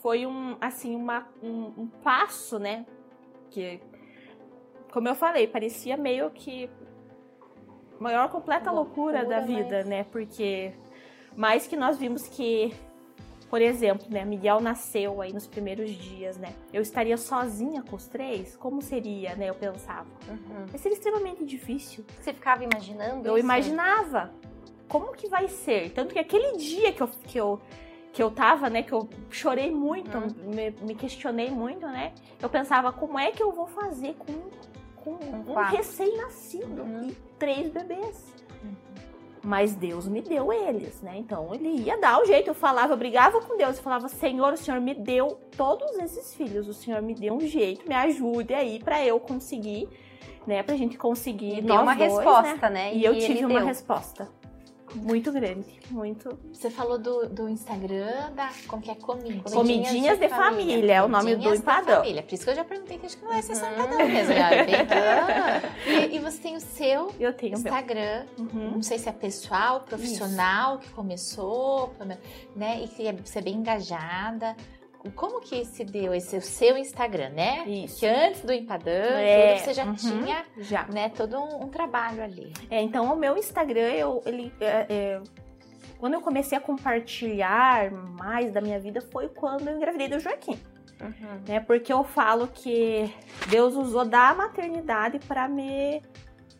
foi 0.00 0.26
um 0.26 0.56
assim 0.60 0.94
uma, 0.94 1.26
um, 1.42 1.72
um 1.76 1.86
passo, 2.04 2.58
né, 2.60 2.86
que 3.50 3.80
como 4.92 5.08
eu 5.08 5.14
falei 5.14 5.46
parecia 5.48 5.96
meio 5.96 6.30
que 6.30 6.70
maior 7.98 8.28
completa 8.30 8.70
loucura, 8.70 9.24
da 9.24 9.38
Loucura, 9.38 9.56
vida, 9.62 9.76
mas- 9.78 9.86
né, 9.86 10.04
porque 10.04 10.72
mais 11.34 11.66
que 11.66 11.76
nós 11.76 11.98
vimos 11.98 12.28
que 12.28 12.72
por 13.50 13.60
exemplo, 13.62 14.06
né, 14.10 14.24
Miguel 14.24 14.60
nasceu 14.60 15.20
aí 15.20 15.32
nos 15.32 15.46
primeiros 15.46 15.90
dias, 15.90 16.36
né? 16.36 16.52
Eu 16.72 16.82
estaria 16.82 17.16
sozinha 17.16 17.82
com 17.82 17.96
os 17.96 18.06
três? 18.06 18.56
Como 18.56 18.82
seria, 18.82 19.34
né? 19.36 19.48
Eu 19.48 19.54
pensava. 19.54 20.08
Uhum. 20.28 20.66
Mas 20.70 20.80
seria 20.80 20.96
extremamente 20.96 21.44
difícil. 21.44 22.04
Você 22.20 22.32
ficava 22.32 22.62
imaginando 22.64 23.26
Eu 23.26 23.36
isso? 23.36 23.44
imaginava. 23.46 24.30
como 24.88 25.12
que 25.12 25.28
vai 25.28 25.48
ser? 25.48 25.90
Tanto 25.90 26.12
que 26.14 26.18
aquele 26.18 26.56
dia 26.56 26.92
que 26.92 27.02
eu, 27.02 27.08
que 27.08 27.38
eu, 27.38 27.60
que 28.12 28.22
eu 28.22 28.30
tava, 28.30 28.70
né, 28.70 28.82
que 28.82 28.92
eu 28.92 29.08
chorei 29.30 29.70
muito, 29.70 30.16
Uhum. 30.16 30.54
me, 30.54 30.70
me 30.82 30.94
questionei 30.94 31.50
muito, 31.50 31.86
né? 31.86 32.12
Eu 32.40 32.48
pensava, 32.48 32.90
como 32.92 33.18
é 33.18 33.30
que 33.30 33.42
eu 33.42 33.52
vou 33.52 33.66
fazer 33.66 34.14
com, 34.14 34.32
com 34.96 35.12
um 35.24 35.42
quatro. 35.44 35.76
recém-nascido 35.76 36.82
Uhum. 36.82 37.08
e 37.08 37.12
três 37.38 37.70
bebês? 37.70 38.34
Mas 39.48 39.74
Deus 39.74 40.06
me 40.06 40.20
deu 40.20 40.52
eles, 40.52 41.00
né? 41.00 41.14
Então 41.16 41.54
ele 41.54 41.68
ia 41.68 41.96
dar 41.96 42.20
o 42.20 42.26
jeito. 42.26 42.48
Eu 42.48 42.54
falava, 42.54 42.92
eu 42.92 42.98
brigava 42.98 43.40
com 43.40 43.56
Deus. 43.56 43.78
Eu 43.78 43.82
falava, 43.82 44.06
Senhor, 44.06 44.52
o 44.52 44.56
Senhor 44.58 44.78
me 44.78 44.92
deu 44.92 45.40
todos 45.56 45.90
esses 46.00 46.34
filhos. 46.34 46.68
O 46.68 46.74
Senhor 46.74 47.00
me 47.00 47.14
deu 47.14 47.32
um 47.32 47.40
jeito, 47.40 47.88
me 47.88 47.94
ajude 47.94 48.52
aí 48.52 48.78
pra 48.78 49.02
eu 49.02 49.18
conseguir, 49.18 49.88
né? 50.46 50.62
Pra 50.62 50.76
gente 50.76 50.98
conseguir. 50.98 51.60
E 51.60 51.62
nós 51.62 51.64
deu 51.64 51.80
uma 51.80 51.94
dois, 51.94 52.12
né? 52.12 52.24
resposta, 52.24 52.68
né? 52.68 52.94
E 52.94 53.02
eu 53.02 53.14
ele 53.14 53.24
tive 53.24 53.46
uma 53.46 53.60
deu. 53.60 53.66
resposta 53.68 54.28
muito 54.94 55.30
grande, 55.32 55.66
muito. 55.90 56.38
Você 56.52 56.70
falou 56.70 56.98
do, 56.98 57.28
do 57.28 57.48
Instagram 57.48 58.32
da. 58.34 58.50
Como 58.66 58.82
que 58.82 58.90
é? 58.90 58.94
Comidinhas, 58.94 59.52
Comidinhas 59.52 60.18
de 60.18 60.28
Família, 60.28 60.94
é 60.94 61.02
o 61.02 61.08
nome 61.08 61.36
do 61.36 61.54
empadão. 61.54 61.96
Família. 61.96 62.22
Por 62.22 62.34
isso 62.34 62.44
que 62.44 62.50
eu 62.50 62.54
já 62.54 62.64
perguntei 62.64 62.98
que 62.98 63.06
acho 63.06 63.16
que 63.18 63.24
não 63.24 63.32
é 63.32 63.38
esse 63.38 63.52
Uhum. 63.52 63.72
empadão 63.72 63.98
mesmo. 64.08 64.32
É 64.38 64.64
bem 64.64 66.10
e, 66.10 66.16
e 66.16 66.18
você 66.18 66.38
tem 66.38 66.56
o 66.56 66.60
seu 66.60 67.12
Eu 67.18 67.32
tenho. 67.32 67.54
Instagram. 67.54 68.24
Uhum. 68.38 68.70
Não 68.76 68.82
sei 68.82 68.98
se 68.98 69.08
é 69.08 69.12
pessoal, 69.12 69.80
profissional 69.80 70.78
que 70.78 70.88
começou, 70.90 71.92
né? 72.56 72.82
E 72.82 72.88
que 72.88 73.06
é- 73.06 73.12
você 73.12 73.38
é 73.38 73.42
bem 73.42 73.54
engajada. 73.56 74.56
Como 75.14 75.40
que 75.40 75.64
se 75.64 75.84
deu 75.84 76.12
esse 76.12 76.36
o 76.36 76.42
seu 76.42 76.76
Instagram, 76.76 77.30
né? 77.30 77.64
Isso. 77.66 78.00
Que 78.00 78.06
antes 78.06 78.42
do 78.42 78.52
empadão, 78.52 78.92
É, 78.92 79.54
tudo, 79.54 79.64
você 79.64 79.74
já 79.74 79.84
uhum. 79.84 79.94
tinha, 79.94 80.44
Já. 80.58 80.86
né, 80.88 81.08
todo 81.10 81.38
um, 81.38 81.64
um 81.64 81.68
trabalho 81.68 82.22
ali. 82.22 82.52
É, 82.70 82.82
então 82.82 83.12
o 83.12 83.16
meu 83.16 83.36
Instagram, 83.36 83.90
eu, 83.92 84.22
ele, 84.26 84.52
é, 84.60 84.86
é, 84.88 85.20
quando 85.98 86.14
eu 86.14 86.20
comecei 86.20 86.58
a 86.58 86.60
compartilhar 86.60 87.90
mais 87.92 88.52
da 88.52 88.60
minha 88.60 88.78
vida 88.80 89.00
foi 89.00 89.28
quando 89.28 89.68
eu 89.68 89.76
engravidei 89.76 90.08
do 90.08 90.18
Joaquim. 90.18 90.58
Uhum. 91.00 91.40
né? 91.46 91.60
Porque 91.60 91.92
eu 91.92 92.02
falo 92.02 92.48
que 92.48 93.08
Deus 93.48 93.74
usou 93.76 94.04
da 94.04 94.34
maternidade 94.34 95.20
para 95.20 95.48
me 95.48 96.02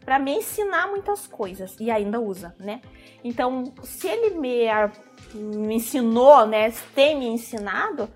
para 0.05 0.19
me 0.19 0.37
ensinar 0.37 0.87
muitas 0.87 1.27
coisas 1.27 1.77
e 1.79 1.91
ainda 1.91 2.19
usa, 2.19 2.55
né? 2.59 2.81
Então, 3.23 3.65
se 3.83 4.09
ele 4.09 4.39
me, 4.39 4.65
me 5.35 5.75
ensinou, 5.75 6.47
né, 6.47 6.73
tem 6.95 7.19
me 7.19 7.27
ensinado, 7.27 8.09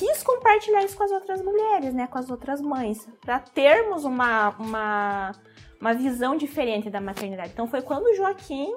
quis 0.00 0.22
compartilhar 0.22 0.82
isso 0.84 0.96
com 0.96 1.04
as 1.04 1.10
outras 1.12 1.42
mulheres, 1.42 1.92
né, 1.94 2.06
com 2.06 2.18
as 2.18 2.30
outras 2.30 2.60
mães, 2.60 3.06
para 3.20 3.38
termos 3.38 4.04
uma, 4.04 4.50
uma 4.58 5.32
uma 5.80 5.94
visão 5.94 6.36
diferente 6.36 6.90
da 6.90 7.00
maternidade. 7.00 7.50
Então, 7.54 7.66
foi 7.66 7.80
quando 7.80 8.04
o 8.06 8.14
Joaquim 8.14 8.70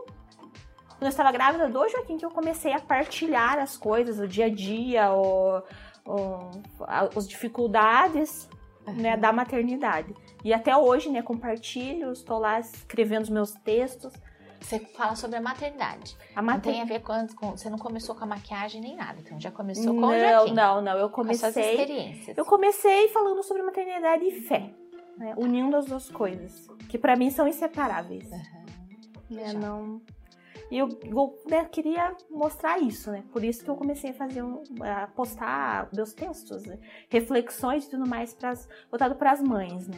quando 0.90 1.02
eu 1.02 1.08
estava 1.10 1.32
grávida 1.34 1.68
do 1.68 1.90
Joaquim 1.90 2.18
que 2.18 2.26
eu 2.26 2.32
comecei 2.32 2.72
a 2.74 2.80
partilhar 2.80 3.58
as 3.60 3.76
coisas, 3.76 4.20
o 4.20 4.28
dia 4.28 4.46
a 4.46 4.50
dia, 4.50 5.12
o, 5.14 5.62
o- 6.06 6.52
as 7.18 7.28
dificuldades 7.28 8.48
né, 8.88 9.18
da 9.18 9.32
maternidade. 9.34 10.14
E 10.46 10.54
até 10.54 10.76
hoje, 10.78 11.10
né, 11.10 11.22
compartilho, 11.22 12.12
estou 12.14 12.38
lá 12.40 12.60
escrevendo 12.60 13.24
os 13.24 13.30
meus 13.30 13.52
textos. 13.52 14.14
Você 14.64 14.80
fala 14.80 15.16
sobre 15.16 15.36
a 15.38 15.41
maternidade. 15.41 16.18
A 16.36 16.41
Não 16.41 16.47
mater- 16.53 16.72
tem 16.74 16.82
a 16.82 16.86
ver 16.86 17.01
com, 17.01 17.28
com- 17.36 17.51
Você 17.51 17.70
não 17.70 17.78
começou 17.78 18.16
com 18.16 18.24
a 18.24 18.28
maquiagem 18.28 18.82
nem 18.82 18.95
nada. 18.95 19.20
Então 19.20 19.39
já 19.39 19.51
começou 19.51 19.93
com 19.93 19.99
o 20.07 20.11
Não, 20.11 20.20
Joaquim. 20.20 20.53
não, 20.53 20.82
não. 20.82 20.97
Eu 20.97 21.09
Com 21.09 21.16
comecei. 21.24 21.49
experiências. 21.49 22.38
Eu 22.38 22.45
comecei 22.45 23.09
falando 23.09 23.43
sobre 23.43 23.61
maternidade 23.61 24.24
e 24.26 24.41
fé, 24.41 24.74
né, 25.18 25.36
unindo 25.38 25.76
as 25.76 25.86
duas 25.86 26.09
coisas, 26.09 26.68
que 26.89 26.97
para 26.97 27.16
mim 27.16 27.30
são 27.30 27.47
inseparáveis. 27.47 28.30
Legal. 29.30 29.53
não 29.53 30.01
e 30.72 30.78
eu, 30.78 30.89
eu, 31.03 31.43
né, 31.47 31.66
queria 31.66 32.16
mostrar 32.32 32.80
isso, 32.80 33.11
né? 33.11 33.24
Por 33.32 33.43
isso 33.43 33.64
que 33.64 33.70
eu 33.70 33.76
comecei 33.76 34.09
a 34.09 34.14
fazer 34.14 34.41
um, 34.41 34.64
a 34.82 35.05
postar 35.07 35.88
meus 35.93 36.14
textos, 36.14 36.64
né? 36.66 36.80
reflexões 37.09 37.86
e 37.86 37.89
tudo 37.91 38.07
mais 38.07 38.34
pras, 38.34 38.68
voltado 38.89 39.14
para 39.16 39.32
as 39.32 39.41
mães, 39.41 39.88
né? 39.88 39.97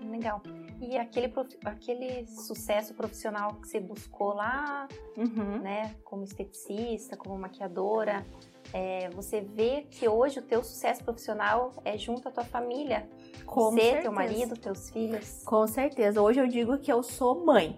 Legal. 0.00 0.42
E 0.80 0.96
aquele, 0.96 1.32
aquele 1.64 2.26
sucesso 2.26 2.94
profissional 2.94 3.54
que 3.56 3.68
você 3.68 3.80
buscou 3.80 4.34
lá, 4.34 4.86
Uhum. 5.16 5.58
né, 5.60 5.94
como 6.04 6.22
esteticista, 6.24 7.16
como 7.16 7.36
maquiadora, 7.38 8.24
é, 8.72 9.08
você 9.10 9.40
vê 9.40 9.86
que 9.90 10.08
hoje 10.08 10.38
o 10.38 10.42
teu 10.42 10.62
sucesso 10.62 11.02
profissional 11.02 11.72
é 11.84 11.96
junto 11.98 12.28
à 12.28 12.30
tua 12.30 12.44
família. 12.44 13.08
Com 13.46 13.70
você, 13.72 13.80
certeza. 13.80 14.02
teu 14.02 14.12
marido, 14.12 14.56
teus 14.56 14.90
filhos. 14.90 15.42
Com 15.44 15.66
certeza. 15.66 16.20
Hoje 16.22 16.40
eu 16.40 16.46
digo 16.46 16.78
que 16.78 16.92
eu 16.92 17.02
sou 17.02 17.44
mãe. 17.44 17.76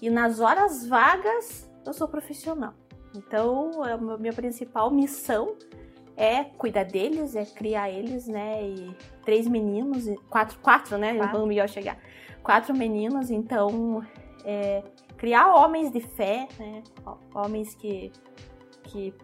E 0.00 0.10
nas 0.10 0.38
horas 0.38 0.86
vagas 0.86 1.68
eu 1.84 1.92
sou 1.92 2.06
profissional. 2.06 2.74
Então, 3.16 3.82
a 3.82 3.96
mi- 3.96 4.18
minha 4.18 4.32
principal 4.34 4.90
missão 4.90 5.56
é 6.18 6.42
cuidar 6.44 6.84
deles, 6.84 7.36
é 7.36 7.44
criar 7.46 7.88
eles, 7.90 8.26
né? 8.26 8.62
E 8.62 8.96
três 9.24 9.46
meninos, 9.46 10.04
quatro, 10.28 10.58
quatro, 10.58 10.98
né? 10.98 11.14
Quatro. 11.14 11.30
Quando 11.32 11.44
o 11.44 11.46
chegar. 11.68 11.96
Quatro 12.42 12.74
meninos, 12.74 13.30
então 13.30 14.04
é, 14.44 14.82
criar 15.16 15.54
homens 15.54 15.92
de 15.92 16.00
fé, 16.00 16.48
né? 16.58 16.82
Ho- 17.06 17.18
Homens 17.38 17.74
que, 17.76 18.10
que 18.84 19.14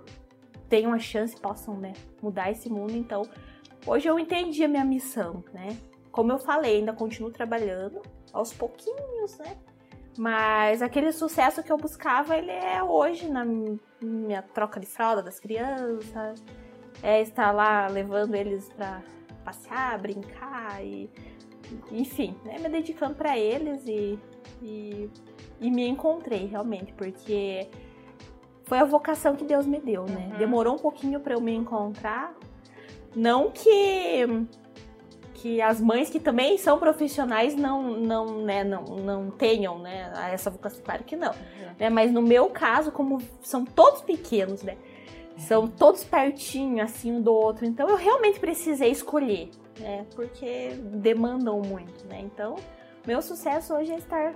tenham 0.69 0.93
a 0.93 0.99
chance, 0.99 1.35
possam 1.37 1.77
né, 1.77 1.93
mudar 2.23 2.51
esse 2.51 2.71
mundo. 2.71 2.93
Então, 2.93 3.23
hoje 3.87 4.09
eu 4.09 4.19
entendi 4.19 4.63
a 4.65 4.69
minha 4.69 4.85
missão, 4.85 5.43
né? 5.53 5.77
Como 6.13 6.31
eu 6.31 6.39
falei, 6.39 6.77
ainda 6.77 6.93
continuo 6.93 7.31
trabalhando 7.33 8.01
aos 8.33 8.53
pouquinhos, 8.53 9.37
né? 9.39 9.57
Mas 10.17 10.81
aquele 10.81 11.11
sucesso 11.11 11.61
que 11.61 11.73
eu 11.73 11.77
buscava, 11.77 12.37
ele 12.37 12.53
é 12.53 12.81
hoje 12.83 13.29
na 13.29 13.45
mi- 13.45 13.81
minha 14.01 14.43
troca 14.43 14.79
de 14.79 14.87
fralda 14.87 15.21
das 15.23 15.41
crianças, 15.41 16.41
é 17.05 17.21
estar 17.21 17.53
lá 17.53 17.87
levando 17.87 18.35
eles 18.35 18.71
pra 18.71 19.03
passear, 19.45 19.99
brincar 19.99 20.83
e 20.83 21.11
enfim, 21.93 22.35
né, 22.45 22.59
me 22.59 22.69
dedicando 22.71 23.15
pra 23.15 23.39
eles 23.39 23.87
e, 23.87 24.19
e, 24.63 25.11
e 25.61 25.71
me 25.71 25.87
encontrei 25.87 26.47
realmente, 26.47 26.95
porque 26.95 27.69
foi 28.65 28.79
a 28.79 28.85
vocação 28.85 29.37
que 29.37 29.45
Deus 29.45 29.67
me 29.67 29.79
deu, 29.79 30.05
né? 30.05 30.31
Uhum. 30.33 30.39
Demorou 30.39 30.75
um 30.75 30.79
pouquinho 30.79 31.21
pra 31.21 31.35
eu 31.35 31.41
me 31.41 31.55
encontrar. 31.55 32.35
Não 33.15 33.51
que 33.51 34.27
que 35.35 35.61
as 35.61 35.79
mães 35.79 36.09
que 36.09 36.19
também 36.19 36.57
são 36.57 36.79
profissionais 36.79 37.55
não 37.55 37.83
não 37.83 38.43
né, 38.43 38.65
não, 38.65 38.83
não 38.83 39.31
tenham 39.31 39.79
né 39.79 40.11
essa 40.33 40.49
vocação 40.49 40.81
claro 40.83 41.05
que 41.05 41.17
não 41.17 41.35
né? 41.79 41.91
mas 41.91 42.11
no 42.11 42.23
meu 42.23 42.49
caso 42.49 42.91
como 42.91 43.21
são 43.43 43.63
todos 43.63 44.01
pequenos 44.01 44.63
né 44.63 44.79
são 45.37 45.67
todos 45.67 46.05
pertinho 46.05 46.83
assim 46.83 47.13
um 47.13 47.21
do 47.21 47.33
outro 47.33 47.65
então 47.67 47.89
eu 47.89 47.97
realmente 47.97 48.39
precisei 48.41 48.91
escolher 48.91 49.51
né 49.81 50.07
porque 50.15 50.71
demandam 50.95 51.61
muito 51.61 52.05
né 52.07 52.21
então 52.21 52.57
meu 53.07 53.21
sucesso 53.21 53.75
hoje 53.75 53.93
é 53.93 53.97
estar 53.99 54.35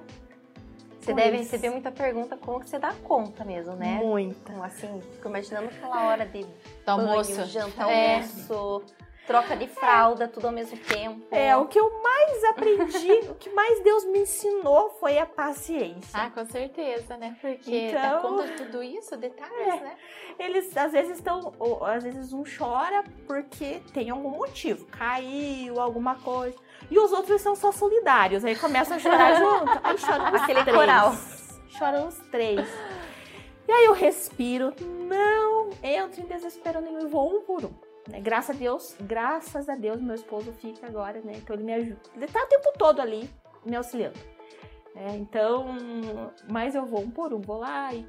Você 1.00 1.14
deve 1.14 1.28
eles. 1.36 1.40
receber 1.50 1.70
muita 1.70 1.90
pergunta 1.90 2.36
como 2.36 2.60
que 2.60 2.68
você 2.68 2.78
dá 2.78 2.92
conta 3.02 3.42
mesmo, 3.44 3.74
né? 3.76 3.98
muita 4.02 4.52
Então, 4.52 4.62
assim, 4.62 5.00
fico 5.12 5.28
imaginando 5.28 5.68
aquela 5.68 6.06
hora 6.08 6.26
de 6.26 6.42
Do 6.42 6.48
banho, 6.96 7.08
almoço. 7.10 7.44
janta, 7.46 7.84
É. 7.90 8.16
almoço, 8.16 8.82
troca 9.28 9.54
de 9.56 9.68
fralda, 9.68 10.26
tudo 10.26 10.46
ao 10.46 10.52
mesmo 10.52 10.76
tempo. 10.78 11.24
é 11.30 11.56
o 11.56 11.66
que 11.66 11.78
eu 11.78 12.02
mais 12.02 12.44
aprendi 12.44 13.12
o 13.30 13.34
que 13.34 13.50
mais 13.50 13.80
Deus 13.84 14.04
me 14.06 14.20
ensinou 14.20 14.90
foi 14.98 15.18
a 15.18 15.26
paciência 15.26 16.08
Ah, 16.20 16.30
com 16.30 16.44
certeza, 16.46 17.16
né? 17.16 17.36
Porque 17.40 17.70
Então- 17.90 18.00
dá 18.02 18.18
conta 18.20 18.46
de 18.48 18.52
tudo 18.64 18.82
isso, 18.82 19.16
detalhes, 19.16 19.74
É. 19.74 19.80
né? 19.80 19.96
eles 20.38 20.76
às 20.76 20.92
vezes 20.92 21.18
estão, 21.18 21.52
às 21.84 22.02
vezes 22.02 22.32
um 22.32 22.42
chora 22.42 23.04
porque 23.26 23.80
tem 23.92 24.08
algum 24.10 24.30
motivo, 24.30 24.86
caiu, 24.86 25.78
alguma 25.80 26.14
coisa. 26.16 26.56
E 26.90 26.98
os 26.98 27.12
outros 27.12 27.40
são 27.42 27.54
só 27.54 27.70
solidários, 27.70 28.44
aí 28.44 28.56
começam 28.56 28.96
a 28.96 29.00
chorar 29.00 29.34
junto, 29.38 29.80
aí 29.84 29.98
choram 29.98 30.32
os 30.32 30.42
Aquele 30.42 30.62
três. 30.62 30.76
coral. 30.76 31.12
Choram 31.68 32.08
os 32.08 32.16
três. 32.30 32.66
E 33.68 33.72
aí 33.72 33.84
eu 33.84 33.92
respiro, 33.92 34.72
não 34.80 35.68
entro 35.82 36.22
em 36.22 36.26
desespero 36.26 36.80
nenhum 36.80 37.00
e 37.02 37.06
vou 37.06 37.36
um 37.36 37.42
por 37.42 37.64
um. 37.64 37.87
Né? 38.08 38.20
Graças 38.20 38.56
a 38.56 38.58
Deus, 38.58 38.96
graças 39.00 39.68
a 39.68 39.76
Deus, 39.76 40.00
meu 40.00 40.14
esposo 40.14 40.52
fica 40.52 40.86
agora, 40.86 41.20
né? 41.20 41.34
Então 41.36 41.54
ele 41.54 41.64
me 41.64 41.74
ajuda. 41.74 42.00
Ele 42.14 42.26
tá 42.26 42.42
o 42.42 42.46
tempo 42.46 42.72
todo 42.76 43.00
ali 43.00 43.30
me 43.64 43.76
auxiliando. 43.76 44.18
É, 44.96 45.14
então, 45.16 45.76
mas 46.48 46.74
eu 46.74 46.84
vou 46.84 47.02
um 47.02 47.10
por 47.10 47.32
um, 47.32 47.40
vou 47.40 47.58
lá 47.58 47.94
e 47.94 48.08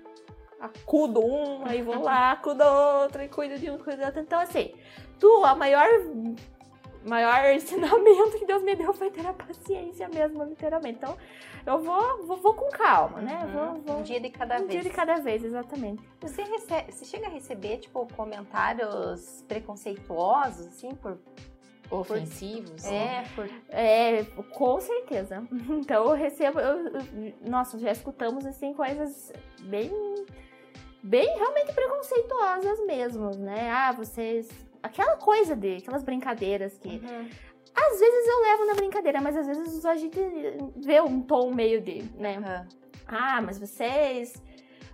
acudo 0.59 1.23
um, 1.23 1.65
aí 1.65 1.81
vou 1.81 2.01
lá, 2.01 2.31
acudo 2.31 2.63
outro, 2.63 3.21
e 3.21 3.29
cuido 3.29 3.59
de 3.59 3.69
um, 3.69 3.77
cuido 3.77 4.01
do 4.01 4.05
outro. 4.05 4.21
Então, 4.21 4.39
assim, 4.39 4.73
tu, 5.19 5.45
a 5.45 5.53
maior, 5.53 5.87
maior 7.05 7.45
ensinamento 7.53 8.37
que 8.37 8.45
Deus 8.45 8.61
me 8.63 8.75
deu 8.75 8.93
foi 8.93 9.09
ter 9.11 9.25
a 9.25 9.33
paciência 9.33 10.07
mesmo, 10.09 10.43
literalmente. 10.43 10.97
Então, 10.97 11.17
eu 11.65 11.79
vou, 11.79 12.25
vou, 12.25 12.37
vou 12.37 12.53
com 12.53 12.69
calma, 12.69 13.21
né? 13.21 13.39
Uhum. 13.45 13.51
Vou, 13.51 13.81
vou 13.81 13.97
Um 13.99 14.03
dia 14.03 14.19
de 14.19 14.29
cada 14.29 14.55
um 14.55 14.59
vez. 14.59 14.71
dia 14.71 14.81
de 14.83 14.89
cada 14.89 15.15
vez, 15.17 15.43
exatamente. 15.43 16.01
Você, 16.21 16.41
recebe, 16.43 16.91
você 16.91 17.05
chega 17.05 17.27
a 17.27 17.29
receber, 17.29 17.77
tipo, 17.77 18.07
comentários 18.15 19.43
preconceituosos, 19.47 20.67
assim, 20.67 20.95
por 20.95 21.17
ofensivos. 21.91 22.85
É, 22.85 23.23
por... 23.35 23.49
É, 23.69 24.23
com 24.53 24.79
certeza. 24.79 25.43
Então 25.69 26.05
eu 26.05 26.15
recebo. 26.15 26.59
Eu, 26.59 26.87
eu- 26.87 27.33
nossa, 27.47 27.77
já 27.79 27.91
escutamos 27.91 28.45
assim 28.45 28.73
coisas 28.73 29.31
bem. 29.61 29.91
bem 31.01 31.27
realmente 31.37 31.73
preconceituosas 31.73 32.85
mesmo, 32.85 33.31
né? 33.37 33.69
Ah, 33.71 33.91
vocês. 33.91 34.47
Aquela 34.81 35.17
coisa 35.17 35.55
de. 35.55 35.77
aquelas 35.77 36.03
brincadeiras 36.03 36.77
que. 36.77 36.87
Uhum. 36.89 37.29
Às 37.75 37.99
vezes 37.99 38.27
eu 38.27 38.41
levo 38.41 38.65
na 38.65 38.73
brincadeira, 38.73 39.21
mas 39.21 39.37
às 39.37 39.45
vezes 39.47 39.85
a 39.85 39.95
gente 39.95 40.19
vê 40.77 40.99
um 41.01 41.21
tom 41.21 41.53
meio 41.53 41.79
de, 41.81 42.03
né? 42.15 42.37
Aham. 42.37 42.67
Ah, 43.07 43.41
mas 43.41 43.59
vocês 43.59 44.41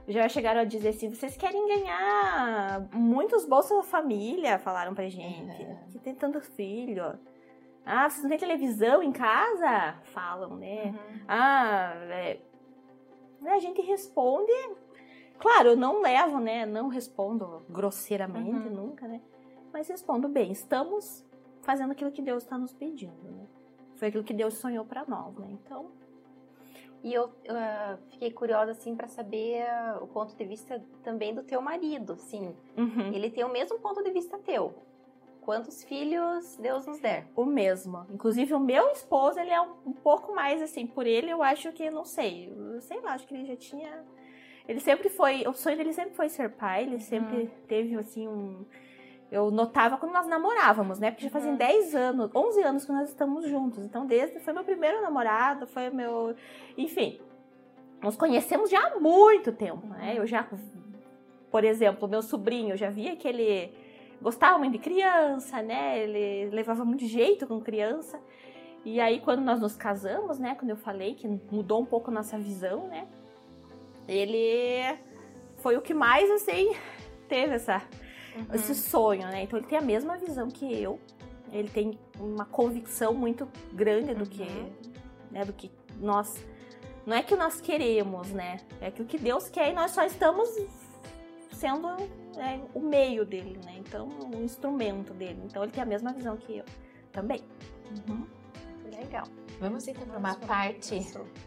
já 0.07 0.27
chegaram 0.29 0.61
a 0.61 0.65
dizer 0.65 0.89
assim, 0.89 1.09
vocês 1.09 1.35
querem 1.35 1.67
ganhar 1.67 2.87
muitos 2.93 3.45
Bolsa 3.45 3.81
Família, 3.83 4.59
falaram 4.59 4.93
pra 4.93 5.07
gente. 5.09 5.61
É. 5.63 5.77
Que 5.89 5.99
tem 5.99 6.13
tanto 6.13 6.39
filho. 6.41 7.17
Ah, 7.85 8.09
vocês 8.09 8.23
não 8.23 8.29
têm 8.29 8.37
televisão 8.39 9.01
em 9.03 9.11
casa? 9.11 9.95
Falam, 10.05 10.55
né? 10.57 10.85
Uhum. 10.85 11.19
Ah, 11.27 11.93
é... 12.09 12.39
A 13.47 13.59
gente 13.59 13.81
responde. 13.81 14.51
Claro, 15.37 15.69
eu 15.69 15.75
não 15.77 16.01
levo, 16.01 16.39
né? 16.39 16.65
Não 16.65 16.87
respondo 16.87 17.63
grosseiramente, 17.69 18.67
Uhum. 18.67 18.73
nunca, 18.87 19.07
né? 19.07 19.21
Mas 19.75 19.89
respondo 19.89 20.29
bem. 20.29 20.53
Estamos 20.53 21.25
fazendo 21.61 21.91
aquilo 21.91 22.09
que 22.09 22.21
Deus 22.21 22.43
está 22.43 22.57
nos 22.57 22.73
pedindo, 22.73 23.29
né? 23.29 23.45
Foi 23.97 24.07
aquilo 24.07 24.23
que 24.23 24.33
Deus 24.33 24.53
sonhou 24.53 24.85
pra 24.85 25.03
nós, 25.05 25.35
né? 25.35 25.49
Então, 25.51 25.91
E 27.03 27.13
eu 27.13 27.29
ah, 27.49 27.97
fiquei 28.09 28.31
curiosa, 28.31 28.71
assim, 28.71 28.95
pra 28.95 29.09
saber 29.09 29.63
ah, 29.63 29.99
o 30.01 30.07
ponto 30.07 30.33
de 30.33 30.45
vista 30.45 30.81
também 31.03 31.35
do 31.35 31.43
teu 31.43 31.61
marido, 31.61 32.13
assim. 32.13 32.55
uhum. 32.77 33.11
Ele 33.13 33.29
tem 33.29 33.43
o 33.43 33.51
mesmo 33.51 33.77
ponto 33.79 34.01
de 34.01 34.11
vista 34.11 34.37
teu. 34.37 34.73
Quantos 35.41 35.83
filhos 35.83 36.55
Deus 36.55 36.87
nos 36.87 37.01
der? 37.01 37.27
o 37.35 37.43
mesmo. 37.43 38.05
Inclusive, 38.09 38.53
o 38.53 38.59
meu 38.61 38.87
esposo, 38.91 39.41
ele 39.41 39.51
é 39.51 39.59
um, 39.59 39.73
um 39.87 39.93
pouco 39.93 40.33
mais 40.33 40.61
assim, 40.61 40.87
por 40.87 41.05
ele 41.05 41.29
eu 41.29 41.43
acho 41.43 41.73
que, 41.73 41.91
não 41.91 42.05
sei, 42.05 42.49
eu 42.49 42.79
sei 42.79 43.01
lá, 43.01 43.11
acho 43.11 43.27
que 43.27 43.35
ele 43.35 43.45
já 43.45 43.57
tinha. 43.57 44.05
Ele 44.69 44.79
sempre 44.79 45.09
foi. 45.09 45.45
O 45.45 45.53
sonho 45.53 45.75
dele 45.75 45.91
sempre 45.91 46.15
foi 46.15 46.29
ser 46.29 46.51
pai, 46.51 46.83
ele 46.83 47.01
sempre 47.01 47.51
teve 47.67 47.93
assim 47.97 48.25
um. 48.25 48.65
Eu 49.31 49.49
notava 49.51 49.97
quando 49.97 50.13
nós 50.13 50.27
namorávamos, 50.27 50.99
né? 50.99 51.11
Porque 51.11 51.23
já 51.25 51.29
fazem 51.29 51.51
Uhum. 51.51 51.57
10 51.57 51.95
anos, 51.95 52.31
11 52.33 52.61
anos 52.61 52.85
que 52.85 52.91
nós 52.91 53.09
estamos 53.09 53.47
juntos. 53.47 53.83
Então, 53.83 54.05
desde. 54.05 54.39
Foi 54.39 54.53
meu 54.53 54.63
primeiro 54.63 55.01
namorado, 55.01 55.65
foi 55.67 55.89
meu. 55.89 56.35
Enfim. 56.77 57.19
Nos 58.01 58.15
conhecemos 58.15 58.69
já 58.69 58.79
há 58.79 58.99
muito 58.99 59.51
tempo, 59.51 59.85
né? 59.87 60.13
Eu 60.17 60.27
já. 60.27 60.47
Por 61.49 61.63
exemplo, 61.63 62.07
meu 62.07 62.21
sobrinho, 62.21 62.73
eu 62.73 62.77
já 62.77 62.89
via 62.89 63.15
que 63.15 63.27
ele 63.27 63.73
gostava 64.21 64.57
muito 64.57 64.73
de 64.73 64.79
criança, 64.79 65.61
né? 65.61 65.99
Ele 65.99 66.49
levava 66.55 66.85
muito 66.85 67.05
jeito 67.05 67.47
com 67.47 67.59
criança. 67.59 68.19
E 68.83 68.99
aí, 69.01 69.19
quando 69.19 69.41
nós 69.41 69.59
nos 69.59 69.75
casamos, 69.75 70.37
né? 70.37 70.53
Quando 70.55 70.69
eu 70.69 70.77
falei 70.77 71.15
que 71.15 71.27
mudou 71.27 71.81
um 71.81 71.85
pouco 71.85 72.11
a 72.11 72.13
nossa 72.13 72.37
visão, 72.37 72.87
né? 72.87 73.07
Ele 74.07 74.97
foi 75.57 75.75
o 75.75 75.81
que 75.81 75.93
mais, 75.93 76.29
assim, 76.29 76.75
teve 77.27 77.55
essa, 77.55 77.81
esse 78.53 78.75
sonho, 78.75 79.23
né? 79.27 79.43
Então, 79.43 79.57
ele 79.59 79.67
tem 79.67 79.77
a 79.77 79.81
mesma 79.81 80.17
visão 80.17 80.49
que 80.49 80.65
eu. 80.81 80.99
Ele 81.51 81.69
tem 81.69 81.97
uma 82.19 82.45
convicção 82.45 83.13
muito 83.13 83.47
grande 83.73 84.13
do 84.13 84.25
que, 84.25 84.43
Uhum. 84.43 84.71
né? 85.31 85.45
Do 85.45 85.53
que 85.53 85.71
nós... 85.99 86.43
Não 87.05 87.15
é 87.15 87.21
que 87.21 87.35
nós 87.35 87.61
queremos, 87.61 88.29
né? 88.31 88.57
É 88.81 88.87
aquilo 88.87 89.07
que 89.07 89.17
Deus 89.17 89.47
quer 89.47 89.71
e 89.71 89.73
nós 89.73 89.91
só 89.91 90.03
estamos 90.03 90.49
sendo 91.53 91.87
é, 92.37 92.59
o 92.73 92.79
meio 92.79 93.25
dele, 93.25 93.59
né? 93.63 93.75
Então, 93.77 94.09
o 94.33 94.43
instrumento 94.43 95.13
dele. 95.13 95.39
Então, 95.45 95.63
ele 95.63 95.71
tem 95.71 95.83
a 95.83 95.85
mesma 95.85 96.11
visão 96.11 96.35
que 96.35 96.57
eu 96.57 96.65
também. 97.11 97.41
Uhum. 98.09 98.25
Legal. 98.97 99.25
Vamos 99.59 99.87
então 99.87 100.05
para 100.05 100.17
uma 100.17 100.35
parte 100.35 100.99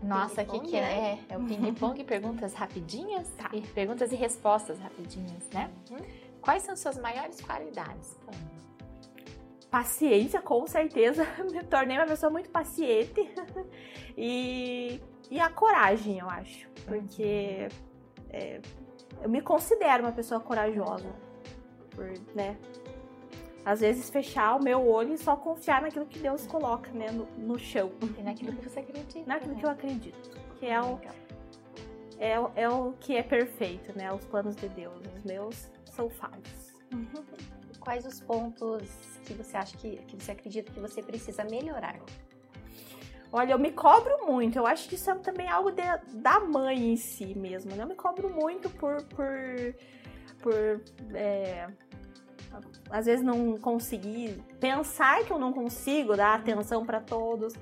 nossa 0.02 0.40
aqui 0.42 0.60
que 0.60 0.72
né? 0.80 1.18
é, 1.28 1.34
é 1.34 1.36
o 1.36 1.44
ping-pong, 1.44 2.02
perguntas 2.04 2.54
rapidinhas 2.54 3.28
Tá. 3.36 3.50
e 3.52 3.60
perguntas 3.60 4.12
e 4.12 4.16
respostas 4.16 4.78
rapidinhas, 4.78 5.48
né? 5.52 5.70
Uhum. 5.90 5.98
Quais 6.48 6.62
são 6.62 6.74
suas 6.74 6.96
maiores 6.96 7.42
qualidades? 7.42 8.18
paciência, 9.70 10.40
com 10.40 10.66
certeza. 10.66 11.26
Me 11.52 11.62
tornei 11.62 11.98
uma 11.98 12.06
pessoa 12.06 12.32
muito 12.32 12.48
paciente. 12.48 13.20
e, 14.16 14.98
e 15.30 15.38
a 15.38 15.50
coragem, 15.50 16.20
eu 16.20 16.30
acho. 16.30 16.66
Porque 16.86 17.68
é, 18.30 18.62
eu 19.20 19.28
me 19.28 19.42
considero 19.42 20.04
uma 20.04 20.12
pessoa 20.12 20.40
corajosa. 20.40 21.14
Por, 21.90 22.14
né? 22.34 22.56
Às 23.62 23.80
vezes 23.80 24.08
fechar 24.08 24.56
o 24.56 24.62
meu 24.62 24.88
olho 24.88 25.12
e 25.12 25.18
só 25.18 25.36
confiar 25.36 25.82
naquilo 25.82 26.06
que 26.06 26.18
Deus 26.18 26.46
coloca 26.46 26.90
né, 26.92 27.10
no, 27.10 27.26
no 27.36 27.58
chão. 27.58 27.92
E 28.18 28.22
naquilo 28.22 28.56
que 28.56 28.66
você 28.66 28.80
acredita. 28.80 29.28
Naquilo 29.28 29.52
né? 29.52 29.60
que 29.60 29.66
eu 29.66 29.70
acredito. 29.70 30.30
Que 30.58 30.64
é 30.64 30.80
o, 30.80 30.98
é, 32.18 32.62
é 32.62 32.68
o 32.70 32.94
que 32.98 33.14
é 33.14 33.22
perfeito, 33.22 33.94
né? 33.94 34.10
Os 34.10 34.24
planos 34.24 34.56
de 34.56 34.70
Deus. 34.70 34.98
Os 35.14 35.24
meus 35.24 35.68
são 35.98 36.08
falhos. 36.08 36.72
Quais 37.80 38.06
os 38.06 38.20
pontos 38.20 38.88
que 39.24 39.34
você 39.34 39.56
acha 39.56 39.76
que, 39.76 39.96
que 40.06 40.16
você 40.16 40.30
acredita 40.30 40.70
que 40.72 40.78
você 40.78 41.02
precisa 41.02 41.42
melhorar? 41.44 41.98
Olha, 43.32 43.52
eu 43.52 43.58
me 43.58 43.72
cobro 43.72 44.26
muito. 44.26 44.56
Eu 44.56 44.66
acho 44.66 44.88
que 44.88 44.94
isso 44.94 45.10
é 45.10 45.14
também 45.16 45.48
algo 45.48 45.70
de- 45.72 45.82
da 46.14 46.38
mãe 46.40 46.92
em 46.92 46.96
si 46.96 47.34
mesmo. 47.36 47.74
Né? 47.74 47.82
Eu 47.82 47.88
me 47.88 47.96
cobro 47.96 48.30
muito 48.30 48.70
por. 48.70 49.02
por, 49.02 49.74
por 50.40 50.80
é, 51.14 51.68
às 52.90 53.04
vezes 53.06 53.24
não 53.24 53.56
conseguir. 53.58 54.40
Pensar 54.60 55.24
que 55.24 55.32
eu 55.32 55.38
não 55.38 55.52
consigo 55.52 56.16
dar 56.16 56.36
atenção 56.36 56.86
para 56.86 57.00
todos. 57.00 57.52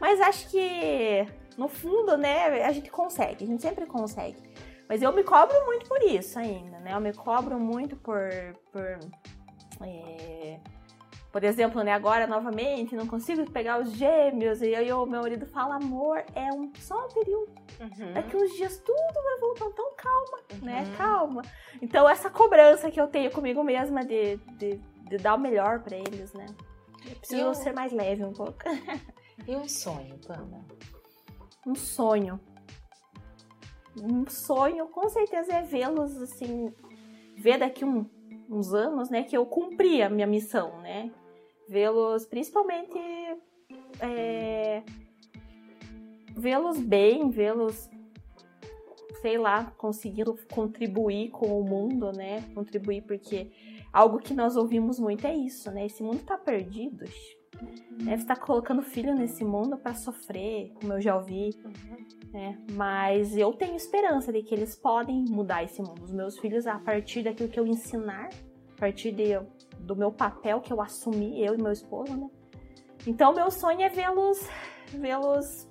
Mas 0.00 0.20
acho 0.20 0.48
que, 0.50 1.26
no 1.56 1.68
fundo, 1.68 2.16
né, 2.16 2.64
a 2.64 2.72
gente 2.72 2.90
consegue. 2.90 3.44
A 3.44 3.46
gente 3.46 3.62
sempre 3.62 3.86
consegue. 3.86 4.42
Mas 4.88 5.02
eu 5.02 5.12
me 5.12 5.24
cobro 5.24 5.54
muito 5.66 5.88
por 5.88 6.02
isso 6.02 6.38
ainda, 6.38 6.78
né? 6.80 6.92
Eu 6.94 7.00
me 7.00 7.12
cobro 7.12 7.58
muito 7.58 7.96
por. 7.96 8.20
por 8.72 8.98
é, 9.82 10.60
por 11.32 11.42
exemplo, 11.42 11.82
né, 11.82 11.92
agora 11.92 12.28
novamente, 12.28 12.94
não 12.94 13.08
consigo 13.08 13.50
pegar 13.50 13.80
os 13.80 13.90
gêmeos, 13.90 14.62
e 14.62 14.72
aí 14.72 14.92
o 14.92 15.04
meu 15.04 15.20
marido 15.22 15.46
fala, 15.46 15.74
amor, 15.76 16.22
é 16.32 16.52
um, 16.52 16.70
só 16.76 17.06
um 17.06 17.08
período, 17.08 17.50
daqui 18.14 18.36
uns 18.36 18.52
dias 18.54 18.78
tudo 18.78 18.96
vai 19.24 19.40
voltar, 19.40 19.64
então 19.66 19.92
calma, 19.96 20.38
né, 20.62 20.84
Uhum. 20.84 20.96
calma. 20.96 21.42
Então 21.82 22.08
essa 22.08 22.30
cobrança 22.30 22.88
que 22.88 23.00
eu 23.00 23.08
tenho 23.08 23.32
comigo 23.32 23.64
mesma 23.64 24.04
de, 24.04 24.36
de, 24.58 24.76
de 25.08 25.16
dar 25.18 25.34
o 25.34 25.40
melhor 25.40 25.80
pra 25.80 25.96
eles, 25.96 26.32
né. 26.34 26.46
Eu 27.04 27.16
preciso 27.16 27.40
Eu- 27.48 27.54
ser 27.54 27.72
mais 27.72 27.92
leve 27.92 28.24
um 28.24 28.32
pouco. 28.32 28.58
E 29.48 29.56
um 29.56 29.68
sonho, 29.68 30.16
Pamela? 30.24 30.64
Um 31.66 31.74
sonho. 31.74 32.38
Um 34.02 34.28
sonho, 34.28 34.88
com 34.88 35.08
certeza, 35.08 35.52
é 35.52 35.62
vê-los, 35.62 36.20
assim, 36.20 36.72
ver 37.36 37.58
daqui 37.58 37.84
um- 37.84 38.06
uns 38.50 38.74
anos, 38.74 39.08
né, 39.10 39.22
que 39.22 39.36
eu 39.36 39.46
cumpri 39.46 40.02
a 40.02 40.10
minha 40.10 40.26
missão, 40.26 40.80
né. 40.80 41.10
Vê-los, 41.68 42.26
principalmente, 42.26 42.98
é, 44.00 44.82
vê-los 46.36 46.78
bem, 46.78 47.30
vê-los, 47.30 47.88
sei 49.22 49.38
lá, 49.38 49.72
conseguindo 49.78 50.36
contribuir 50.52 51.30
com 51.30 51.58
o 51.58 51.64
mundo, 51.64 52.12
né, 52.12 52.42
contribuir 52.54 53.02
porque 53.02 53.50
algo 53.92 54.18
que 54.18 54.34
nós 54.34 54.56
ouvimos 54.56 54.98
muito 54.98 55.26
é 55.26 55.34
isso, 55.34 55.70
né, 55.70 55.86
esse 55.86 56.02
mundo 56.02 56.22
tá 56.24 56.36
perdido, 56.36 57.04
você 57.98 58.26
tá 58.26 58.36
colocando 58.36 58.82
filho 58.82 59.14
nesse 59.14 59.44
mundo 59.44 59.76
pra 59.76 59.94
sofrer, 59.94 60.72
como 60.74 60.92
eu 60.94 61.00
já 61.00 61.16
ouvi, 61.16 61.50
né? 62.32 62.58
Mas 62.72 63.36
eu 63.36 63.52
tenho 63.52 63.76
esperança 63.76 64.32
de 64.32 64.42
que 64.42 64.54
eles 64.54 64.74
podem 64.74 65.24
mudar 65.28 65.62
esse 65.62 65.80
mundo. 65.80 66.02
Os 66.02 66.12
meus 66.12 66.38
filhos, 66.38 66.66
a 66.66 66.78
partir 66.78 67.22
daquilo 67.22 67.48
que 67.48 67.58
eu 67.58 67.66
ensinar, 67.66 68.28
a 68.76 68.80
partir 68.80 69.12
de, 69.12 69.38
do 69.78 69.94
meu 69.96 70.10
papel 70.10 70.60
que 70.60 70.72
eu 70.72 70.80
assumi, 70.80 71.44
eu 71.44 71.54
e 71.54 71.62
meu 71.62 71.72
esposo, 71.72 72.16
né? 72.16 72.28
Então, 73.06 73.34
meu 73.34 73.50
sonho 73.50 73.82
é 73.82 73.88
vê-los 73.88 74.48
vê-los 74.98 75.68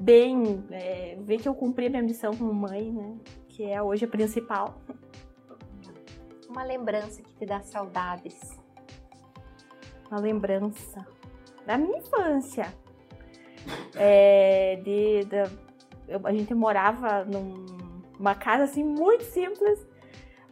bem, 0.00 0.64
é, 0.70 1.16
ver 1.20 1.38
que 1.38 1.48
eu 1.48 1.54
cumpri 1.54 1.86
a 1.86 1.90
minha 1.90 2.02
missão 2.02 2.34
como 2.36 2.52
mãe, 2.52 2.90
né? 2.92 3.18
Que 3.48 3.64
é 3.64 3.82
hoje 3.82 4.04
a 4.04 4.08
principal. 4.08 4.80
Uma 6.48 6.64
lembrança 6.64 7.22
que 7.22 7.34
te 7.34 7.46
dá 7.46 7.60
saudades. 7.62 8.38
Uma 10.10 10.20
lembrança 10.20 11.06
da 11.66 11.76
minha 11.78 11.98
infância. 11.98 12.66
É, 13.96 14.76
de, 14.84 15.24
da- 15.24 15.50
eu- 16.08 16.20
a 16.24 16.32
gente 16.32 16.54
morava 16.54 17.24
num- 17.24 17.64
numa 18.18 18.34
casa 18.34 18.64
assim 18.64 18.84
muito 18.84 19.24
simples, 19.24 19.86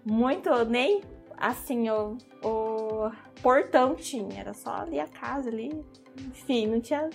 muito 0.04 0.50
nem 0.64 1.02
assim 1.36 1.90
o, 1.90 2.16
o 2.44 3.10
portão 3.42 3.94
tinha, 3.94 4.40
era 4.40 4.54
só 4.54 4.76
ali 4.76 4.98
a 4.98 5.06
casa 5.06 5.50
ali, 5.50 5.84
enfim, 6.28 6.66
não 6.66 6.80
tinha. 6.80 7.10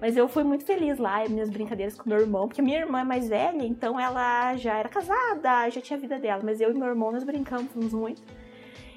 Mas 0.00 0.16
eu 0.16 0.28
fui 0.28 0.44
muito 0.44 0.64
feliz 0.64 0.96
lá, 0.98 1.28
minhas 1.28 1.50
brincadeiras 1.50 1.96
com 1.96 2.08
meu 2.08 2.20
irmão, 2.20 2.46
porque 2.46 2.62
minha 2.62 2.78
irmã 2.78 3.00
é 3.00 3.04
mais 3.04 3.28
velha, 3.28 3.64
então 3.64 3.98
ela 3.98 4.56
já 4.56 4.76
era 4.78 4.88
casada, 4.88 5.68
já 5.70 5.80
tinha 5.80 5.96
a 5.96 6.00
vida 6.00 6.18
dela, 6.20 6.40
mas 6.44 6.60
eu 6.60 6.70
e 6.70 6.74
meu 6.78 6.86
irmão 6.88 7.10
nós 7.12 7.24
brincamos 7.24 7.92
muito. 7.92 8.22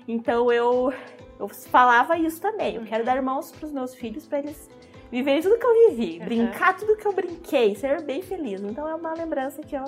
Então 0.08 0.52
eu 0.52 0.94
eu 1.42 1.50
falava 1.50 2.18
isso 2.18 2.40
também. 2.40 2.76
Eu 2.76 2.84
quero 2.86 3.04
dar 3.04 3.16
irmãos 3.16 3.52
pros 3.52 3.72
meus 3.72 3.94
filhos 3.96 4.26
para 4.28 4.40
eles 4.40 4.70
viverem 5.12 5.42
tudo 5.42 5.58
que 5.60 5.66
eu 5.66 5.90
vivi, 5.90 6.20
Uhum. 6.20 6.26
brincar 6.26 6.78
tudo 6.78 6.96
que 6.96 7.06
eu 7.06 7.12
brinquei, 7.14 7.76
ser 7.76 8.02
bem 8.04 8.22
feliz. 8.22 8.62
Então 8.62 8.88
é 8.88 8.96
uma 8.96 9.14
lembrança 9.14 9.62
que 9.62 9.76
eu 9.76 9.86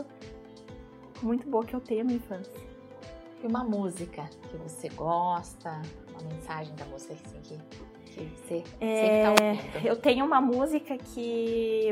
muito 1.21 1.47
boa 1.47 1.63
que 1.63 1.73
eu 1.73 1.79
tenho 1.79 1.99
na 1.99 2.05
minha 2.05 2.17
infância. 2.17 2.51
E 3.41 3.47
uma 3.47 3.63
música 3.63 4.29
que 4.49 4.57
você 4.57 4.89
gosta, 4.89 5.81
uma 6.19 6.33
mensagem 6.33 6.73
da 6.75 6.85
música 6.85 7.13
assim, 7.13 7.39
que, 7.41 7.57
que 8.05 8.25
você 8.45 8.63
É, 8.81 9.01
sempre 9.01 9.21
tá 9.23 9.29
ouvindo. 9.31 9.87
Eu 9.87 9.95
tenho 9.95 10.25
uma 10.25 10.41
música 10.41 10.97
que, 10.97 11.91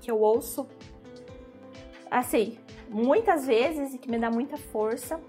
que 0.00 0.10
eu 0.10 0.20
ouço, 0.20 0.66
assim, 2.10 2.58
muitas 2.88 3.46
vezes 3.46 3.94
e 3.94 3.98
que 3.98 4.10
me 4.10 4.18
dá 4.18 4.30
muita 4.30 4.56
força. 4.56 5.20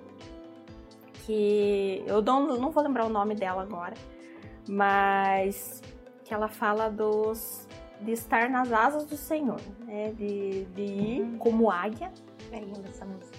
Que 1.26 2.04
eu 2.08 2.22
não, 2.22 2.48
não 2.58 2.72
vou 2.72 2.84
lembrar 2.84 3.06
o 3.06 3.10
nome 3.10 3.36
dela 3.36 3.62
agora, 3.62 3.94
mas 4.68 5.82
que 6.24 6.34
ela 6.34 6.48
fala 6.48 6.90
dos 6.90 7.68
de 8.02 8.12
estar 8.14 8.50
nas 8.50 8.72
asas 8.72 9.06
do 9.06 9.16
Senhor, 9.16 9.60
né? 9.86 10.12
De, 10.14 10.66
de 10.66 10.82
ir 10.84 11.38
como 11.38 11.70
águia, 11.70 12.12
É 12.52 12.60
linda 12.60 12.90
essa 12.90 13.06
música. 13.06 13.38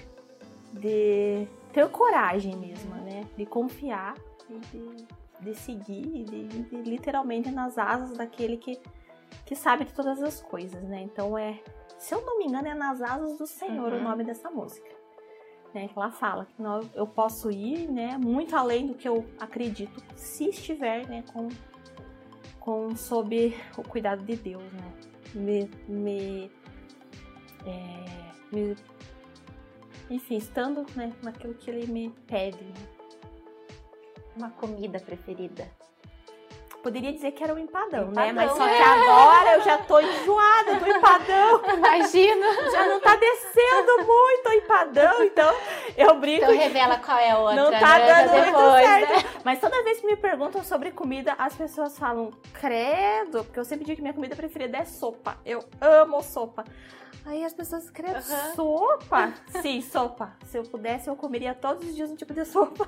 de 0.73 1.47
ter 1.73 1.89
coragem 1.89 2.57
mesmo, 2.57 2.95
né? 2.97 3.27
De 3.37 3.45
confiar 3.45 4.15
e 4.49 4.59
de, 4.59 5.07
de 5.41 5.55
seguir 5.55 6.25
de, 6.25 6.47
de 6.47 6.77
literalmente 6.83 7.51
nas 7.51 7.77
asas 7.77 8.17
daquele 8.17 8.57
que, 8.57 8.79
que 9.45 9.57
sabe 9.57 9.85
de 9.85 9.93
todas 9.93 10.23
as 10.23 10.41
coisas, 10.41 10.83
né? 10.85 11.03
Então 11.03 11.37
é, 11.37 11.59
se 11.99 12.15
eu 12.15 12.25
não 12.25 12.39
me 12.39 12.45
engano, 12.47 12.69
é 12.69 12.75
nas 12.75 13.03
asas 13.03 13.37
do 13.39 13.47
Senhor 13.47 13.93
Uhum. 13.93 13.99
o 13.99 14.03
nome 14.05 14.23
dessa 14.23 14.49
música. 14.51 14.89
Né, 15.75 15.89
que 15.89 15.99
ela 15.99 16.11
fala 16.11 16.45
que 16.45 16.61
não, 16.61 16.81
eu 16.95 17.07
posso 17.07 17.51
ir, 17.51 17.91
né, 17.91 18.19
muito 18.19 18.55
além 18.55 18.89
do 18.89 18.95
que 18.95 19.09
eu 19.09 19.25
acredito, 19.41 20.03
se 20.15 20.51
estiver, 20.51 21.09
né, 21.09 21.25
com, 21.33 21.49
com 22.61 22.95
sob 22.95 23.57
o 23.79 23.83
cuidado 23.83 24.23
de 24.23 24.37
Deus, 24.37 24.63
né, 24.71 24.93
me, 25.35 25.71
me, 25.89 26.51
é, 27.65 28.55
me 28.55 28.77
enfim, 30.11 30.37
estando 30.37 30.85
né, 30.95 31.11
naquilo 31.23 31.55
que 31.55 31.71
ele 31.71 31.87
me 31.87 32.11
pede. 32.27 32.63
né. 32.63 32.75
Uma 34.37 34.51
comida 34.51 35.01
preferida. 35.01 35.71
Poderia 36.83 37.13
dizer 37.13 37.31
que 37.31 37.45
era 37.45 37.55
o 37.55 37.59
empadão, 37.59 38.11
Empadão, 38.11 38.11
né? 38.11 38.33
Mas 38.33 38.51
só 38.51 38.67
que 38.69 38.83
agora 38.83 39.55
eu 39.55 39.63
já 39.63 39.79
tô 39.79 40.01
enjoada 40.01 40.75
do 40.75 40.89
empadão. 40.89 41.63
Imagina! 41.79 42.71
Já 42.73 42.87
não 42.89 43.01
tá 43.01 43.15
descendo 43.15 43.99
muito 43.99 44.49
o 44.49 44.53
empadão, 44.53 45.23
então 45.23 45.55
eu 45.97 46.15
brinco. 46.19 46.45
Então 46.45 46.57
revela 46.57 46.99
qual 46.99 47.19
é 47.19 47.31
a 47.31 47.39
outra. 47.39 47.57
Não 47.57 47.71
tá 47.71 47.99
né? 47.99 48.07
dando 48.07 48.33
muito 48.33 48.47
Depois, 48.47 48.87
certo. 48.87 49.11
né? 49.11 49.41
Mas 49.45 49.61
toda 49.61 49.85
vez 49.85 50.01
que 50.01 50.07
me 50.07 50.17
perguntam 50.17 50.65
sobre 50.65 50.91
comida, 50.91 51.37
as 51.39 51.55
pessoas 51.55 51.97
falam, 51.97 52.33
credo, 52.53 53.45
porque 53.45 53.61
eu 53.61 53.65
sempre 53.65 53.85
digo 53.85 53.97
que 53.97 54.03
minha 54.03 54.15
comida 54.15 54.35
preferida 54.35 54.79
é 54.79 54.85
sopa. 54.85 55.39
Eu 55.47 55.65
amo 55.81 56.21
sopa. 56.21 56.65
Aí 57.25 57.45
as 57.45 57.55
pessoas, 57.55 57.89
credo, 57.89 58.17
Aham. 58.17 58.55
sopa? 58.55 59.35
Sim, 59.63 59.81
sopa. 59.81 60.37
Se 60.47 60.59
eu 60.59 60.65
pudesse, 60.65 61.09
eu 61.09 61.17
comeria 61.17 61.55
todos 61.55 61.89
os 61.89 61.95
dias 61.95 62.11
um 62.11 62.17
tipo 62.17 62.35
de 62.35 62.45
sopa. 62.45 62.87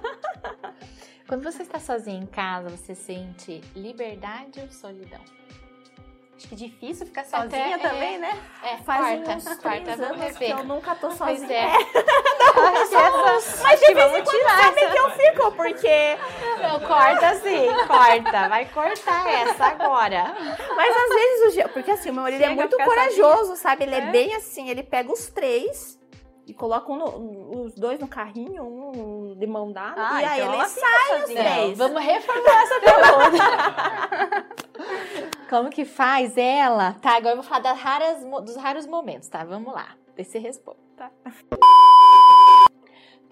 Quando 1.29 1.43
você 1.43 1.63
está 1.63 1.79
sozinha 1.79 2.19
em 2.19 2.27
casa, 2.27 2.69
você 2.71 2.95
sente 2.95 3.61
liberdade 3.75 4.61
ou 4.61 4.69
solidão? 4.71 5.21
Acho 6.37 6.49
que 6.49 6.57
difícil 6.57 7.07
ficar 7.07 7.21
Até, 7.21 7.43
sozinha 7.43 7.77
é. 7.77 7.79
também, 7.79 8.19
né? 8.19 8.43
É, 8.63 8.77
Faz 8.79 9.01
quarta, 9.23 9.37
uns 9.37 9.45
quarta, 9.45 9.81
três 9.83 9.99
vamos 9.99 10.21
anos 10.23 10.37
que 10.39 10.51
eu 10.51 10.65
nunca 10.65 10.95
tô 10.97 11.07
Pois 11.09 11.17
sozinha. 11.17 11.53
é. 11.53 11.73
Mas 13.63 13.81
de 13.81 13.95
vez 13.95 14.15
em 14.17 14.25
quando 14.25 14.43
sabem 14.43 14.91
que 14.91 14.99
eu 14.99 15.11
fico, 15.11 15.53
porque... 15.53 16.19
Não, 16.61 16.81
corta 16.81 17.35
sim, 17.37 17.67
corta. 17.87 18.49
Vai 18.49 18.65
cortar 18.67 19.33
essa 19.33 19.67
agora. 19.67 20.35
Mas 20.77 20.97
às 20.97 21.09
vezes 21.15 21.65
o 21.65 21.69
Porque 21.69 21.91
assim, 21.91 22.11
o 22.11 22.15
meu 22.15 22.23
marido 22.25 22.43
é 22.43 22.49
Chega 22.49 22.61
muito 22.61 22.77
corajoso, 22.77 23.57
sabe? 23.57 23.85
Ele 23.85 23.95
é. 23.95 23.99
É? 23.99 24.11
bem 24.11 24.35
assim, 24.35 24.69
ele 24.71 24.83
pega 24.83 25.13
os 25.13 25.29
três 25.29 25.99
e 26.47 26.53
coloca 26.53 26.93
um 26.93 27.65
os 27.65 27.75
dois 27.75 27.99
no 27.99 28.07
carrinho, 28.07 28.63
um 28.65 29.35
de 29.39 29.47
mão 29.47 29.73
dada, 29.73 29.95
Ah, 29.97 30.23
e 30.23 30.25
aí 30.27 30.41
então 30.41 30.55
ele 30.55 30.65
sai 30.69 31.15
os 31.15 31.21
sozinha. 31.21 31.43
três. 31.43 31.79
Vamos 31.79 32.03
reformular 32.03 32.63
essa 32.63 32.81
pergunta. 32.81 34.45
Como 35.49 35.71
que 35.71 35.85
faz 35.85 36.37
ela? 36.37 36.95
Tá, 36.95 37.17
agora 37.17 37.33
eu 37.33 37.37
vou 37.37 37.45
falar 37.45 37.61
das 37.61 37.79
raras 37.79 38.25
dos 38.45 38.57
raros 38.57 38.87
momentos, 38.87 39.29
tá? 39.29 39.45
Vamos 39.45 39.73
lá. 39.73 39.97
Vê 40.17 40.25
se 40.25 40.33
você 40.33 40.39
responde. 40.39 40.79
Tá. 40.97 41.11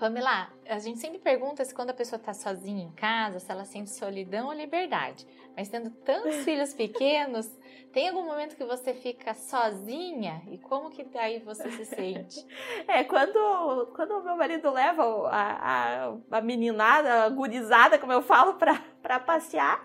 Pamela, 0.02 0.48
a 0.68 0.80
gente 0.80 0.98
sempre 0.98 1.20
pergunta 1.20 1.64
se 1.64 1.72
quando 1.72 1.90
a 1.90 1.94
pessoa 1.94 2.18
tá 2.18 2.34
sozinha 2.34 2.82
em 2.82 2.90
casa, 2.90 3.38
se 3.38 3.48
ela 3.48 3.64
sente 3.64 3.88
solidão 3.90 4.48
ou 4.48 4.52
liberdade. 4.52 5.24
Mas 5.56 5.68
tendo 5.68 5.90
tantos 5.90 6.34
filhos 6.42 6.74
pequenos, 6.74 7.48
tem 7.92 8.08
algum 8.08 8.24
momento 8.24 8.56
que 8.56 8.64
você 8.64 8.94
fica 8.94 9.32
sozinha? 9.32 10.42
E 10.50 10.58
como 10.58 10.90
que 10.90 11.04
daí 11.04 11.38
você 11.38 11.70
se 11.70 11.84
sente? 11.84 12.44
É, 12.88 13.04
quando, 13.04 13.92
quando 13.94 14.18
o 14.18 14.24
meu 14.24 14.36
marido 14.36 14.70
leva 14.72 15.04
a, 15.28 16.08
a, 16.10 16.14
a 16.32 16.40
meninada, 16.40 17.22
a 17.22 17.28
gurizada, 17.28 17.96
como 17.96 18.12
eu 18.12 18.22
falo, 18.22 18.54
pra, 18.54 18.82
pra 19.02 19.18
passear, 19.18 19.84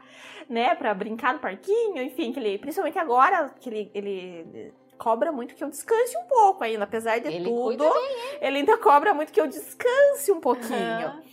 né? 0.50 0.76
Pra 0.76 0.94
brincar 0.94 1.34
no 1.34 1.40
parquinho, 1.40 2.02
enfim, 2.02 2.32
que 2.32 2.40
ele, 2.40 2.58
principalmente 2.58 3.00
agora, 3.00 3.50
que 3.60 3.70
ele, 3.70 3.92
ele 3.94 4.74
cobra 4.98 5.32
muito 5.32 5.56
que 5.56 5.64
eu 5.64 5.70
descanse 5.70 6.18
um 6.18 6.26
pouco 6.26 6.64
ainda, 6.64 6.84
apesar 6.84 7.20
de 7.20 7.28
Ele 7.28 7.44
tudo. 7.46 7.84
cuida 7.84 7.86
ele 8.42 8.58
ainda 8.60 8.78
cobra 8.78 9.14
muito 9.14 9.32
que 9.32 9.40
eu 9.40 9.48
descanse 9.48 10.32
um 10.32 10.40
pouquinho. 10.40 10.76
Aham. 11.08 11.24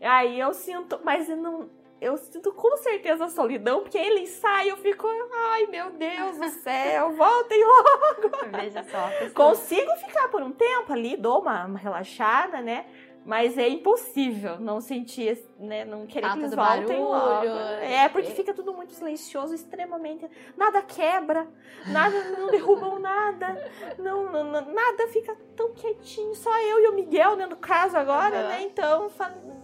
Aí 0.00 0.40
eu 0.40 0.52
sinto, 0.52 0.98
mas 1.04 1.28
eu 1.28 1.36
não. 1.36 1.70
Eu 2.00 2.16
sinto 2.16 2.52
com 2.52 2.76
certeza 2.78 3.28
solidão, 3.28 3.82
porque 3.82 3.96
ele 3.96 4.26
sai, 4.26 4.68
eu 4.68 4.76
fico, 4.78 5.06
ai 5.52 5.66
meu 5.68 5.90
Deus 5.90 6.36
do 6.36 6.48
céu, 6.48 7.12
voltem 7.14 7.64
logo. 7.64 8.30
Veja 8.60 8.82
só. 8.82 8.98
a. 9.24 9.30
Consigo 9.30 9.88
ficar 10.04 10.26
por 10.26 10.42
um 10.42 10.50
tempo 10.50 10.92
ali, 10.92 11.16
dou 11.16 11.40
uma, 11.42 11.64
uma 11.64 11.78
relaxada, 11.78 12.60
né? 12.60 12.86
Mas 13.24 13.56
é 13.56 13.68
impossível 13.68 14.58
não 14.58 14.80
sentir, 14.80 15.38
né? 15.56 15.84
Não 15.84 16.06
querer 16.06 16.26
Falta 16.26 16.38
que 16.38 16.44
eles 16.44 16.54
voltem 16.56 17.00
logo. 17.00 17.12
barulho. 17.20 17.52
É, 17.84 18.08
porque 18.08 18.30
fica 18.32 18.52
tudo 18.52 18.72
muito 18.72 18.92
silencioso, 18.92 19.54
extremamente. 19.54 20.28
Nada 20.56 20.82
quebra, 20.82 21.46
nada, 21.86 22.20
não 22.36 22.48
derrubam 22.50 22.98
nada, 22.98 23.70
não, 23.96 24.24
não- 24.24 24.44
não- 24.44 24.72
nada 24.72 25.06
fica 25.08 25.36
tão 25.56 25.72
quietinho. 25.72 26.34
Só 26.34 26.50
eu 26.62 26.80
e 26.80 26.88
o 26.88 26.94
Miguel, 26.94 27.36
né? 27.36 27.46
No 27.46 27.56
caso 27.56 27.96
agora, 27.96 28.40
Aham. 28.40 28.48
né? 28.48 28.62
Então, 28.64 29.08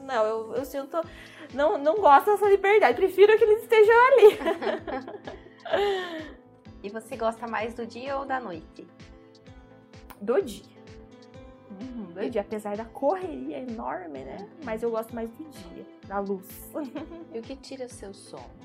não, 0.05 0.25
eu, 0.25 0.55
eu 0.55 0.65
sinto. 0.65 0.97
Não, 1.53 1.77
não 1.79 1.97
gosto 1.97 2.27
dessa 2.27 2.49
liberdade, 2.49 2.95
prefiro 2.97 3.37
que 3.37 3.43
eles 3.43 3.63
estejam 3.63 3.95
ali. 4.07 4.39
E 6.81 6.89
você 6.91 7.17
gosta 7.17 7.47
mais 7.49 7.75
do 7.75 7.85
dia 7.85 8.17
ou 8.17 8.25
da 8.25 8.39
noite? 8.39 8.87
Do 10.21 10.41
dia. 10.41 10.78
Uhum, 11.81 12.07
do 12.13 12.31
dia, 12.31 12.41
apesar 12.41 12.77
da 12.77 12.85
correria 12.85 13.59
enorme, 13.59 14.21
né? 14.21 14.49
Mas 14.65 14.83
eu 14.83 14.91
gosto 14.91 15.15
mais 15.15 15.31
do 15.31 15.45
dia, 15.45 15.87
da 16.07 16.19
luz. 16.19 16.47
E 17.33 17.39
o 17.39 17.43
que 17.43 17.55
tira 17.57 17.85
o 17.87 17.89
seu 17.89 18.13
sono? 18.15 18.59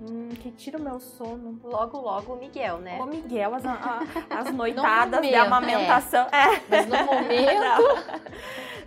Hum, 0.00 0.28
que 0.40 0.50
tira 0.50 0.78
o 0.78 0.82
meu 0.82 0.98
sono. 1.00 1.58
Logo, 1.62 1.98
logo 2.00 2.34
o 2.34 2.36
Miguel, 2.38 2.78
né? 2.78 2.98
O 3.00 3.06
Miguel, 3.06 3.54
as, 3.54 3.64
a- 3.64 4.00
as 4.30 4.52
noitadas 4.52 5.20
de 5.20 5.26
momento, 5.30 5.46
amamentação. 5.46 6.26
É. 6.26 6.60
Mas 6.68 6.86
no 6.86 6.96
momento. 7.04 7.60
Não. 7.60 8.24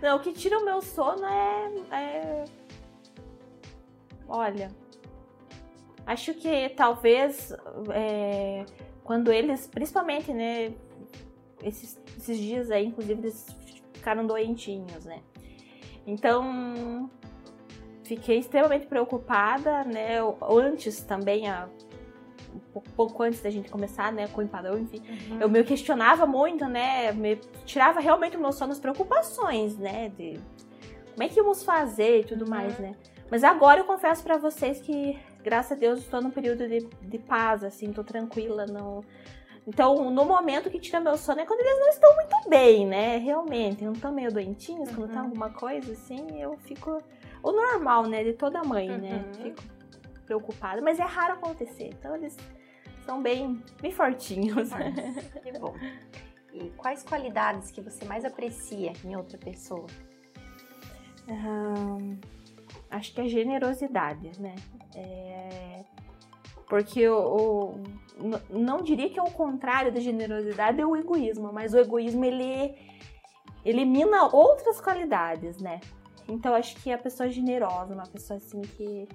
Não, 0.00 0.16
o 0.16 0.20
que 0.20 0.32
tira 0.32 0.58
o 0.58 0.64
meu 0.64 0.80
sono 0.80 1.24
é. 1.26 1.70
é- 1.92 2.44
Olha. 4.28 4.68
Acho 6.06 6.32
que 6.34 6.68
talvez 6.70 7.52
é, 7.92 8.64
quando 9.04 9.30
eles, 9.32 9.66
principalmente, 9.66 10.32
né? 10.32 10.72
Esses, 11.62 11.98
esses 12.16 12.38
dias 12.38 12.70
aí, 12.70 12.86
inclusive, 12.86 13.20
eles 13.20 13.46
ficaram 13.92 14.26
doentinhos, 14.26 15.04
né? 15.04 15.20
Então, 16.06 17.10
fiquei 18.04 18.38
extremamente 18.38 18.86
preocupada, 18.86 19.84
né? 19.84 20.18
Antes 20.48 21.00
também, 21.02 21.48
a, 21.48 21.68
um 22.74 22.80
pouco- 22.80 23.22
antes 23.22 23.40
da 23.42 23.50
gente 23.50 23.70
começar, 23.70 24.12
né? 24.12 24.26
Com 24.28 24.40
o 24.40 24.44
empadão, 24.44 24.78
enfim. 24.78 25.02
Uhum. 25.30 25.40
Eu 25.40 25.48
me 25.48 25.62
questionava 25.64 26.26
muito, 26.26 26.64
né? 26.66 27.12
Me 27.12 27.36
tirava 27.66 28.00
realmente 28.00 28.36
o 28.36 28.40
meu 28.40 28.52
sono 28.52 28.72
as 28.72 28.78
preocupações, 28.78 29.76
né? 29.76 30.08
De 30.16 30.38
como 31.12 31.22
é 31.24 31.28
que 31.28 31.38
íamos 31.38 31.62
fazer 31.62 32.20
e 32.20 32.24
tudo 32.24 32.44
Uhum. 32.44 32.50
mais, 32.50 32.78
né? 32.78 32.94
Mas 33.30 33.44
agora 33.44 33.80
eu 33.80 33.84
confesso 33.84 34.22
pra 34.22 34.38
vocês 34.38 34.80
que, 34.80 35.18
graças 35.42 35.72
a 35.72 35.74
Deus, 35.74 35.98
estou 35.98 36.22
num 36.22 36.30
período 36.30 36.66
de, 36.66 36.86
de 37.02 37.18
paz, 37.18 37.62
assim, 37.62 37.92
tô 37.92 38.02
tranquila, 38.02 38.64
não. 38.64 39.02
Então, 39.68 40.10
no 40.10 40.24
momento 40.24 40.70
que 40.70 40.80
tira 40.80 40.98
meu 40.98 41.18
sono 41.18 41.40
é 41.42 41.44
quando 41.44 41.60
eles 41.60 41.78
não 41.78 41.88
estão 41.90 42.14
muito 42.16 42.48
bem, 42.48 42.86
né? 42.86 43.18
Realmente, 43.18 43.84
não 43.84 43.92
estão 43.92 44.10
meio 44.10 44.32
doentinhos, 44.32 44.90
quando 44.90 45.12
tá 45.12 45.18
Uhum. 45.20 45.26
alguma 45.26 45.50
coisa 45.50 45.92
assim, 45.92 46.40
eu 46.40 46.56
fico. 46.60 47.02
O 47.42 47.52
normal, 47.52 48.06
né? 48.06 48.24
De 48.24 48.32
toda 48.32 48.64
mãe, 48.64 48.88
né? 48.88 49.22
Uhum. 49.26 49.42
Fico 49.44 49.62
preocupada. 50.24 50.80
Mas 50.80 50.98
é 50.98 51.02
raro 51.04 51.34
acontecer. 51.34 51.90
Então, 51.98 52.16
eles 52.16 52.34
são 53.04 53.20
bem, 53.22 53.62
bem 53.78 53.92
fortinhos. 53.92 54.70
Que 55.44 55.52
bom. 55.58 55.74
E 56.54 56.70
quais 56.70 57.02
qualidades 57.02 57.70
que 57.70 57.82
você 57.82 58.06
mais 58.06 58.24
aprecia 58.24 58.94
em 59.04 59.14
outra 59.16 59.36
pessoa? 59.36 59.86
Ahn, 61.28 62.16
acho 62.90 63.12
que 63.12 63.20
é 63.20 63.28
generosidade, 63.28 64.40
né? 64.40 64.54
É, 64.94 65.84
porque 66.68 67.08
o, 67.08 67.16
o, 67.18 67.82
não 68.50 68.82
diria 68.82 69.08
que 69.08 69.18
é 69.18 69.22
o 69.22 69.30
contrário 69.30 69.92
da 69.92 70.00
generosidade 70.00 70.80
é 70.80 70.86
o 70.86 70.96
egoísmo, 70.96 71.52
mas 71.52 71.72
o 71.72 71.78
egoísmo 71.78 72.24
ele 72.24 72.74
elimina 73.64 74.28
outras 74.34 74.80
qualidades, 74.80 75.58
né? 75.58 75.80
Então 76.28 76.54
acho 76.54 76.76
que 76.76 76.92
a 76.92 76.98
pessoa 76.98 77.28
generosa, 77.28 77.94
uma 77.94 78.06
pessoa 78.06 78.36
assim 78.36 78.60
que 78.60 79.08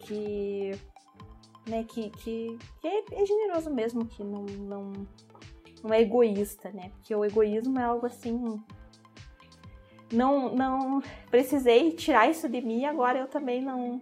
que 0.00 0.72
né, 1.66 1.84
que, 1.84 2.10
que, 2.10 2.58
que 2.80 2.88
é, 2.88 3.04
é, 3.12 3.24
generoso 3.24 3.72
mesmo, 3.72 4.06
que 4.06 4.24
não, 4.24 4.42
não, 4.42 4.92
não 5.82 5.94
é 5.94 6.00
egoísta, 6.00 6.70
né? 6.72 6.90
Porque 6.94 7.14
o 7.14 7.24
egoísmo 7.24 7.78
é 7.78 7.84
algo 7.84 8.06
assim. 8.06 8.60
Não, 10.12 10.52
não 10.54 11.00
precisei 11.30 11.92
tirar 11.92 12.28
isso 12.28 12.48
de 12.48 12.60
mim, 12.60 12.84
agora 12.84 13.20
eu 13.20 13.28
também 13.28 13.62
não, 13.62 14.00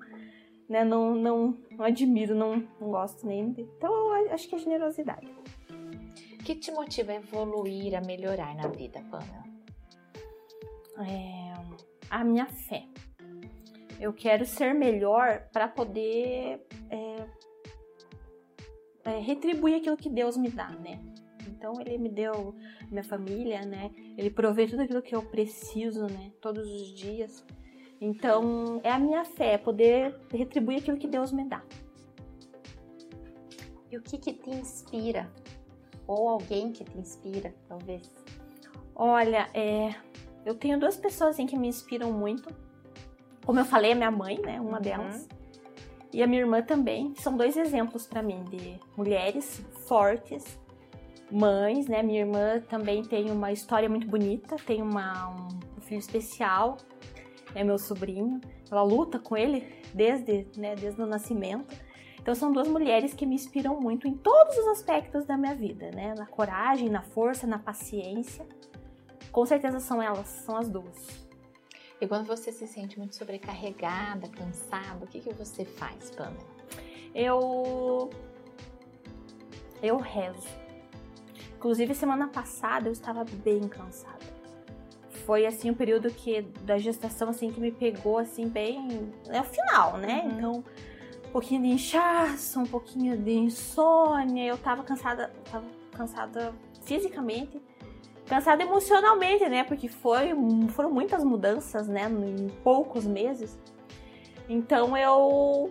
né, 0.68 0.84
não, 0.84 1.14
não, 1.14 1.56
não 1.70 1.84
admiro, 1.84 2.34
não, 2.34 2.56
não 2.80 2.90
gosto 2.90 3.26
nem 3.26 3.52
de. 3.52 3.62
Então 3.62 3.90
eu 3.90 4.32
acho 4.32 4.48
que 4.48 4.54
é 4.54 4.58
generosidade. 4.58 5.26
O 6.34 6.44
que 6.44 6.54
te 6.54 6.70
motiva 6.70 7.12
a 7.12 7.16
evoluir, 7.16 7.94
a 7.94 8.00
melhorar 8.00 8.54
na 8.54 8.68
vida, 8.68 9.00
Pamela? 9.10 9.44
É, 10.98 11.54
a 12.10 12.24
minha 12.24 12.46
fé. 12.46 12.84
Eu 14.00 14.12
quero 14.12 14.44
ser 14.44 14.74
melhor 14.74 15.48
para 15.52 15.66
poder 15.66 16.64
é, 16.90 17.26
é, 19.04 19.18
retribuir 19.18 19.76
aquilo 19.76 19.96
que 19.96 20.08
Deus 20.08 20.36
me 20.36 20.48
dá, 20.48 20.68
né? 20.70 21.00
Então 21.48 21.72
ele 21.80 21.98
me 21.98 22.08
deu 22.08 22.54
minha 22.90 23.02
família, 23.02 23.62
né? 23.62 23.90
Ele 24.16 24.30
provê 24.30 24.66
tudo 24.66 24.82
aquilo 24.82 25.02
que 25.02 25.14
eu 25.14 25.22
preciso, 25.22 26.06
né? 26.06 26.30
Todos 26.40 26.70
os 26.70 26.94
dias. 26.94 27.44
Então 28.00 28.80
é 28.84 28.92
a 28.92 28.98
minha 28.98 29.24
fé, 29.24 29.54
é 29.54 29.58
poder 29.58 30.14
retribuir 30.32 30.78
aquilo 30.78 30.96
que 30.96 31.08
Deus 31.08 31.32
me 31.32 31.44
dá. 31.44 31.62
E 33.90 33.96
o 33.96 34.02
que 34.02 34.18
que 34.18 34.32
te 34.32 34.50
inspira? 34.50 35.30
Ou 36.06 36.28
alguém 36.28 36.72
que 36.72 36.84
te 36.84 36.98
inspira, 36.98 37.54
talvez? 37.68 38.08
Olha, 38.94 39.48
é, 39.54 39.94
eu 40.44 40.54
tenho 40.54 40.78
duas 40.78 40.96
pessoas 40.96 41.30
assim, 41.30 41.46
que 41.46 41.56
me 41.56 41.68
inspiram 41.68 42.12
muito. 42.12 42.54
Como 43.44 43.58
eu 43.58 43.64
falei, 43.64 43.92
a 43.92 43.94
minha 43.94 44.10
mãe, 44.10 44.38
né? 44.40 44.60
Uma 44.60 44.76
uhum. 44.76 44.82
delas 44.82 45.28
e 46.12 46.22
a 46.22 46.26
minha 46.26 46.40
irmã 46.40 46.62
também. 46.62 47.14
São 47.16 47.36
dois 47.36 47.56
exemplos 47.56 48.06
para 48.06 48.22
mim 48.22 48.44
de 48.44 48.78
mulheres 48.96 49.62
fortes, 49.86 50.58
mães, 51.30 51.86
né? 51.86 52.02
Minha 52.02 52.20
irmã 52.20 52.60
também 52.68 53.02
tem 53.02 53.30
uma 53.30 53.52
história 53.52 53.88
muito 53.88 54.06
bonita, 54.06 54.56
tem 54.56 54.82
uma, 54.82 55.30
um 55.76 55.80
filho 55.80 55.98
especial, 55.98 56.76
é 57.58 57.64
meu 57.64 57.78
sobrinho. 57.78 58.40
Ela 58.70 58.82
luta 58.82 59.18
com 59.18 59.36
ele 59.36 59.66
desde, 59.92 60.46
né, 60.56 60.76
desde 60.76 61.02
o 61.02 61.06
nascimento. 61.06 61.74
Então 62.20 62.34
são 62.34 62.52
duas 62.52 62.68
mulheres 62.68 63.14
que 63.14 63.26
me 63.26 63.34
inspiram 63.34 63.80
muito 63.80 64.06
em 64.06 64.14
todos 64.14 64.56
os 64.56 64.68
aspectos 64.68 65.24
da 65.24 65.36
minha 65.36 65.54
vida, 65.54 65.90
né? 65.90 66.14
Na 66.16 66.26
coragem, 66.26 66.88
na 66.88 67.02
força, 67.02 67.46
na 67.46 67.58
paciência. 67.58 68.46
Com 69.32 69.44
certeza 69.44 69.80
são 69.80 70.02
elas, 70.02 70.26
são 70.26 70.56
as 70.56 70.68
duas. 70.68 71.28
E 72.00 72.06
quando 72.06 72.26
você 72.26 72.52
se 72.52 72.66
sente 72.66 72.96
muito 72.98 73.16
sobrecarregada, 73.16 74.28
cansada, 74.28 75.04
o 75.04 75.08
que, 75.08 75.20
que 75.20 75.32
você 75.32 75.64
faz, 75.64 76.10
Pamela? 76.10 76.46
Eu. 77.14 78.10
Eu 79.82 79.96
rezo. 79.96 80.46
Inclusive, 81.56 81.94
semana 81.94 82.28
passada 82.28 82.88
eu 82.88 82.92
estava 82.92 83.24
bem 83.24 83.66
cansada. 83.68 84.17
Foi 85.28 85.44
assim 85.44 85.68
um 85.68 85.74
período 85.74 86.10
que 86.10 86.40
da 86.62 86.78
gestação 86.78 87.28
assim 87.28 87.52
que 87.52 87.60
me 87.60 87.70
pegou 87.70 88.16
assim 88.16 88.48
bem 88.48 89.12
é 89.28 89.38
o 89.38 89.44
final, 89.44 89.98
né? 89.98 90.22
Uhum. 90.24 90.30
Então, 90.30 90.64
um 91.26 91.30
pouquinho 91.30 91.60
de 91.60 91.68
inchaço, 91.68 92.58
um 92.58 92.64
pouquinho 92.64 93.14
de 93.14 93.32
insônia, 93.32 94.46
eu 94.46 94.56
tava 94.56 94.82
cansada, 94.82 95.30
tava 95.52 95.66
cansada 95.92 96.54
fisicamente 96.80 97.60
cansada 98.24 98.62
emocionalmente, 98.62 99.46
né? 99.50 99.64
Porque 99.64 99.86
foi, 99.86 100.30
foram 100.70 100.90
muitas 100.90 101.22
mudanças, 101.22 101.86
né? 101.86 102.08
Em 102.08 102.48
poucos 102.64 103.04
meses. 103.04 103.58
Então 104.48 104.96
eu 104.96 105.70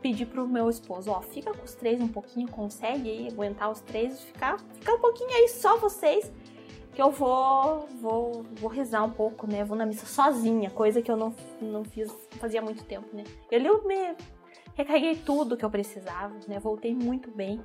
pedi 0.00 0.24
pro 0.24 0.46
meu 0.46 0.70
esposo, 0.70 1.10
ó, 1.10 1.20
fica 1.20 1.52
com 1.52 1.64
os 1.64 1.74
três 1.74 2.00
um 2.00 2.06
pouquinho, 2.06 2.48
consegue 2.48 3.10
aí 3.10 3.26
aguentar 3.26 3.68
os 3.68 3.80
três, 3.80 4.20
ficar, 4.20 4.60
ficar 4.74 4.94
um 4.94 5.00
pouquinho 5.00 5.30
aí 5.30 5.48
só 5.48 5.76
vocês, 5.76 6.30
que 7.00 7.04
eu 7.04 7.10
vou, 7.10 7.88
vou, 7.98 8.42
vou 8.60 8.68
rezar 8.68 9.02
um 9.02 9.10
pouco, 9.10 9.46
né? 9.46 9.64
Vou 9.64 9.74
na 9.74 9.86
missa 9.86 10.04
sozinha, 10.04 10.68
coisa 10.68 11.00
que 11.00 11.10
eu 11.10 11.16
não, 11.16 11.34
não 11.58 11.82
fiz 11.82 12.12
fazia 12.32 12.60
muito 12.60 12.84
tempo, 12.84 13.06
né? 13.16 13.24
Eu 13.50 13.82
me 13.84 14.14
recarreguei 14.74 15.16
tudo 15.16 15.56
que 15.56 15.64
eu 15.64 15.70
precisava, 15.70 16.34
né? 16.46 16.58
Voltei 16.58 16.94
muito 16.94 17.30
bem. 17.30 17.58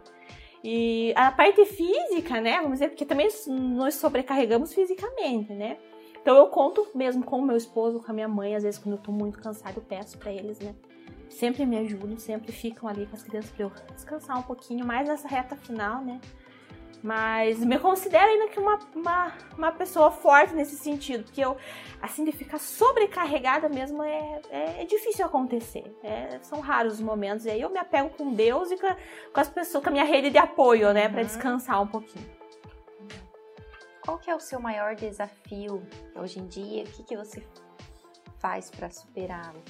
E 0.63 1.13
a 1.17 1.33
parte 1.33 1.65
física, 1.65 2.39
né? 2.39 2.61
Vamos 2.61 2.79
dizer, 2.79 2.87
porque 2.87 3.03
também 3.03 3.27
nós 3.45 3.95
sobrecarregamos 3.95 4.73
fisicamente, 4.73 5.51
né? 5.51 5.79
Então 6.21 6.37
eu 6.37 6.47
conto 6.47 6.87
mesmo 6.95 7.21
com 7.21 7.39
o 7.39 7.45
meu 7.45 7.57
esposo, 7.57 7.99
com 7.99 8.09
a 8.09 8.13
minha 8.13 8.29
mãe, 8.29 8.55
às 8.55 8.63
vezes 8.63 8.79
quando 8.79 8.95
eu 8.95 9.01
tô 9.01 9.11
muito 9.11 9.37
cansada, 9.37 9.77
eu 9.77 9.83
peço 9.83 10.17
para 10.17 10.31
eles, 10.31 10.61
né? 10.61 10.73
Sempre 11.29 11.65
me 11.65 11.77
ajudam, 11.79 12.17
sempre 12.17 12.53
ficam 12.53 12.87
ali 12.87 13.05
com 13.05 13.17
as 13.17 13.23
crianças 13.23 13.51
pra 13.51 13.65
eu 13.65 13.71
descansar 13.93 14.39
um 14.39 14.43
pouquinho 14.43 14.85
mais 14.85 15.09
nessa 15.09 15.27
reta 15.27 15.57
final, 15.57 16.01
né? 16.05 16.21
Mas 17.05 17.63
me 17.63 17.77
considero 17.77 18.25
ainda 18.25 18.47
que 18.47 18.59
uma, 18.59 18.79
uma, 18.95 19.33
uma 19.55 19.71
pessoa 19.71 20.09
forte 20.09 20.55
nesse 20.55 20.75
sentido, 20.75 21.23
porque 21.25 21.39
eu, 21.39 21.55
assim, 22.01 22.25
de 22.25 22.31
ficar 22.31 22.57
sobrecarregada 22.57 23.69
mesmo 23.69 24.01
é, 24.01 24.41
é, 24.49 24.81
é 24.81 24.85
difícil 24.85 25.23
acontecer. 25.23 25.83
É, 26.01 26.39
são 26.41 26.59
raros 26.61 26.93
os 26.93 27.01
momentos. 27.01 27.45
E 27.45 27.51
aí 27.51 27.61
eu 27.61 27.69
me 27.69 27.77
apego 27.77 28.09
com 28.09 28.33
Deus 28.33 28.71
e 28.71 28.77
com, 28.77 28.87
com 29.31 29.39
as 29.39 29.47
pessoas, 29.47 29.83
com 29.83 29.89
a 29.91 29.91
minha 29.91 30.03
rede 30.03 30.31
de 30.31 30.39
apoio, 30.39 30.91
né, 30.93 31.05
uhum. 31.05 31.13
para 31.13 31.21
descansar 31.21 31.79
um 31.79 31.85
pouquinho. 31.85 32.25
Qual 34.03 34.17
que 34.17 34.31
é 34.31 34.35
o 34.35 34.39
seu 34.39 34.59
maior 34.59 34.95
desafio 34.95 35.83
hoje 36.15 36.39
em 36.39 36.47
dia? 36.47 36.85
O 36.85 36.87
que, 36.87 37.03
que 37.03 37.15
você 37.15 37.43
faz 38.39 38.71
para 38.71 38.89
superá-lo? 38.89 39.61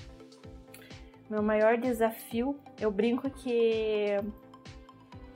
Meu 1.30 1.44
maior 1.44 1.76
desafio, 1.78 2.58
eu 2.80 2.90
brinco 2.90 3.30
que 3.30 4.22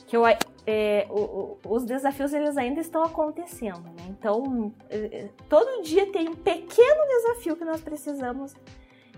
que 0.09 0.17
eu, 0.17 0.23
é, 0.69 1.07
o, 1.09 1.19
o, 1.19 1.59
os 1.67 1.83
desafios 1.83 2.31
eles 2.31 2.55
ainda 2.57 2.79
estão 2.79 3.03
acontecendo, 3.03 3.81
né? 3.81 4.05
Então, 4.09 4.71
é, 4.89 4.97
é, 4.97 5.29
todo 5.49 5.81
dia 5.81 6.11
tem 6.11 6.29
um 6.29 6.35
pequeno 6.35 7.07
desafio 7.07 7.55
que 7.55 7.65
nós 7.65 7.81
precisamos 7.81 8.53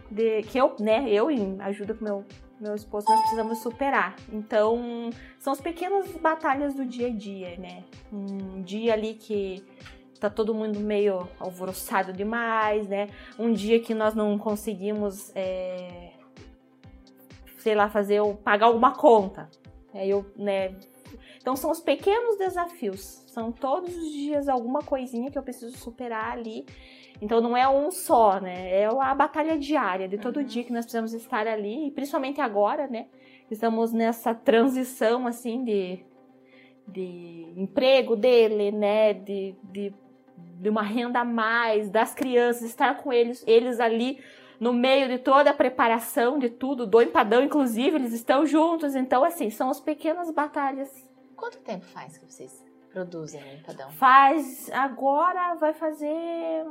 de 0.10 0.43
que 0.43 0.58
eu, 0.58 0.76
né, 0.80 1.10
eu 1.10 1.30
em 1.30 1.60
ajuda 1.62 1.93
com 1.93 2.04
meu 2.04 2.26
meu 2.60 2.76
esposo 2.76 3.08
nós 3.10 3.20
precisamos 3.22 3.58
superar. 3.58 4.16
Então, 4.32 5.10
são 5.39 5.52
as 5.52 5.60
pequenas 5.60 6.08
batalhas 6.18 6.76
do 6.76 6.86
dia 6.86 7.08
a 7.08 7.10
dia, 7.10 7.58
né? 7.58 7.84
Um 8.14 8.62
dia 8.62 8.93
ali 8.93 9.16
que 9.16 9.66
tá 10.20 10.30
todo 10.30 10.54
mundo 10.54 10.80
meio 10.80 11.28
alvoroçado 11.39 12.14
demais, 12.14 12.88
né? 12.88 13.10
Um 13.39 13.52
dia 13.52 13.80
que 13.80 13.95
nós 13.95 14.14
não 14.14 14.38
conseguimos, 14.38 15.32
é, 15.36 16.12
sei 17.58 17.74
lá, 17.74 17.89
fazer 17.89 18.22
ou 18.22 18.36
pagar 18.36 18.68
alguma 18.68 18.93
conta. 18.93 19.49
Aí 19.91 20.12
eu, 20.12 20.24
né, 20.36 20.76
então 21.42 21.56
são 21.56 21.72
os 21.72 21.80
pequenos 21.80 22.38
desafios. 22.38 23.24
São 23.28 23.52
todos 23.52 23.96
os 23.98 24.12
dias 24.12 24.48
alguma 24.48 24.82
coisinha 24.82 25.32
que 25.32 25.38
eu 25.38 25.44
preciso 25.44 25.76
superar 25.78 26.34
ali. 26.34 26.66
Então 27.20 27.42
não 27.42 27.58
é 27.58 27.68
um 27.68 27.89
só, 27.92 28.39
né? 28.39 28.82
É 28.82 28.86
a 28.86 29.16
batalha 29.16 29.58
diária 29.58 30.08
de 30.08 30.18
todo 30.18 30.38
uhum. 30.38 30.44
dia 30.44 30.64
que 30.64 30.72
nós 30.72 30.86
precisamos 30.86 31.14
estar 31.14 31.48
ali, 31.48 31.88
e 31.88 31.92
principalmente 31.92 32.39
agora, 32.39 32.88
né? 32.88 33.08
Estamos 33.50 33.92
nessa 33.92 34.34
transição 34.34 35.28
assim 35.28 35.64
de, 35.64 36.00
de 36.88 37.54
emprego 37.58 38.16
dele, 38.16 38.72
né? 38.72 39.14
De, 39.14 39.56
de, 39.64 39.94
de 40.38 40.70
uma 40.70 40.84
renda 40.84 41.20
a 41.22 41.26
mais, 41.26 41.89
das 41.89 42.14
crianças, 42.14 42.64
estar 42.64 42.98
com 42.98 43.12
eles, 43.12 43.44
eles 43.48 43.80
ali 43.80 44.20
no 44.60 44.72
meio 44.72 45.08
de 45.08 45.18
toda 45.18 45.50
a 45.50 45.56
preparação 45.56 46.38
de 46.38 46.50
tudo, 46.50 46.86
do 46.86 47.02
empadão, 47.02 47.44
inclusive, 47.44 47.96
eles 47.96 48.14
estão 48.14 48.46
juntos. 48.46 48.96
Então, 48.96 49.24
assim, 49.24 49.50
são 49.50 49.72
as 49.72 49.80
pequenas 49.80 50.30
batalhas 50.30 51.11
Quanto 51.42 51.58
tempo 51.62 51.84
faz 51.86 52.20
que 52.20 52.32
vocês 52.32 52.64
produzem 52.92 53.42
o 53.42 53.54
empadão? 53.56 53.89
Faz. 53.94 54.70
Agora 54.72 55.56
vai 55.56 55.74
fazer. 55.74 56.68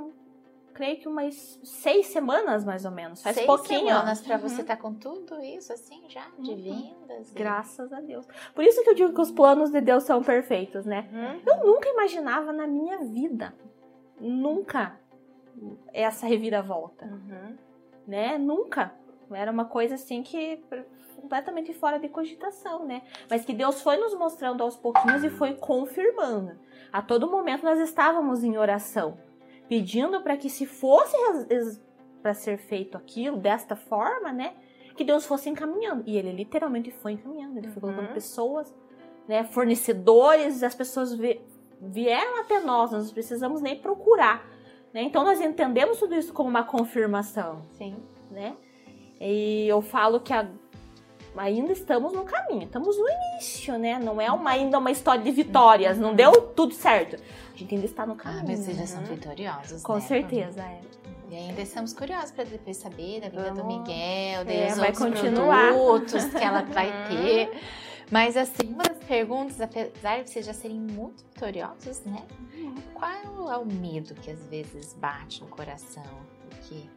Creio 0.73 0.97
que 1.01 1.09
umas 1.09 1.59
seis 1.65 2.07
semanas, 2.07 2.65
mais 2.65 2.85
ou 2.85 2.93
menos. 2.93 3.21
Faz 3.21 3.35
seis 3.35 3.49
pouquinho. 3.49 3.89
semanas 3.89 4.21
pra 4.21 4.37
uhum. 4.37 4.43
você 4.43 4.61
estar 4.61 4.77
tá 4.77 4.81
com 4.81 4.95
tudo 4.95 5.43
isso, 5.43 5.73
assim, 5.73 6.09
já, 6.09 6.25
de 6.39 6.53
uhum. 6.53 6.57
vendas. 6.57 7.33
E... 7.33 7.35
Graças 7.35 7.93
a 7.93 8.01
Deus. 8.01 8.25
Por 8.55 8.63
isso 8.63 8.85
que 8.85 8.91
eu 8.91 8.95
digo 8.95 9.13
que 9.13 9.21
os 9.21 9.33
planos 9.33 9.71
de 9.71 9.81
Deus 9.81 10.05
são 10.05 10.23
perfeitos, 10.23 10.87
né? 10.87 11.11
Uhum. 11.13 11.43
Eu 11.45 11.67
nunca 11.67 11.89
imaginava 11.89 12.53
na 12.53 12.69
minha 12.69 12.99
vida, 12.99 13.53
nunca, 14.21 15.01
essa 15.93 16.29
reviravolta. 16.29 17.07
Uhum. 17.07 17.57
Né? 18.07 18.39
Nunca. 18.39 18.95
Era 19.33 19.51
uma 19.51 19.65
coisa 19.65 19.97
assim 19.97 20.23
que 20.23 20.63
completamente 21.21 21.73
fora 21.75 21.99
de 21.99 22.09
cogitação, 22.09 22.85
né? 22.87 23.03
Mas 23.29 23.45
que 23.45 23.53
Deus 23.53 23.81
foi 23.83 23.97
nos 23.97 24.15
mostrando 24.15 24.63
aos 24.63 24.77
pouquinhos 24.77 25.23
e 25.25 25.31
foi 25.31 25.55
confirmando. 25.55 26.53
A 26.93 27.01
todo 27.03 27.31
momento 27.31 27.65
nós 27.65 27.79
estávamos 27.79 28.43
em 28.43 28.57
oração, 28.59 29.19
pedindo 29.69 30.21
para 30.23 30.37
que 30.37 30.51
se 30.51 30.67
fosse 30.67 31.17
para 32.23 32.35
ser 32.35 32.59
feito 32.59 32.97
aquilo 32.99 33.37
desta 33.37 33.77
forma, 33.77 34.33
né? 34.33 34.55
Que 34.97 35.05
Deus 35.05 35.25
fosse 35.25 35.49
encaminhando. 35.49 36.03
E 36.07 36.17
ele 36.19 36.33
literalmente 36.33 36.91
foi 36.91 37.13
encaminhando. 37.13 37.57
Ele 37.59 37.69
foi 37.69 37.81
colocando 37.81 38.09
Uhum. 38.09 38.15
pessoas, 38.15 38.75
né? 39.27 39.45
Fornecedores, 39.45 40.63
as 40.63 40.75
pessoas 40.75 41.15
vi- 41.15 41.41
vieram 41.81 42.41
até 42.41 42.61
nós, 42.61 42.91
nós 42.91 43.07
não 43.07 43.13
precisamos 43.15 43.63
nem 43.63 43.79
procurar. 43.81 44.45
Né? 44.93 45.03
Então 45.03 45.23
nós 45.25 45.41
entendemos 45.41 45.99
tudo 46.01 46.15
isso 46.17 46.33
como 46.33 46.49
uma 46.51 46.65
confirmação 46.65 47.65
Sim. 47.75 47.97
né? 48.31 48.57
E 49.21 49.67
eu 49.69 49.81
falo 49.81 50.19
que 50.21 50.33
a- 50.33 50.49
ainda 51.37 51.73
estamos 51.73 52.13
no 52.13 52.25
caminho, 52.25 52.65
estamos 52.65 52.97
no 52.99 53.07
início, 53.09 53.79
né? 53.79 53.99
Não 53.99 54.21
é 54.21 54.31
uma, 54.31 54.51
ainda 54.51 54.79
uma 54.79 54.91
história 54.91 55.23
de 55.23 55.31
vitórias, 55.31 55.97
não 55.99 56.15
deu 56.15 56.33
tudo 56.33 56.75
certo. 56.75 57.17
A 57.55 57.57
gente 57.57 57.75
ainda 57.75 57.87
está 57.87 58.07
no 58.07 58.15
Ah, 58.15 58.17
caminho. 58.17 58.45
mas 58.47 58.59
vocês 58.61 58.77
já 58.77 58.83
né? 58.83 58.87
são 58.87 59.03
vitoriosos, 59.05 59.83
Com 59.83 59.95
né? 59.95 60.01
certeza, 60.01 60.61
é. 60.63 60.81
E 61.31 61.37
ainda 61.37 61.61
estamos 61.63 61.93
curiosos 61.93 62.33
para 62.33 62.45
depois 62.45 62.77
saber 62.77 63.21
da 63.21 63.29
vida 63.29 63.51
do 63.51 63.63
Vamos. 63.63 63.79
Miguel, 63.79 64.45
dos 64.45 64.53
É, 64.55 64.75
vai 64.75 64.89
outros 64.91 64.99
continuar. 64.99 65.73
produtos 65.73 66.25
que 66.25 66.43
ela 66.45 66.63
vai 66.63 66.89
Uhum. 66.89 67.09
ter. 67.25 67.61
Mas 68.11 68.37
assim, 68.37 68.67
uma 68.73 68.83
das 68.83 68.99
perguntas, 69.05 69.61
apesar 69.61 70.25
de 70.25 70.31
vocês 70.31 70.45
já 70.45 70.53
serem 70.53 70.81
muito 70.81 71.23
vitoriosos, 71.33 72.03
né? 72.05 72.25
Qual 72.93 73.53
é 73.53 73.57
o 73.57 73.65
medo 73.65 74.15
que 74.17 74.33
às 74.33 74.45
vezes 74.49 74.95
bate 74.95 75.41
no 75.41 75.47
coração 75.47 76.03
que 76.63 76.91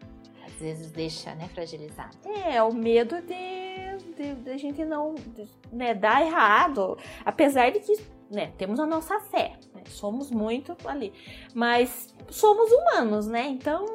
às 0.46 0.54
vezes 0.54 0.92
deixa, 0.92 1.34
né, 1.36 1.50
fragilizado? 1.54 2.18
É, 2.26 2.62
o 2.62 2.74
medo 2.74 3.22
de, 3.22 4.14
de, 4.16 4.36
de 4.36 4.50
a 4.50 4.58
gente 4.58 4.84
não 4.84 5.16
de, 5.16 5.48
né, 5.72 5.94
dar 5.94 6.26
errado. 6.26 6.98
Apesar 7.26 7.72
de 7.72 7.80
que 7.80 7.94
né, 8.30 8.52
temos 8.58 8.80
a 8.80 8.86
nossa 8.86 9.20
fé, 9.20 9.54
né, 9.74 9.84
somos 9.88 10.30
muito 10.30 10.76
ali. 10.86 11.14
Mas 11.54 12.14
somos 12.30 12.72
humanos, 12.72 13.28
né? 13.28 13.48
Então, 13.48 13.86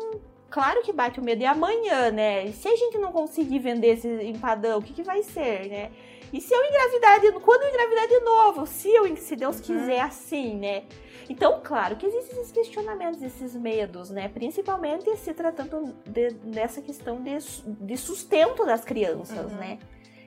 claro 0.48 0.82
que 0.82 0.92
bate 0.92 1.20
o 1.20 1.22
medo. 1.22 1.42
E 1.42 1.46
amanhã, 1.46 2.10
né? 2.10 2.50
Se 2.52 2.68
a 2.68 2.76
gente 2.76 2.98
não 2.98 3.12
conseguir 3.12 3.58
vender 3.58 3.88
esse 3.88 4.08
empadão, 4.22 4.78
o 4.78 4.82
que, 4.82 4.94
que 4.94 5.02
vai 5.02 5.22
ser, 5.22 5.68
né? 5.68 5.90
E 6.32 6.40
se 6.40 6.52
eu 6.54 6.64
engravidar 6.64 7.20
de 7.20 7.32
quando 7.40 7.62
eu 7.62 7.68
engravidar 7.70 8.06
de 8.08 8.20
novo? 8.20 8.66
Se, 8.66 8.88
eu, 8.90 9.16
se 9.16 9.34
Deus 9.36 9.60
quiser 9.60 10.00
assim, 10.00 10.56
né? 10.56 10.84
Então, 11.28 11.60
claro 11.62 11.96
que 11.96 12.06
existem 12.06 12.38
esses 12.40 12.52
questionamentos, 12.52 13.22
esses 13.22 13.54
medos, 13.54 14.10
né? 14.10 14.28
Principalmente 14.28 15.14
se 15.16 15.32
tratando 15.34 15.94
de- 16.06 16.30
dessa 16.34 16.80
questão 16.82 17.22
de, 17.22 17.36
de 17.64 17.96
sustento 17.96 18.64
das 18.64 18.84
crianças, 18.84 19.52
Uhum. 19.52 19.58
né? 19.58 19.78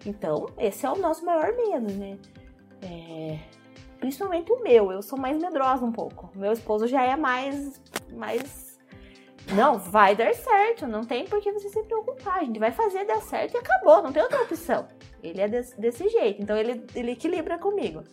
Então, 0.06 0.48
esse 0.58 0.86
é 0.86 0.90
o 0.92 0.96
nosso 0.96 1.24
maior 1.26 1.54
medo, 1.56 1.92
né? 1.94 2.18
É, 2.84 3.38
principalmente 4.00 4.52
o 4.52 4.60
meu, 4.64 4.92
eu 4.92 5.02
sou 5.04 5.18
mais 5.20 5.38
medrosa 5.38 5.86
um 5.86 5.92
pouco. 5.92 6.30
Meu 6.36 6.52
esposo 6.52 6.88
já 6.88 7.04
é 7.04 7.16
mais, 7.16 7.80
mais 8.12 8.80
não, 9.54 9.78
vai 9.78 10.16
dar 10.16 10.34
certo, 10.34 10.88
não 10.88 11.04
tem 11.04 11.26
por 11.26 11.40
que 11.42 11.52
você 11.52 11.70
se 11.70 11.84
preocupar. 11.84 12.40
A 12.40 12.44
gente 12.44 12.60
vai 12.60 12.72
fazer 12.72 13.06
dar 13.06 13.22
certo 13.22 13.54
e 13.56 13.58
acabou, 13.58 14.02
não 14.02 14.12
tem 14.12 14.22
outra 14.24 14.42
opção. 14.44 14.88
Ele 15.24 15.42
é 15.42 15.48
desse, 15.48 15.80
desse 15.80 16.08
jeito, 16.10 16.42
então 16.42 16.56
ele, 16.58 16.86
ele 16.96 17.12
equilibra 17.12 17.58
comigo. 17.58 18.04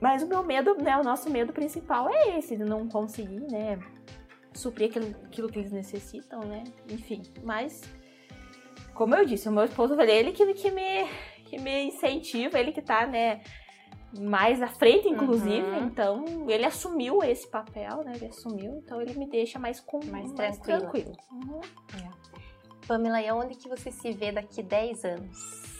Mas 0.00 0.22
o 0.22 0.26
meu 0.26 0.42
medo, 0.42 0.74
né, 0.74 0.96
o 0.98 1.02
nosso 1.04 1.30
medo 1.30 1.52
principal 1.52 2.08
é 2.10 2.38
esse, 2.38 2.56
de 2.56 2.64
não 2.64 2.88
conseguir, 2.88 3.40
né, 3.50 3.78
suprir 4.52 4.88
aquilo, 4.90 5.06
aquilo 5.24 5.48
que 5.48 5.58
eles 5.58 5.72
necessitam, 5.72 6.40
né, 6.40 6.64
enfim. 6.90 7.22
Mas, 7.42 7.82
como 8.94 9.14
eu 9.14 9.24
disse, 9.24 9.48
o 9.48 9.52
meu 9.52 9.64
esposo, 9.64 9.98
ele 10.00 10.32
que, 10.32 10.52
que, 10.54 10.70
me, 10.70 11.06
que 11.46 11.58
me 11.58 11.84
incentiva, 11.84 12.58
ele 12.58 12.72
que 12.72 12.82
tá, 12.82 13.06
né, 13.06 13.42
mais 14.18 14.62
à 14.62 14.68
frente, 14.68 15.08
inclusive, 15.08 15.66
Uhum. 15.66 15.86
então 15.86 16.24
ele 16.48 16.64
assumiu 16.64 17.22
esse 17.22 17.48
papel, 17.48 18.04
né, 18.04 18.12
ele 18.14 18.26
assumiu, 18.26 18.76
então 18.76 19.00
ele 19.00 19.14
me 19.14 19.28
deixa 19.28 19.58
mais, 19.58 19.80
com, 19.80 19.98
Mais 20.04 20.32
mais, 20.32 20.58
tranquila. 20.58 20.80
tranquilo. 20.80 21.12
Uhum. 21.32 21.60
Pamela, 22.86 23.20
e 23.22 23.30
onde 23.32 23.56
que 23.56 23.68
você 23.68 23.90
se 23.90 24.12
vê 24.12 24.30
daqui 24.30 24.62
10 24.62 25.04
anos? 25.04 25.73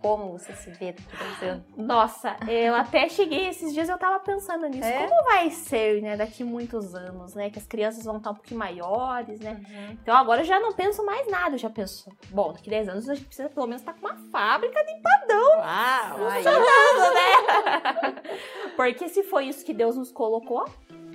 Como 0.00 0.32
você 0.38 0.52
se 0.54 0.70
vê 0.70 0.92
daqui 0.92 1.16
10 1.40 1.42
anos? 1.52 1.64
Nossa, 1.76 2.36
eu 2.48 2.74
até 2.74 3.08
cheguei 3.08 3.48
esses 3.48 3.72
dias 3.72 3.88
eu 3.88 3.98
tava 3.98 4.18
pensando 4.20 4.66
nisso. 4.68 4.84
É? 4.88 5.06
Como 5.06 5.24
vai 5.24 5.50
ser, 5.50 6.00
né, 6.02 6.16
daqui 6.16 6.42
muitos 6.44 6.94
anos, 6.94 7.34
né? 7.34 7.50
Que 7.50 7.58
as 7.58 7.66
crianças 7.66 8.04
vão 8.04 8.16
estar 8.18 8.30
um 8.30 8.34
pouquinho 8.34 8.58
maiores, 8.58 9.40
né? 9.40 9.60
Então 10.02 10.16
agora 10.16 10.42
eu 10.42 10.46
já 10.46 10.58
não 10.60 10.72
penso 10.72 11.04
mais 11.04 11.26
nada. 11.30 11.54
Eu 11.54 11.58
já 11.58 11.70
penso, 11.70 12.10
bom, 12.30 12.52
daqui 12.52 12.68
10 12.70 12.88
anos 12.88 13.08
a 13.08 13.14
gente 13.14 13.26
precisa 13.26 13.48
pelo 13.48 13.66
menos 13.66 13.82
estar 13.82 13.92
com 13.94 14.00
uma 14.06 14.16
fábrica 14.30 14.82
de 14.84 14.92
empadão 14.92 15.58
Uau! 15.58 16.18
Funcionando, 16.30 17.14
né? 17.14 18.22
Porque 18.76 19.08
se 19.08 19.22
foi 19.22 19.46
isso 19.46 19.64
que 19.64 19.72
Deus 19.74 19.96
nos 19.96 20.10
colocou, 20.12 20.64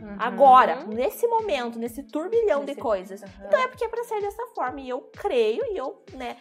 Uhum. 0.02 0.18
agora, 0.20 0.84
nesse 0.86 1.26
momento, 1.28 1.80
nesse 1.80 2.04
turbilhão 2.04 2.60
de 2.60 2.68
Nesse- 2.68 2.82
coisas, 2.82 3.22
Uhum. 3.22 3.28
então 3.48 3.60
é 3.60 3.68
porque 3.68 3.86
é 3.86 3.88
pra 3.88 4.04
ser 4.04 4.22
dessa 4.22 4.46
forma. 4.54 4.80
E 4.82 4.90
eu 4.90 5.02
creio 5.18 5.64
e 5.72 5.78
eu, 5.78 6.00
né? 6.14 6.38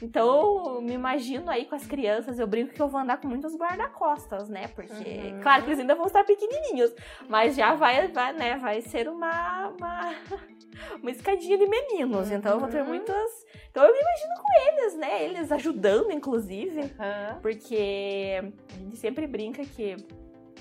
Então, 0.00 0.74
eu 0.76 0.80
me 0.82 0.92
imagino 0.92 1.50
aí 1.50 1.64
com 1.64 1.74
as 1.74 1.86
crianças, 1.86 2.38
eu 2.38 2.46
brinco 2.46 2.72
que 2.72 2.80
eu 2.80 2.88
vou 2.88 3.00
andar 3.00 3.20
com 3.20 3.26
muitos 3.26 3.56
guarda-costas, 3.56 4.48
né? 4.48 4.68
Porque, 4.68 4.92
Uhum. 4.92 5.40
claro 5.42 5.62
que 5.64 5.70
eles 5.70 5.80
ainda 5.80 5.94
vão 5.94 6.06
estar 6.06 6.22
pequenininhos, 6.24 6.94
mas 7.28 7.56
já 7.56 7.74
vai, 7.74 8.06
vai 8.08 8.32
né? 8.32 8.56
Vai 8.56 8.80
ser 8.80 9.08
uma, 9.08 9.68
uma, 9.68 10.10
uma 11.02 11.10
escadinha 11.10 11.58
de 11.58 11.66
meninos. 11.66 12.30
Então, 12.30 12.52
eu 12.52 12.60
vou 12.60 12.68
ter 12.68 12.82
Uhum. 12.82 12.88
muitas. 12.88 13.46
Então, 13.70 13.84
eu 13.84 13.92
me 13.92 14.00
imagino 14.00 14.34
com 14.40 14.60
eles, 14.68 14.94
né? 14.96 15.24
Eles 15.24 15.50
ajudando, 15.52 16.12
inclusive. 16.12 16.80
Uhum. 16.80 17.40
Porque 17.42 18.38
a 18.70 18.78
gente 18.78 18.96
sempre 18.96 19.26
brinca 19.26 19.64
que 19.64 19.96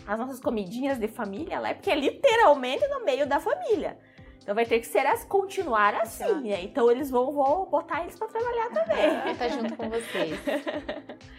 as 0.08 0.18
nossas 0.20 0.40
comidinhas 0.40 0.98
de 0.98 1.08
família 1.08 1.60
lá 1.60 1.70
é 1.70 1.74
porque 1.74 1.92
é 1.92 1.96
literalmente 1.96 2.88
no 2.88 3.04
meio 3.06 3.28
da 3.28 3.40
família. 3.40 4.00
Então 4.48 4.56
vai 4.56 4.66
ter 4.66 4.80
que 4.80 4.88
ser 4.88 5.06
as, 5.06 5.26
continuar 5.26 5.94
assim, 5.96 6.48
né? 6.48 6.64
Então 6.64 6.90
eles 6.90 7.12
vão, 7.12 7.34
vou 7.34 7.66
botar 7.66 8.04
eles 8.04 8.18
pra 8.18 8.28
trabalhar 8.28 8.70
também. 8.70 9.28
Ele 9.28 9.36
tá 9.36 9.48
junto 9.50 9.76
com 9.76 9.90
vocês. 9.90 10.40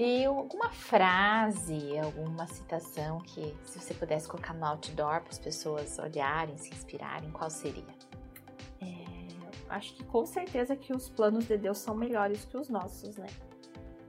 E 0.00 0.26
alguma 0.26 0.70
frase, 0.70 1.98
alguma 1.98 2.46
citação 2.46 3.18
que, 3.18 3.52
se 3.64 3.80
você 3.80 3.92
pudesse 3.92 4.28
colocar 4.28 4.54
no 4.54 4.64
outdoor 4.64 5.22
para 5.22 5.30
as 5.30 5.40
pessoas 5.40 5.98
olharem, 5.98 6.56
se 6.56 6.72
inspirarem, 6.72 7.28
qual 7.32 7.50
seria? 7.50 7.82
Acho 9.68 9.94
que 9.94 10.04
com 10.04 10.24
certeza 10.24 10.74
que 10.74 10.94
os 10.94 11.08
planos 11.08 11.46
de 11.46 11.56
Deus 11.56 11.78
são 11.78 11.94
melhores 11.94 12.44
que 12.44 12.56
os 12.56 12.68
nossos, 12.68 13.16
né? 13.16 13.26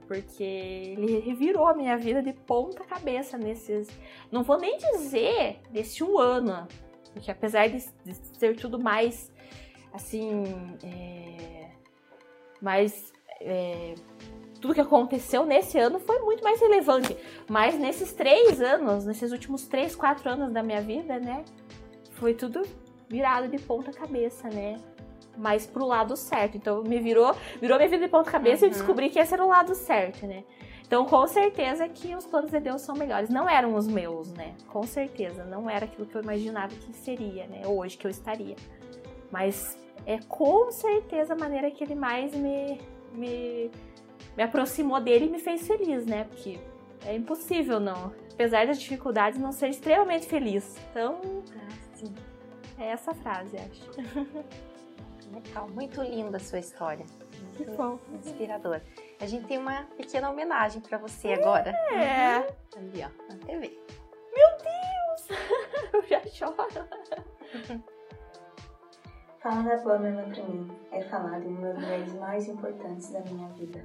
Porque 0.06 0.42
ele 0.42 1.20
revirou 1.20 1.66
a 1.66 1.74
minha 1.74 1.96
vida 1.96 2.22
de 2.22 2.32
ponta 2.32 2.82
cabeça 2.84 3.36
nesses. 3.36 3.88
Não 4.32 4.42
vou 4.42 4.58
nem 4.58 4.76
dizer 4.78 5.60
desse 5.70 6.02
um 6.02 6.18
ano, 6.18 6.66
porque 7.12 7.30
apesar 7.30 7.68
de, 7.68 7.84
de 8.04 8.14
ser 8.38 8.56
tudo 8.56 8.78
mais 8.78 9.30
assim. 9.92 10.44
É, 10.84 11.66
mais. 12.60 13.12
é, 13.40 13.94
tudo 14.60 14.74
que 14.74 14.80
aconteceu 14.80 15.46
nesse 15.46 15.78
ano 15.78 15.98
foi 15.98 16.18
muito 16.20 16.44
mais 16.44 16.60
relevante. 16.60 17.16
Mas 17.48 17.78
nesses 17.78 18.12
três 18.12 18.60
anos, 18.60 19.06
nesses 19.06 19.32
últimos 19.32 19.66
três, 19.66 19.96
quatro 19.96 20.28
anos 20.28 20.52
da 20.52 20.62
minha 20.62 20.82
vida, 20.82 21.18
né? 21.18 21.44
Foi 22.12 22.34
tudo 22.34 22.60
virado 23.08 23.48
de 23.48 23.58
ponta 23.58 23.90
cabeça, 23.90 24.48
né? 24.50 24.76
Mas 25.36 25.66
pro 25.66 25.86
lado 25.86 26.14
certo. 26.14 26.58
Então 26.58 26.82
me 26.82 27.00
virou, 27.00 27.34
virou 27.58 27.78
minha 27.78 27.88
vida 27.88 28.04
de 28.04 28.10
ponta 28.10 28.30
cabeça 28.30 28.66
e 28.66 28.68
eu 28.68 28.72
Uhum. 28.72 28.78
descobri 28.78 29.08
que 29.08 29.18
esse 29.18 29.32
era 29.32 29.42
o 29.42 29.48
lado 29.48 29.74
certo, 29.74 30.26
né? 30.26 30.44
Então, 30.90 31.04
com 31.04 31.24
certeza 31.28 31.88
que 31.88 32.16
os 32.16 32.26
planos 32.26 32.50
de 32.50 32.58
Deus 32.58 32.82
são 32.82 32.96
melhores. 32.96 33.30
Não 33.30 33.48
eram 33.48 33.76
os 33.76 33.86
meus, 33.86 34.32
né? 34.32 34.56
Com 34.66 34.82
certeza. 34.82 35.44
Não 35.44 35.70
era 35.70 35.84
aquilo 35.84 36.04
que 36.04 36.16
eu 36.16 36.20
imaginava 36.20 36.74
que 36.74 36.92
seria, 36.92 37.46
né? 37.46 37.62
Hoje 37.64 37.96
que 37.96 38.08
eu 38.08 38.10
estaria. 38.10 38.56
Mas 39.30 39.78
é 40.04 40.18
com 40.18 40.68
certeza 40.72 41.34
a 41.34 41.36
maneira 41.36 41.70
que 41.70 41.84
ele 41.84 41.94
mais 41.94 42.34
me, 42.34 42.80
me, 43.12 43.70
me 44.36 44.42
aproximou 44.42 45.00
dele 45.00 45.26
e 45.26 45.30
me 45.30 45.38
fez 45.38 45.64
feliz, 45.64 46.04
né? 46.06 46.24
Porque 46.24 46.58
é 47.06 47.14
impossível 47.14 47.78
não. 47.78 48.12
Apesar 48.32 48.66
das 48.66 48.80
dificuldades, 48.80 49.38
não 49.38 49.52
ser 49.52 49.68
extremamente 49.68 50.26
feliz. 50.26 50.76
Então, 50.90 51.20
Sim. 51.94 52.12
é 52.76 52.86
essa 52.86 53.14
frase, 53.14 53.56
acho. 53.58 53.88
Legal, 55.32 55.68
muito 55.68 56.02
linda 56.02 56.38
a 56.38 56.40
sua 56.40 56.58
história. 56.58 57.06
Que 57.56 57.64
bom. 57.64 57.96
inspiradora. 58.12 58.82
A 59.20 59.26
gente 59.26 59.46
tem 59.46 59.58
uma 59.58 59.82
pequena 59.96 60.30
homenagem 60.30 60.80
pra 60.80 60.96
você 60.96 61.32
agora. 61.34 61.70
É, 61.92 62.36
Ali, 62.76 63.04
ó. 63.04 63.10
Na 63.28 63.38
TV. 63.44 63.78
eu 65.92 66.02
já 66.08 66.20
choro. 66.26 66.56
Falar 69.40 69.62
da 69.62 69.78
Pamela 69.78 70.22
pra 70.22 70.42
mim 70.44 70.70
é 70.92 71.02
falar 71.02 71.40
de 71.40 71.48
uma 71.48 71.68
das 71.68 71.78
mulheres 71.78 72.14
mais 72.14 72.48
importantes 72.48 73.10
da 73.10 73.20
minha 73.20 73.48
vida. 73.50 73.84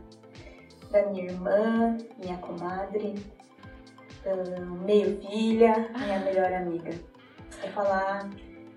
Da 0.91 1.05
minha 1.07 1.25
irmã, 1.25 1.97
minha 2.17 2.37
comadre, 2.37 3.15
meio 4.85 5.19
filha, 5.21 5.89
minha 5.97 6.19
melhor 6.19 6.53
amiga. 6.53 6.91
É 7.63 7.69
falar 7.69 8.29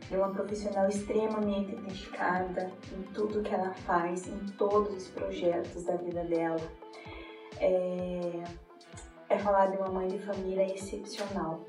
de 0.09 0.17
uma 0.17 0.31
profissional 0.31 0.89
extremamente 0.89 1.75
dedicada 1.77 2.71
em 2.93 3.03
tudo 3.13 3.43
que 3.43 3.55
ela 3.55 3.73
faz, 3.73 4.27
em 4.27 4.39
todos 4.57 4.97
os 4.97 5.09
projetos 5.09 5.85
da 5.85 5.97
vida 5.97 6.25
dela. 6.25 6.61
É, 7.61 8.43
é 9.29 9.39
falar 9.39 9.67
de 9.67 9.77
uma 9.77 9.89
mãe 9.89 10.09
de 10.09 10.19
família 10.21 10.65
excepcional, 10.75 11.61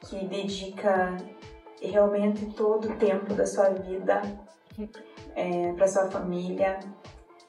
que 0.00 0.24
dedica 0.26 1.16
realmente 1.80 2.46
todo 2.54 2.90
o 2.90 2.96
tempo 2.96 3.34
da 3.34 3.46
sua 3.46 3.70
vida 3.70 4.22
é, 5.34 5.72
para 5.72 5.88
sua 5.88 6.08
família, 6.10 6.78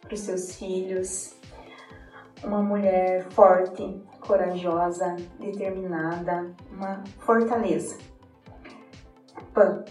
para 0.02 0.14
os 0.14 0.20
seus 0.20 0.56
filhos. 0.56 1.36
Uma 2.44 2.62
mulher 2.62 3.24
forte, 3.30 4.02
corajosa, 4.20 5.16
determinada, 5.40 6.54
uma 6.72 7.04
fortaleza. 7.20 7.98
Pan, 9.54 9.84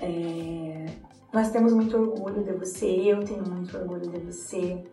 é, 0.00 0.86
nós 1.32 1.50
temos 1.50 1.72
muito 1.72 1.96
orgulho 1.96 2.42
de 2.42 2.52
você, 2.52 2.86
eu 2.86 3.22
tenho 3.24 3.48
muito 3.48 3.76
orgulho 3.76 4.10
de 4.10 4.18
você. 4.20 4.84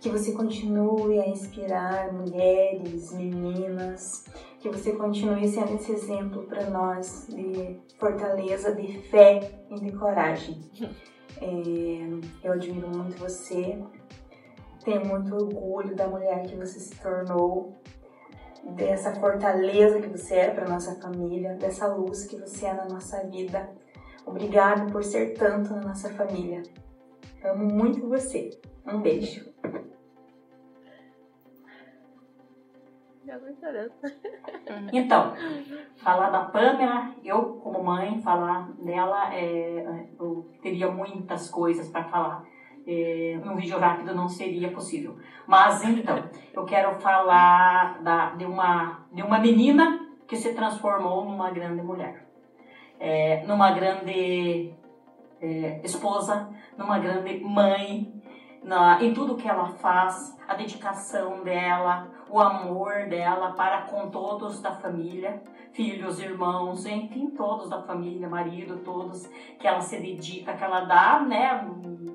Que 0.00 0.10
você 0.10 0.32
continue 0.32 1.18
a 1.18 1.26
inspirar 1.26 2.12
mulheres, 2.12 3.12
meninas, 3.12 4.26
que 4.60 4.68
você 4.68 4.92
continue 4.92 5.48
sendo 5.48 5.74
esse 5.76 5.92
exemplo 5.92 6.42
para 6.42 6.68
nós 6.68 7.26
de 7.30 7.80
fortaleza, 7.98 8.74
de 8.74 8.98
fé 9.08 9.40
e 9.70 9.80
de 9.80 9.92
coragem. 9.92 10.60
É, 11.40 12.46
eu 12.46 12.52
admiro 12.52 12.88
muito 12.88 13.18
você, 13.18 13.78
tenho 14.84 15.06
muito 15.06 15.34
orgulho 15.34 15.96
da 15.96 16.06
mulher 16.06 16.42
que 16.42 16.54
você 16.54 16.78
se 16.78 16.94
tornou, 16.96 17.74
dessa 18.72 19.14
fortaleza 19.14 20.00
que 20.00 20.08
você 20.08 20.36
é 20.36 20.50
para 20.50 20.68
nossa 20.68 20.94
família, 21.00 21.54
dessa 21.54 21.86
luz 21.86 22.26
que 22.26 22.36
você 22.36 22.66
é 22.66 22.74
na 22.74 22.86
nossa 22.86 23.22
vida. 23.26 23.68
Obrigada 24.26 24.90
por 24.90 25.04
ser 25.04 25.34
tanto 25.34 25.72
na 25.74 25.82
nossa 25.82 26.12
família. 26.14 26.62
Amo 27.44 27.66
muito 27.66 28.08
você. 28.08 28.50
Um 28.86 29.00
beijo. 29.00 29.44
Então, 34.92 35.34
falar 35.96 36.30
da 36.30 36.44
Pamela, 36.44 37.14
eu 37.24 37.54
como 37.62 37.82
mãe, 37.82 38.20
falar 38.20 38.70
dela, 38.72 39.34
é, 39.34 40.06
eu 40.18 40.48
teria 40.62 40.90
muitas 40.90 41.50
coisas 41.50 41.88
para 41.88 42.04
falar. 42.04 42.44
É, 42.86 43.38
um 43.44 43.56
vídeo 43.56 43.78
rápido 43.78 44.14
não 44.14 44.28
seria 44.28 44.70
possível. 44.70 45.16
Mas 45.46 45.82
então, 45.84 46.22
eu 46.52 46.64
quero 46.64 46.94
falar 47.00 48.02
da, 48.02 48.30
de, 48.30 48.44
uma, 48.44 49.06
de 49.12 49.22
uma 49.22 49.38
menina 49.38 50.06
que 50.26 50.36
se 50.36 50.54
transformou 50.54 51.24
numa 51.24 51.50
grande 51.50 51.82
mulher. 51.82 52.26
É, 53.00 53.44
numa 53.46 53.70
grande 53.72 54.72
é, 55.40 55.80
esposa, 55.82 56.48
numa 56.76 56.98
grande 56.98 57.40
mãe, 57.40 58.12
na, 58.62 59.02
em 59.02 59.12
tudo 59.12 59.36
que 59.36 59.48
ela 59.48 59.66
faz, 59.66 60.36
a 60.48 60.54
dedicação 60.54 61.42
dela, 61.42 62.08
o 62.28 62.40
amor 62.40 63.06
dela 63.08 63.52
para 63.52 63.82
com 63.82 64.08
todos 64.10 64.60
da 64.60 64.72
família, 64.72 65.42
filhos, 65.72 66.18
irmãos, 66.18 66.86
enfim, 66.86 67.30
todos 67.30 67.68
da 67.68 67.82
família, 67.82 68.28
marido, 68.28 68.78
todos, 68.78 69.26
que 69.58 69.66
ela 69.66 69.80
se 69.80 70.00
dedica, 70.00 70.54
que 70.54 70.64
ela 70.64 70.80
dá, 70.80 71.20
né, 71.20 71.66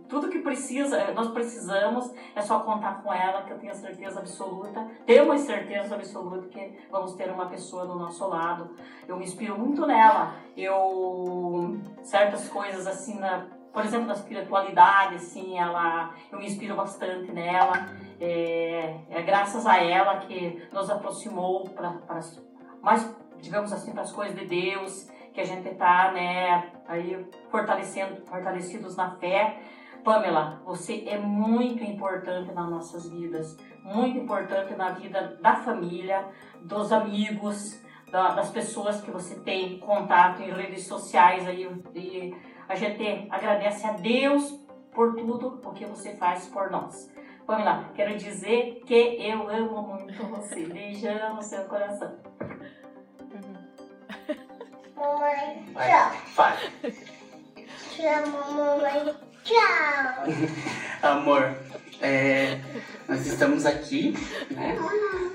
tudo 0.10 0.28
que 0.28 0.39
precisa, 0.39 1.12
nós 1.14 1.30
precisamos, 1.30 2.12
é 2.36 2.41
só 2.41 2.60
contar 2.62 3.03
com 3.03 3.14
ela, 3.14 3.43
que 3.43 3.53
eu 3.53 3.60
tenho 3.60 3.76
certeza 3.76 4.20
absoluta, 4.20 4.86
temos 5.05 5.41
certeza 5.41 5.93
absoluta 5.93 6.47
que 6.47 6.80
vamos 6.89 7.14
ter 7.14 7.30
uma 7.30 7.45
pessoa 7.45 7.86
do 7.86 7.95
nosso 7.95 8.28
lado. 8.28 8.76
Eu 9.07 9.18
me 9.18 9.24
inspiro 9.24 9.57
muito 9.57 9.86
nela. 9.86 10.34
Eu, 10.57 11.78
certas 12.01 12.49
coisas 12.49 12.88
assim, 12.88 13.20
na, 13.20 13.45
por 13.72 13.86
exemplo, 13.86 14.07
na 14.07 14.14
espiritualidade, 14.14 15.16
assim, 15.16 15.57
ela, 15.57 16.14
eu 16.32 16.39
me 16.39 16.47
inspiro 16.47 16.76
bastante 16.76 17.32
nela. 17.32 17.89
É, 18.20 18.95
é 19.12 19.22
graças 19.22 19.66
a 19.68 19.78
ela 19.78 20.18
que 20.22 20.68
nos 20.74 20.89
aproximou 20.89 21.70
para 21.70 21.93
mais, 22.82 23.16
digamos 23.39 23.72
assim, 23.72 23.91
para 23.91 24.01
as 24.01 24.12
coisas 24.12 24.36
de 24.36 24.45
Deus, 24.45 25.07
que 25.34 25.39
a 25.39 25.45
gente 25.45 25.70
está, 25.70 26.12
né, 26.12 26.72
aí 26.88 27.26
fortalecendo, 27.51 28.26
fortalecidos 28.26 28.95
na 28.95 29.12
fé. 29.18 29.60
Pamela, 30.04 30.62
você 30.66 31.06
é 31.08 31.18
muito 31.18 31.84
importante 31.84 32.52
nas 32.54 32.70
nossas 32.70 33.10
vidas, 33.10 33.58
muito 33.84 34.18
importante 34.18 34.76
na 34.76 34.91
vida 34.91 35.38
da 35.41 35.56
família, 35.58 36.28
dos 36.62 36.91
amigos, 36.91 37.82
da, 38.12 38.30
das 38.34 38.50
pessoas 38.50 39.02
que 39.02 39.12
você 39.12 39.36
tem 39.39 39.80
contato 39.80 40.41
em 40.41 40.52
redes 40.52 40.86
sociais 40.86 41.47
aí. 41.47 41.64
E 41.95 42.36
a 42.68 42.76
gente 42.76 43.28
agradece 43.30 43.86
a 43.86 43.93
Deus 43.93 44.60
por 44.91 45.16
tudo 45.16 45.62
o 45.64 45.72
que 45.74 45.86
você 45.86 46.16
faz 46.16 46.47
por 46.47 46.72
nós. 46.72 47.12
Pamela, 47.45 47.89
quero 47.95 48.16
dizer 48.18 48.84
que 48.86 48.93
eu 48.93 49.50
amo 49.50 49.82
muito 49.82 50.24
você. 50.28 50.66
Beijão 50.70 51.36
no 51.36 51.41
seu 51.41 51.64
coração. 51.66 52.16
Mamãe, 54.95 55.66
tchau. 55.74 56.12
Vai. 56.36 56.58
Te 57.95 58.06
amo, 58.06 58.38
mamãe. 58.54 59.29
Tchau. 59.50 60.26
Amor, 61.02 61.56
é, 62.00 62.60
nós 63.08 63.26
estamos 63.26 63.66
aqui, 63.66 64.14
né, 64.52 64.78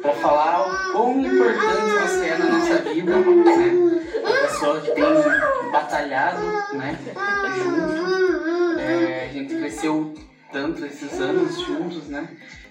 para 0.00 0.12
falar 0.12 0.68
o 0.68 0.92
quão 0.92 1.20
importante 1.20 1.90
você 2.00 2.26
é 2.26 2.38
na 2.38 2.46
nossa 2.46 2.76
vida, 2.82 3.18
né? 3.18 3.72
A 4.24 4.46
pessoa 4.46 4.80
que 4.80 4.92
tem 4.92 5.04
batalhado, 5.72 6.46
né, 6.76 6.96
junto. 7.58 8.78
É, 8.78 9.24
a 9.24 9.32
gente 9.32 9.56
cresceu 9.56 10.14
tanto 10.52 10.86
esses 10.86 11.20
anos 11.20 11.58
juntos, 11.58 12.06
né? 12.06 12.28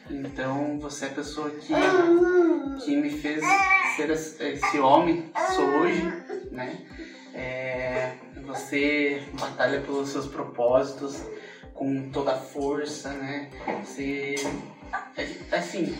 Então 0.09 0.79
você 0.79 1.05
é 1.05 1.07
a 1.09 1.11
pessoa 1.11 1.49
que, 1.49 1.73
que 2.85 2.95
me 2.95 3.09
fez 3.09 3.43
ser 3.97 4.09
esse 4.11 4.79
homem 4.79 5.29
que 5.33 5.53
sou 5.53 5.65
hoje, 5.65 6.03
né? 6.51 6.77
É, 7.33 8.13
você 8.45 9.23
batalha 9.39 9.81
pelos 9.81 10.09
seus 10.09 10.27
propósitos 10.27 11.21
com 11.73 12.09
toda 12.11 12.33
a 12.33 12.37
força, 12.37 13.13
né? 13.13 13.49
Você. 13.83 14.35
Assim. 15.51 15.97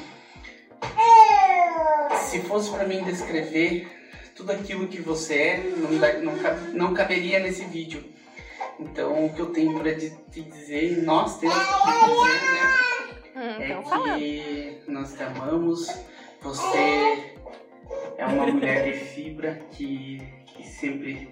Se 2.26 2.42
fosse 2.42 2.70
para 2.72 2.86
mim 2.86 3.04
descrever 3.04 3.88
tudo 4.36 4.52
aquilo 4.52 4.88
que 4.88 5.02
você 5.02 5.36
é, 5.36 5.58
não, 5.58 5.98
dá, 5.98 6.14
não, 6.20 6.34
não 6.74 6.94
caberia 6.94 7.40
nesse 7.40 7.64
vídeo. 7.66 8.04
Então, 8.80 9.26
o 9.26 9.34
que 9.34 9.40
eu 9.40 9.48
tenho 9.48 9.78
para 9.80 9.96
te 9.96 10.12
dizer, 10.28 11.04
nós 11.04 11.38
temos 11.40 11.56
para 11.56 12.00
dizer, 12.00 12.42
né? 12.52 12.84
Hum, 13.36 13.62
é 13.62 13.66
então 13.66 13.84
que 13.84 13.90
falando. 13.90 14.84
nós 14.88 15.14
te 15.14 15.24
amamos. 15.24 15.88
Você 16.42 17.34
é 18.18 18.26
uma 18.26 18.48
mulher 18.48 18.92
de 18.92 19.00
fibra 19.06 19.62
que, 19.72 20.22
que 20.46 20.64
sempre 20.68 21.30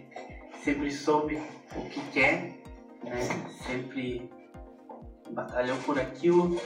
sempre 0.63 0.91
soube 0.91 1.41
o 1.75 1.81
que 1.89 2.01
quer, 2.11 2.53
né? 3.03 3.19
sempre 3.65 4.29
batalhou 5.31 5.77
por 5.77 5.99
aquilo, 5.99 6.59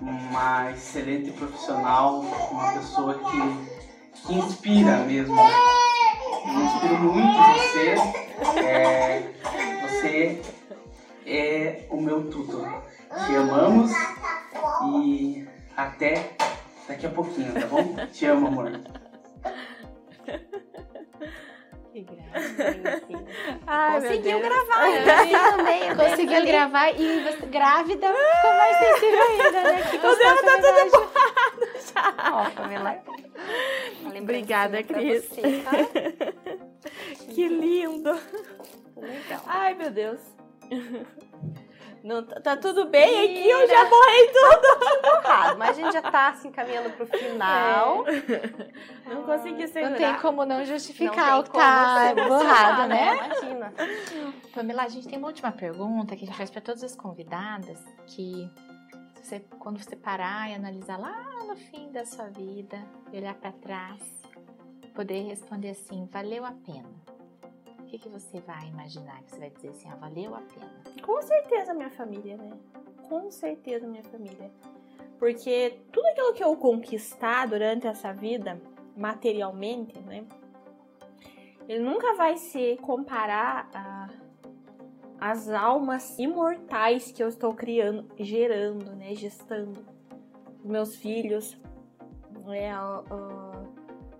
uma 0.00 0.70
excelente 0.72 1.30
profissional, 1.32 2.20
uma 2.50 2.72
pessoa 2.72 3.14
que, 3.14 4.22
que 4.26 4.34
inspira 4.34 4.98
mesmo. 4.98 5.36
Eu 5.38 6.64
inspiro 6.64 6.98
muito 6.98 7.38
você. 7.38 7.94
É, 8.66 9.32
você 9.82 10.42
é 11.24 11.86
o 11.90 12.00
meu 12.00 12.28
tudo. 12.28 12.66
Te 13.26 13.36
amamos 13.36 13.92
e 14.82 15.46
até 15.76 16.34
daqui 16.88 17.06
a 17.06 17.10
pouquinho, 17.10 17.52
tá 17.52 17.66
bom? 17.66 17.94
Te 18.12 18.26
amo, 18.26 18.48
amor. 18.48 18.80
Que 21.92 22.00
graça. 22.00 23.04
Ai, 23.66 24.00
Conseguiu 24.00 24.40
gravar, 24.40 24.88
eu 24.88 25.56
também. 25.56 25.94
Conseguiu 25.96 26.36
ali. 26.38 26.46
gravar 26.46 26.90
e 26.98 27.22
você, 27.22 27.46
grávida 27.46 28.06
ficou 28.14 28.54
mais 28.54 28.76
sensível 28.78 29.22
ainda, 29.22 29.62
né? 29.62 29.82
Que 29.90 29.96
O 29.98 30.16
dela 30.16 30.42
tá 30.42 30.56
tudo 30.56 30.90
borrado 30.90 31.66
já. 31.92 32.32
Ó, 32.32 32.50
Pamela. 32.50 33.02
Lembrancinha 34.04 34.22
Obrigada, 34.22 34.82
Cris. 34.82 35.28
você, 35.28 35.42
tá? 35.62 35.72
Que 37.34 37.48
lindo. 37.48 38.18
Legal. 38.96 39.40
Ai, 39.46 39.74
meu 39.74 39.90
Deus. 39.90 40.20
Não, 42.02 42.22
tá, 42.24 42.40
tá 42.40 42.56
tudo 42.56 42.86
bem 42.86 43.24
aqui? 43.24 43.48
Eu 43.48 43.68
já 43.68 43.84
borrei 43.84 44.28
tudo. 44.28 45.02
Borrado, 45.02 45.58
mas 45.58 45.70
a 45.70 45.72
gente 45.72 45.92
já 45.92 46.02
tá 46.02 46.34
se 46.34 46.48
encaminhando 46.48 46.90
pro 46.90 47.06
final. 47.06 48.04
Não 49.06 49.22
consegui 49.22 49.68
segurar. 49.68 49.90
Não 49.90 49.96
tem 49.96 50.14
como 50.18 50.44
não 50.44 50.58
Não 50.58 50.64
justificar 50.64 51.38
o 51.38 51.42
tem 51.44 51.52
que 51.52 51.58
tá 51.58 52.14
borrado, 52.14 52.20
emocionar, 52.20 52.88
né? 52.88 53.14
Imagina. 53.14 53.74
Pamela, 54.52 54.82
a 54.82 54.88
gente 54.88 55.06
tem 55.06 55.18
uma 55.18 55.28
última 55.28 55.52
pergunta 55.52 56.16
que 56.16 56.24
a 56.24 56.26
gente 56.26 56.36
faz 56.36 56.50
para 56.50 56.60
todas 56.60 56.82
as 56.82 56.96
convidadas, 56.96 57.78
que 58.06 58.50
você, 59.22 59.40
quando 59.58 59.78
você 59.78 59.94
parar 59.94 60.50
e 60.50 60.54
analisar 60.54 60.98
lá 60.98 61.44
no 61.46 61.56
fim 61.56 61.92
da 61.92 62.04
sua 62.04 62.28
vida, 62.28 62.78
e 63.12 63.18
olhar 63.18 63.34
para 63.34 63.52
trás, 63.52 64.02
poder 64.94 65.22
responder 65.22 65.70
assim, 65.70 66.08
valeu 66.10 66.44
a 66.44 66.52
pena. 66.52 66.90
Que, 67.92 67.98
que 67.98 68.08
você 68.08 68.40
vai 68.40 68.68
imaginar? 68.68 69.22
Que 69.22 69.32
você 69.32 69.38
vai 69.38 69.50
dizer 69.50 69.68
assim, 69.68 69.86
ah, 69.90 69.96
valeu 69.96 70.34
a 70.34 70.40
pena. 70.40 70.82
Com 71.02 71.20
certeza 71.20 71.74
minha 71.74 71.90
família, 71.90 72.38
né? 72.38 72.50
Com 73.06 73.30
certeza 73.30 73.86
minha 73.86 74.02
família. 74.04 74.50
Porque 75.18 75.78
tudo 75.92 76.06
aquilo 76.06 76.32
que 76.32 76.42
eu 76.42 76.56
conquistar 76.56 77.46
durante 77.46 77.86
essa 77.86 78.10
vida, 78.14 78.58
materialmente, 78.96 80.00
né? 80.00 80.24
Ele 81.68 81.84
nunca 81.84 82.14
vai 82.14 82.38
se 82.38 82.78
comparar 82.78 83.68
a, 83.74 84.08
as 85.20 85.50
almas 85.50 86.18
imortais 86.18 87.12
que 87.12 87.22
eu 87.22 87.28
estou 87.28 87.52
criando, 87.52 88.08
gerando, 88.18 88.96
né, 88.96 89.14
gestando. 89.14 89.84
Meus 90.64 90.96
filhos, 90.96 91.60
né, 92.46 92.72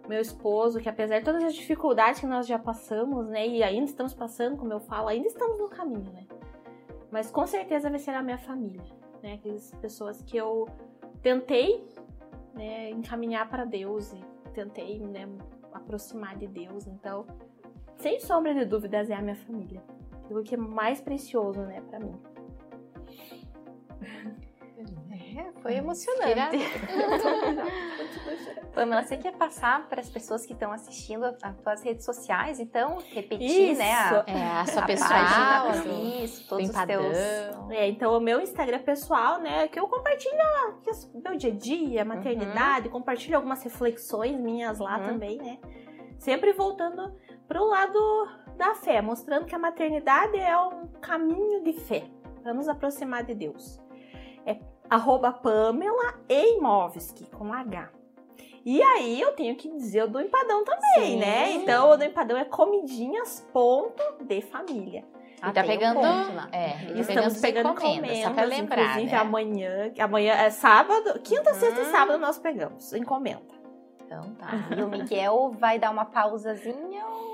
meu 0.08 0.20
esposo, 0.20 0.80
que 0.80 0.88
apesar 0.88 1.18
de 1.18 1.24
todas 1.24 1.42
as 1.44 1.54
dificuldades 1.54 2.20
que 2.20 2.26
nós 2.26 2.46
já 2.46 2.58
passamos, 2.58 3.28
né, 3.28 3.46
e 3.46 3.62
ainda 3.62 3.84
estamos 3.84 4.12
passando, 4.12 4.56
como 4.56 4.72
eu 4.72 4.80
falo, 4.80 5.08
ainda 5.08 5.28
estamos 5.28 5.58
no 5.58 5.68
caminho, 5.68 6.12
né. 6.12 6.26
Mas 7.10 7.30
com 7.30 7.46
certeza 7.46 7.88
vai 7.90 7.98
ser 7.98 8.12
a 8.12 8.22
minha 8.22 8.38
família, 8.38 8.82
né, 9.22 9.34
aquelas 9.34 9.72
pessoas 9.76 10.22
que 10.22 10.36
eu 10.36 10.68
tentei, 11.22 11.86
né, 12.54 12.90
encaminhar 12.90 13.48
para 13.48 13.64
Deus 13.64 14.12
e 14.12 14.20
tentei, 14.52 14.98
né, 14.98 15.28
aproximar 15.72 16.36
de 16.36 16.46
Deus. 16.46 16.86
Então, 16.86 17.26
sem 17.96 18.18
sombra 18.20 18.54
de 18.54 18.64
dúvidas, 18.64 19.08
é 19.08 19.14
a 19.14 19.22
minha 19.22 19.36
família. 19.36 19.82
Aquilo 20.24 20.42
que 20.42 20.54
é 20.54 20.58
mais 20.58 21.00
precioso, 21.00 21.60
né, 21.62 21.80
para 21.80 22.00
mim. 22.00 22.18
É, 25.36 25.52
foi 25.60 25.74
emocionante. 25.76 26.58
Pamela, 28.74 29.02
você 29.02 29.16
quer 29.16 29.32
passar 29.32 29.86
para 29.88 30.00
as 30.00 30.08
pessoas 30.08 30.46
que 30.46 30.52
estão 30.54 30.72
assistindo 30.72 31.24
as 31.42 31.56
tuas 31.62 31.82
redes 31.82 32.04
sociais, 32.04 32.58
então 32.58 32.98
repetir, 33.10 33.70
Isso. 33.72 33.78
né? 33.78 33.92
A, 33.92 34.24
É, 34.26 34.60
a 34.60 34.66
sua 34.66 34.82
a 34.82 34.86
pessoal, 34.86 35.10
página, 35.10 35.82
do- 35.82 36.24
isso, 36.24 36.42
do 36.44 36.48
todos 36.48 36.70
os 36.70 36.84
teus. 36.84 37.16
É, 37.70 37.88
então 37.88 38.16
o 38.16 38.20
meu 38.20 38.40
Instagram 38.40 38.78
pessoal, 38.80 39.38
né, 39.40 39.68
que 39.68 39.78
eu 39.78 39.86
compartilho 39.88 40.34
os- 40.88 41.10
meu 41.14 41.36
dia 41.36 41.52
a 41.52 41.54
dia, 41.54 42.04
maternidade, 42.04 42.88
compartilho 42.88 43.36
algumas 43.36 43.62
reflexões 43.62 44.38
minhas 44.40 44.78
lá 44.78 44.98
Uhum. 44.98 45.06
também, 45.06 45.36
né? 45.38 45.58
Sempre 46.18 46.52
voltando 46.52 47.14
pro 47.46 47.64
lado 47.66 48.28
da 48.56 48.74
fé, 48.74 49.02
mostrando 49.02 49.44
que 49.44 49.54
a 49.54 49.58
maternidade 49.58 50.38
é 50.38 50.56
um 50.58 50.86
caminho 51.00 51.62
de 51.62 51.74
fé 51.74 52.04
para 52.42 52.54
nos 52.54 52.68
aproximar 52.68 53.22
de 53.24 53.34
Deus. 53.34 53.80
Arroba 54.90 55.32
Pamela 55.32 56.14
Eimovski, 56.28 57.24
com 57.26 57.52
H. 57.52 57.88
E 58.64 58.80
aí 58.80 59.20
eu 59.20 59.32
tenho 59.32 59.56
que 59.56 59.68
dizer 59.68 60.04
o 60.04 60.08
do 60.08 60.20
empadão 60.20 60.64
também, 60.64 61.12
Sim. 61.12 61.18
né? 61.18 61.52
Então 61.52 61.90
o 61.90 61.96
do 61.96 62.04
empadão 62.04 62.36
é 62.36 62.44
comidinhas 62.44 63.46
ponto 63.52 64.02
de 64.24 64.40
família. 64.40 65.04
Ah, 65.40 65.50
E 65.50 65.52
tá 65.52 65.62
tem 65.62 65.64
um 65.64 65.66
pegando. 65.78 65.94
ponto. 66.00 66.48
É, 66.54 66.84
e 66.94 67.00
Estamos 67.00 67.40
pegando 67.40 67.70
encomendas, 67.70 68.18
só 68.18 68.30
pra 68.30 68.44
lembrar. 68.44 68.78
inclusive 68.82 69.10
Né? 69.12 69.18
amanhã, 69.18 69.92
amanhã 69.98 70.34
é 70.34 70.50
sábado, 70.50 71.18
quinta, 71.24 71.50
Uhum. 71.52 71.56
sexta 71.58 71.80
e 71.80 71.84
sábado 71.86 72.18
nós 72.20 72.38
pegamos, 72.38 72.92
encomenda. 72.92 73.42
Então 74.06 74.32
tá. 74.34 74.50
E 74.76 74.80
o 74.82 74.88
Miguel 74.88 75.50
vai 75.58 75.80
dar 75.80 75.90
uma 75.90 76.04
pausazinha 76.04 77.04
ou 77.06 77.31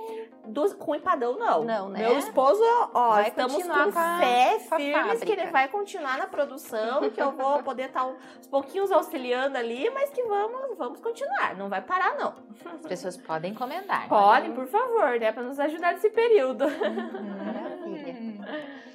Do, 0.48 0.76
com 0.76 0.94
empadão 0.94 1.38
não. 1.38 1.64
Não, 1.64 1.88
né? 1.88 2.00
Meu 2.00 2.18
esposo, 2.18 2.60
ó, 2.94 3.10
Vai 3.10 3.28
estamos 3.28 3.62
com 3.62 3.68
com 3.92 3.98
a- 3.98 4.18
fé 4.18 4.58
com 4.68 4.76
firmes 4.76 5.20
que 5.24 5.32
ele 5.32 5.46
vai 5.46 5.68
continuar 5.68 6.18
na 6.18 6.26
produção, 6.26 7.08
que 7.10 7.20
eu 7.20 7.32
vou 7.32 7.62
poder 7.62 7.84
estar 7.88 8.06
uns 8.06 8.46
pouquinhos 8.48 8.90
auxiliando 8.90 9.56
ali, 9.58 9.90
mas 9.90 10.10
que 10.10 10.22
vamos, 10.22 10.76
vamos 10.76 11.00
continuar, 11.00 11.54
não 11.56 11.68
vai 11.68 11.82
parar 11.82 12.16
não. 12.16 12.34
As 12.74 12.86
pessoas 12.86 13.16
podem 13.16 13.52
encomendar. 13.52 14.08
Podem, 14.08 14.52
por 14.52 14.66
favor, 14.66 15.18
né, 15.20 15.32
para 15.32 15.42
nos 15.42 15.58
ajudar 15.60 15.92
nesse 15.92 16.10
período. 16.10 16.64
Maravilha. 16.68 18.16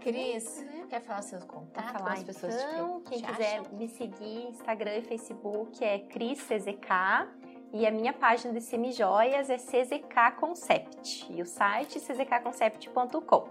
Cris, 0.00 0.64
quer 0.88 1.00
falar 1.02 1.22
seus 1.22 1.44
contatos 1.44 1.90
falar 1.90 2.04
para 2.04 2.12
as 2.14 2.22
pessoas 2.22 2.54
te- 2.56 2.62
então, 2.72 3.00
quem 3.02 3.18
te 3.20 3.24
quiser 3.26 3.58
acham? 3.60 3.72
me 3.76 3.88
seguir, 3.88 4.46
Instagram 4.48 4.94
e 4.96 5.02
Facebook 5.02 5.84
é 5.84 5.98
Cris 5.98 6.40
CZK 6.40 7.28
e 7.72 7.86
a 7.86 7.90
minha 7.90 8.12
página 8.12 8.52
de 8.52 8.60
semijoias 8.60 9.48
é 9.50 9.56
CZK 9.56 10.36
Concept 10.38 11.26
e 11.30 11.40
o 11.42 11.46
site 11.46 12.00
czkconcept.com. 12.00 13.48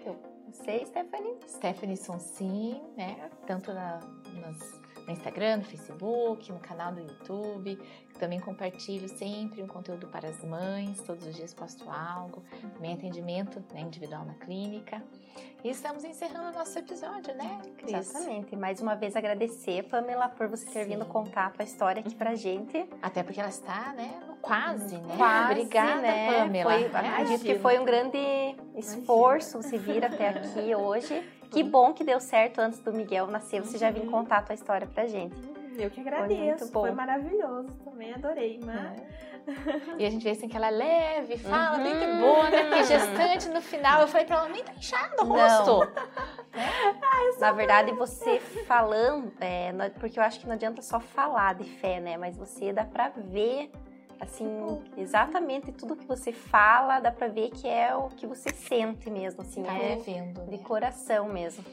Então, 0.00 0.16
você, 0.50 0.84
Stephanie? 0.84 1.36
Stephanie 1.46 1.96
Sonsim, 1.96 2.80
né? 2.96 3.30
Tanto 3.46 3.72
na, 3.72 4.00
nas- 4.40 4.81
no 5.06 5.12
Instagram, 5.12 5.58
no 5.58 5.64
Facebook, 5.64 6.50
no 6.52 6.60
canal 6.60 6.92
do 6.92 7.00
YouTube. 7.00 7.78
Também 8.18 8.38
compartilho 8.38 9.08
sempre 9.08 9.62
um 9.62 9.66
conteúdo 9.66 10.06
para 10.06 10.28
as 10.28 10.44
mães. 10.44 11.00
Todos 11.02 11.26
os 11.26 11.34
dias 11.34 11.52
posto 11.52 11.90
algo. 11.90 12.42
Também 12.74 12.94
atendimento 12.94 13.62
né, 13.72 13.80
individual 13.80 14.24
na 14.24 14.34
clínica. 14.34 15.02
E 15.64 15.70
estamos 15.70 16.04
encerrando 16.04 16.50
o 16.50 16.58
nosso 16.58 16.78
episódio, 16.78 17.34
né, 17.34 17.60
Cris? 17.78 17.92
Exatamente. 17.92 18.56
Mais 18.56 18.80
uma 18.80 18.94
vez 18.94 19.16
agradecer, 19.16 19.84
Pamela, 19.84 20.28
por 20.28 20.48
você 20.48 20.66
ter 20.66 20.84
Sim. 20.84 20.90
vindo 20.90 21.06
contar 21.06 21.46
a 21.46 21.50
tua 21.50 21.64
história 21.64 22.00
aqui 22.00 22.14
pra 22.14 22.34
gente. 22.34 22.84
Até 23.00 23.22
porque 23.22 23.40
ela 23.40 23.48
está, 23.48 23.92
né, 23.92 24.20
no 24.26 24.36
quase, 24.36 24.96
né? 24.96 25.14
Quase, 25.16 25.52
Obrigada, 25.52 26.00
né? 26.00 26.38
Pamela. 26.38 26.70
Foi, 26.70 26.86
acredito 26.86 27.40
que 27.40 27.46
Imagina. 27.46 27.58
foi 27.60 27.78
um 27.78 27.84
grande 27.84 28.56
esforço 28.76 29.62
você 29.62 29.78
vir 29.78 30.04
até 30.04 30.28
aqui 30.28 30.74
hoje. 30.74 31.22
Que 31.52 31.62
bom 31.62 31.92
que 31.92 32.02
deu 32.02 32.18
certo 32.20 32.58
antes 32.60 32.78
do 32.80 32.92
Miguel 32.92 33.26
nascer, 33.26 33.60
você 33.60 33.76
já 33.78 33.90
vir 33.90 34.06
contar 34.06 34.38
a 34.38 34.42
tua 34.42 34.54
história 34.54 34.86
pra 34.86 35.06
gente. 35.06 35.34
Eu 35.78 35.90
que 35.90 36.00
muito 36.02 36.08
agradeço, 36.14 36.70
bom. 36.72 36.80
foi 36.82 36.90
maravilhoso 36.92 37.68
também, 37.84 38.12
adorei, 38.12 38.60
mas... 38.64 39.02
E 39.98 40.06
a 40.06 40.10
gente 40.10 40.22
vê 40.22 40.30
assim 40.30 40.46
que 40.48 40.56
ela 40.56 40.68
é 40.68 40.70
leve, 40.70 41.36
fala, 41.38 41.78
Uhum. 41.78 41.82
bem 41.82 41.98
de 41.98 42.06
boa, 42.20 42.50
né? 42.50 42.62
Porque 42.64 42.84
gestante 42.84 43.48
no 43.48 43.60
final, 43.60 44.00
eu 44.02 44.08
falei 44.08 44.26
pra 44.26 44.36
ela, 44.36 44.48
nem 44.48 44.62
tá 44.62 44.72
inchado 44.74 45.22
o 45.22 45.24
Não. 45.26 45.34
rosto. 45.34 45.92
Na 47.40 47.52
verdade, 47.52 47.92
você 47.92 48.38
falando, 48.66 49.32
é, 49.40 49.72
porque 49.98 50.18
eu 50.18 50.22
acho 50.22 50.38
que 50.40 50.46
não 50.46 50.54
adianta 50.54 50.80
só 50.82 51.00
falar 51.00 51.54
de 51.54 51.64
fé, 51.64 51.98
né? 52.00 52.16
Mas 52.16 52.36
você 52.36 52.72
dá 52.72 52.84
pra 52.84 53.08
ver, 53.16 53.70
assim, 54.22 54.48
exatamente 54.96 55.72
tudo 55.72 55.96
que 55.96 56.06
você 56.06 56.32
fala, 56.32 57.00
dá 57.00 57.10
pra 57.10 57.28
ver 57.28 57.50
que 57.50 57.68
é 57.68 57.94
o 57.94 58.08
que 58.08 58.26
você 58.26 58.50
sente 58.54 59.10
mesmo, 59.10 59.42
assim, 59.42 59.62
Tá 59.62 59.74
é 59.74 59.96
vivendo, 59.96 60.44
de 60.46 60.56
né? 60.56 60.62
coração 60.62 61.28
mesmo. 61.28 61.64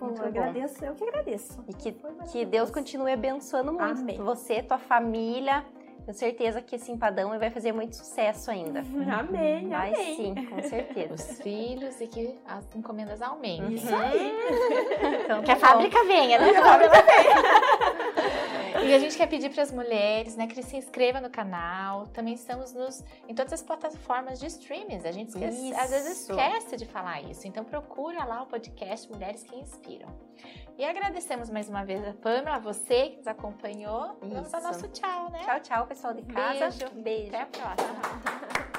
Muito 0.00 0.20
eu 0.22 0.32
bom. 0.32 0.40
agradeço, 0.40 0.84
eu 0.84 0.94
que 0.94 1.04
agradeço. 1.04 1.62
E 1.68 1.72
que, 1.74 1.92
que. 2.30 2.44
Deus 2.44 2.70
continue 2.70 3.12
abençoando 3.12 3.72
muito 3.72 4.00
Amém. 4.00 4.16
você, 4.18 4.62
tua 4.62 4.78
família. 4.78 5.64
Tenho 6.04 6.16
certeza 6.16 6.60
que 6.60 6.74
esse 6.76 6.90
empadão 6.90 7.38
vai 7.38 7.50
fazer 7.50 7.72
muito 7.72 7.94
sucesso 7.96 8.50
ainda. 8.50 8.80
Amém, 9.18 9.68
Vai 9.68 9.94
amém. 9.94 10.16
sim, 10.16 10.46
com 10.46 10.60
certeza. 10.62 11.14
Os 11.14 11.40
filhos 11.40 12.00
e 12.00 12.06
que 12.08 12.38
as 12.46 12.64
encomendas 12.74 13.22
aumentem. 13.22 13.74
Isso 13.74 13.94
aí. 13.94 14.32
Então, 15.24 15.42
Que 15.42 15.50
a 15.52 15.56
tá 15.56 15.60
bom. 15.68 15.72
fábrica 15.74 16.04
venha, 16.04 16.38
né? 16.38 16.52
E 18.84 18.92
a 18.94 18.98
gente 18.98 19.16
quer 19.16 19.28
pedir 19.28 19.48
para 19.50 19.62
as 19.62 19.70
mulheres, 19.70 20.34
né, 20.34 20.46
que 20.48 20.60
se 20.62 20.76
inscreva 20.76 21.20
no 21.20 21.30
canal. 21.30 22.06
Também 22.08 22.34
estamos 22.34 22.72
nos, 22.74 23.04
em 23.28 23.34
todas 23.34 23.52
as 23.52 23.62
plataformas 23.62 24.40
de 24.40 24.46
streams. 24.46 25.06
A 25.06 25.12
gente 25.12 25.28
esquece- 25.28 25.72
às 25.74 25.90
vezes 25.90 26.22
Isso. 26.22 26.32
esquece 26.32 26.76
de 26.76 26.86
falar 26.86 27.20
isso. 27.22 27.46
Então 27.46 27.64
procura 27.64 28.24
lá 28.24 28.42
o 28.42 28.46
podcast 28.46 29.08
Mulheres 29.10 29.44
que 29.44 29.54
Inspiram. 29.54 30.08
E 30.76 30.84
agradecemos 30.84 31.48
mais 31.48 31.68
uma 31.68 31.84
vez 31.84 32.04
a 32.06 32.12
Pamela, 32.14 32.56
a 32.56 32.58
você 32.58 33.10
que 33.10 33.18
nos 33.18 33.26
acompanhou. 33.28 34.16
Vamos 34.20 34.52
ao 34.52 34.60
Isso. 34.60 34.68
nosso 34.68 34.88
tchau, 34.88 35.30
né? 35.30 35.40
Tchau, 35.44 35.60
tchau, 35.60 35.86
pessoal 35.92 36.14
de 36.14 36.22
casa. 36.22 36.70
Beijo. 36.70 36.94
Beijo. 37.02 37.28
Até 37.28 37.42
a 37.42 37.46
próxima. 37.46 38.71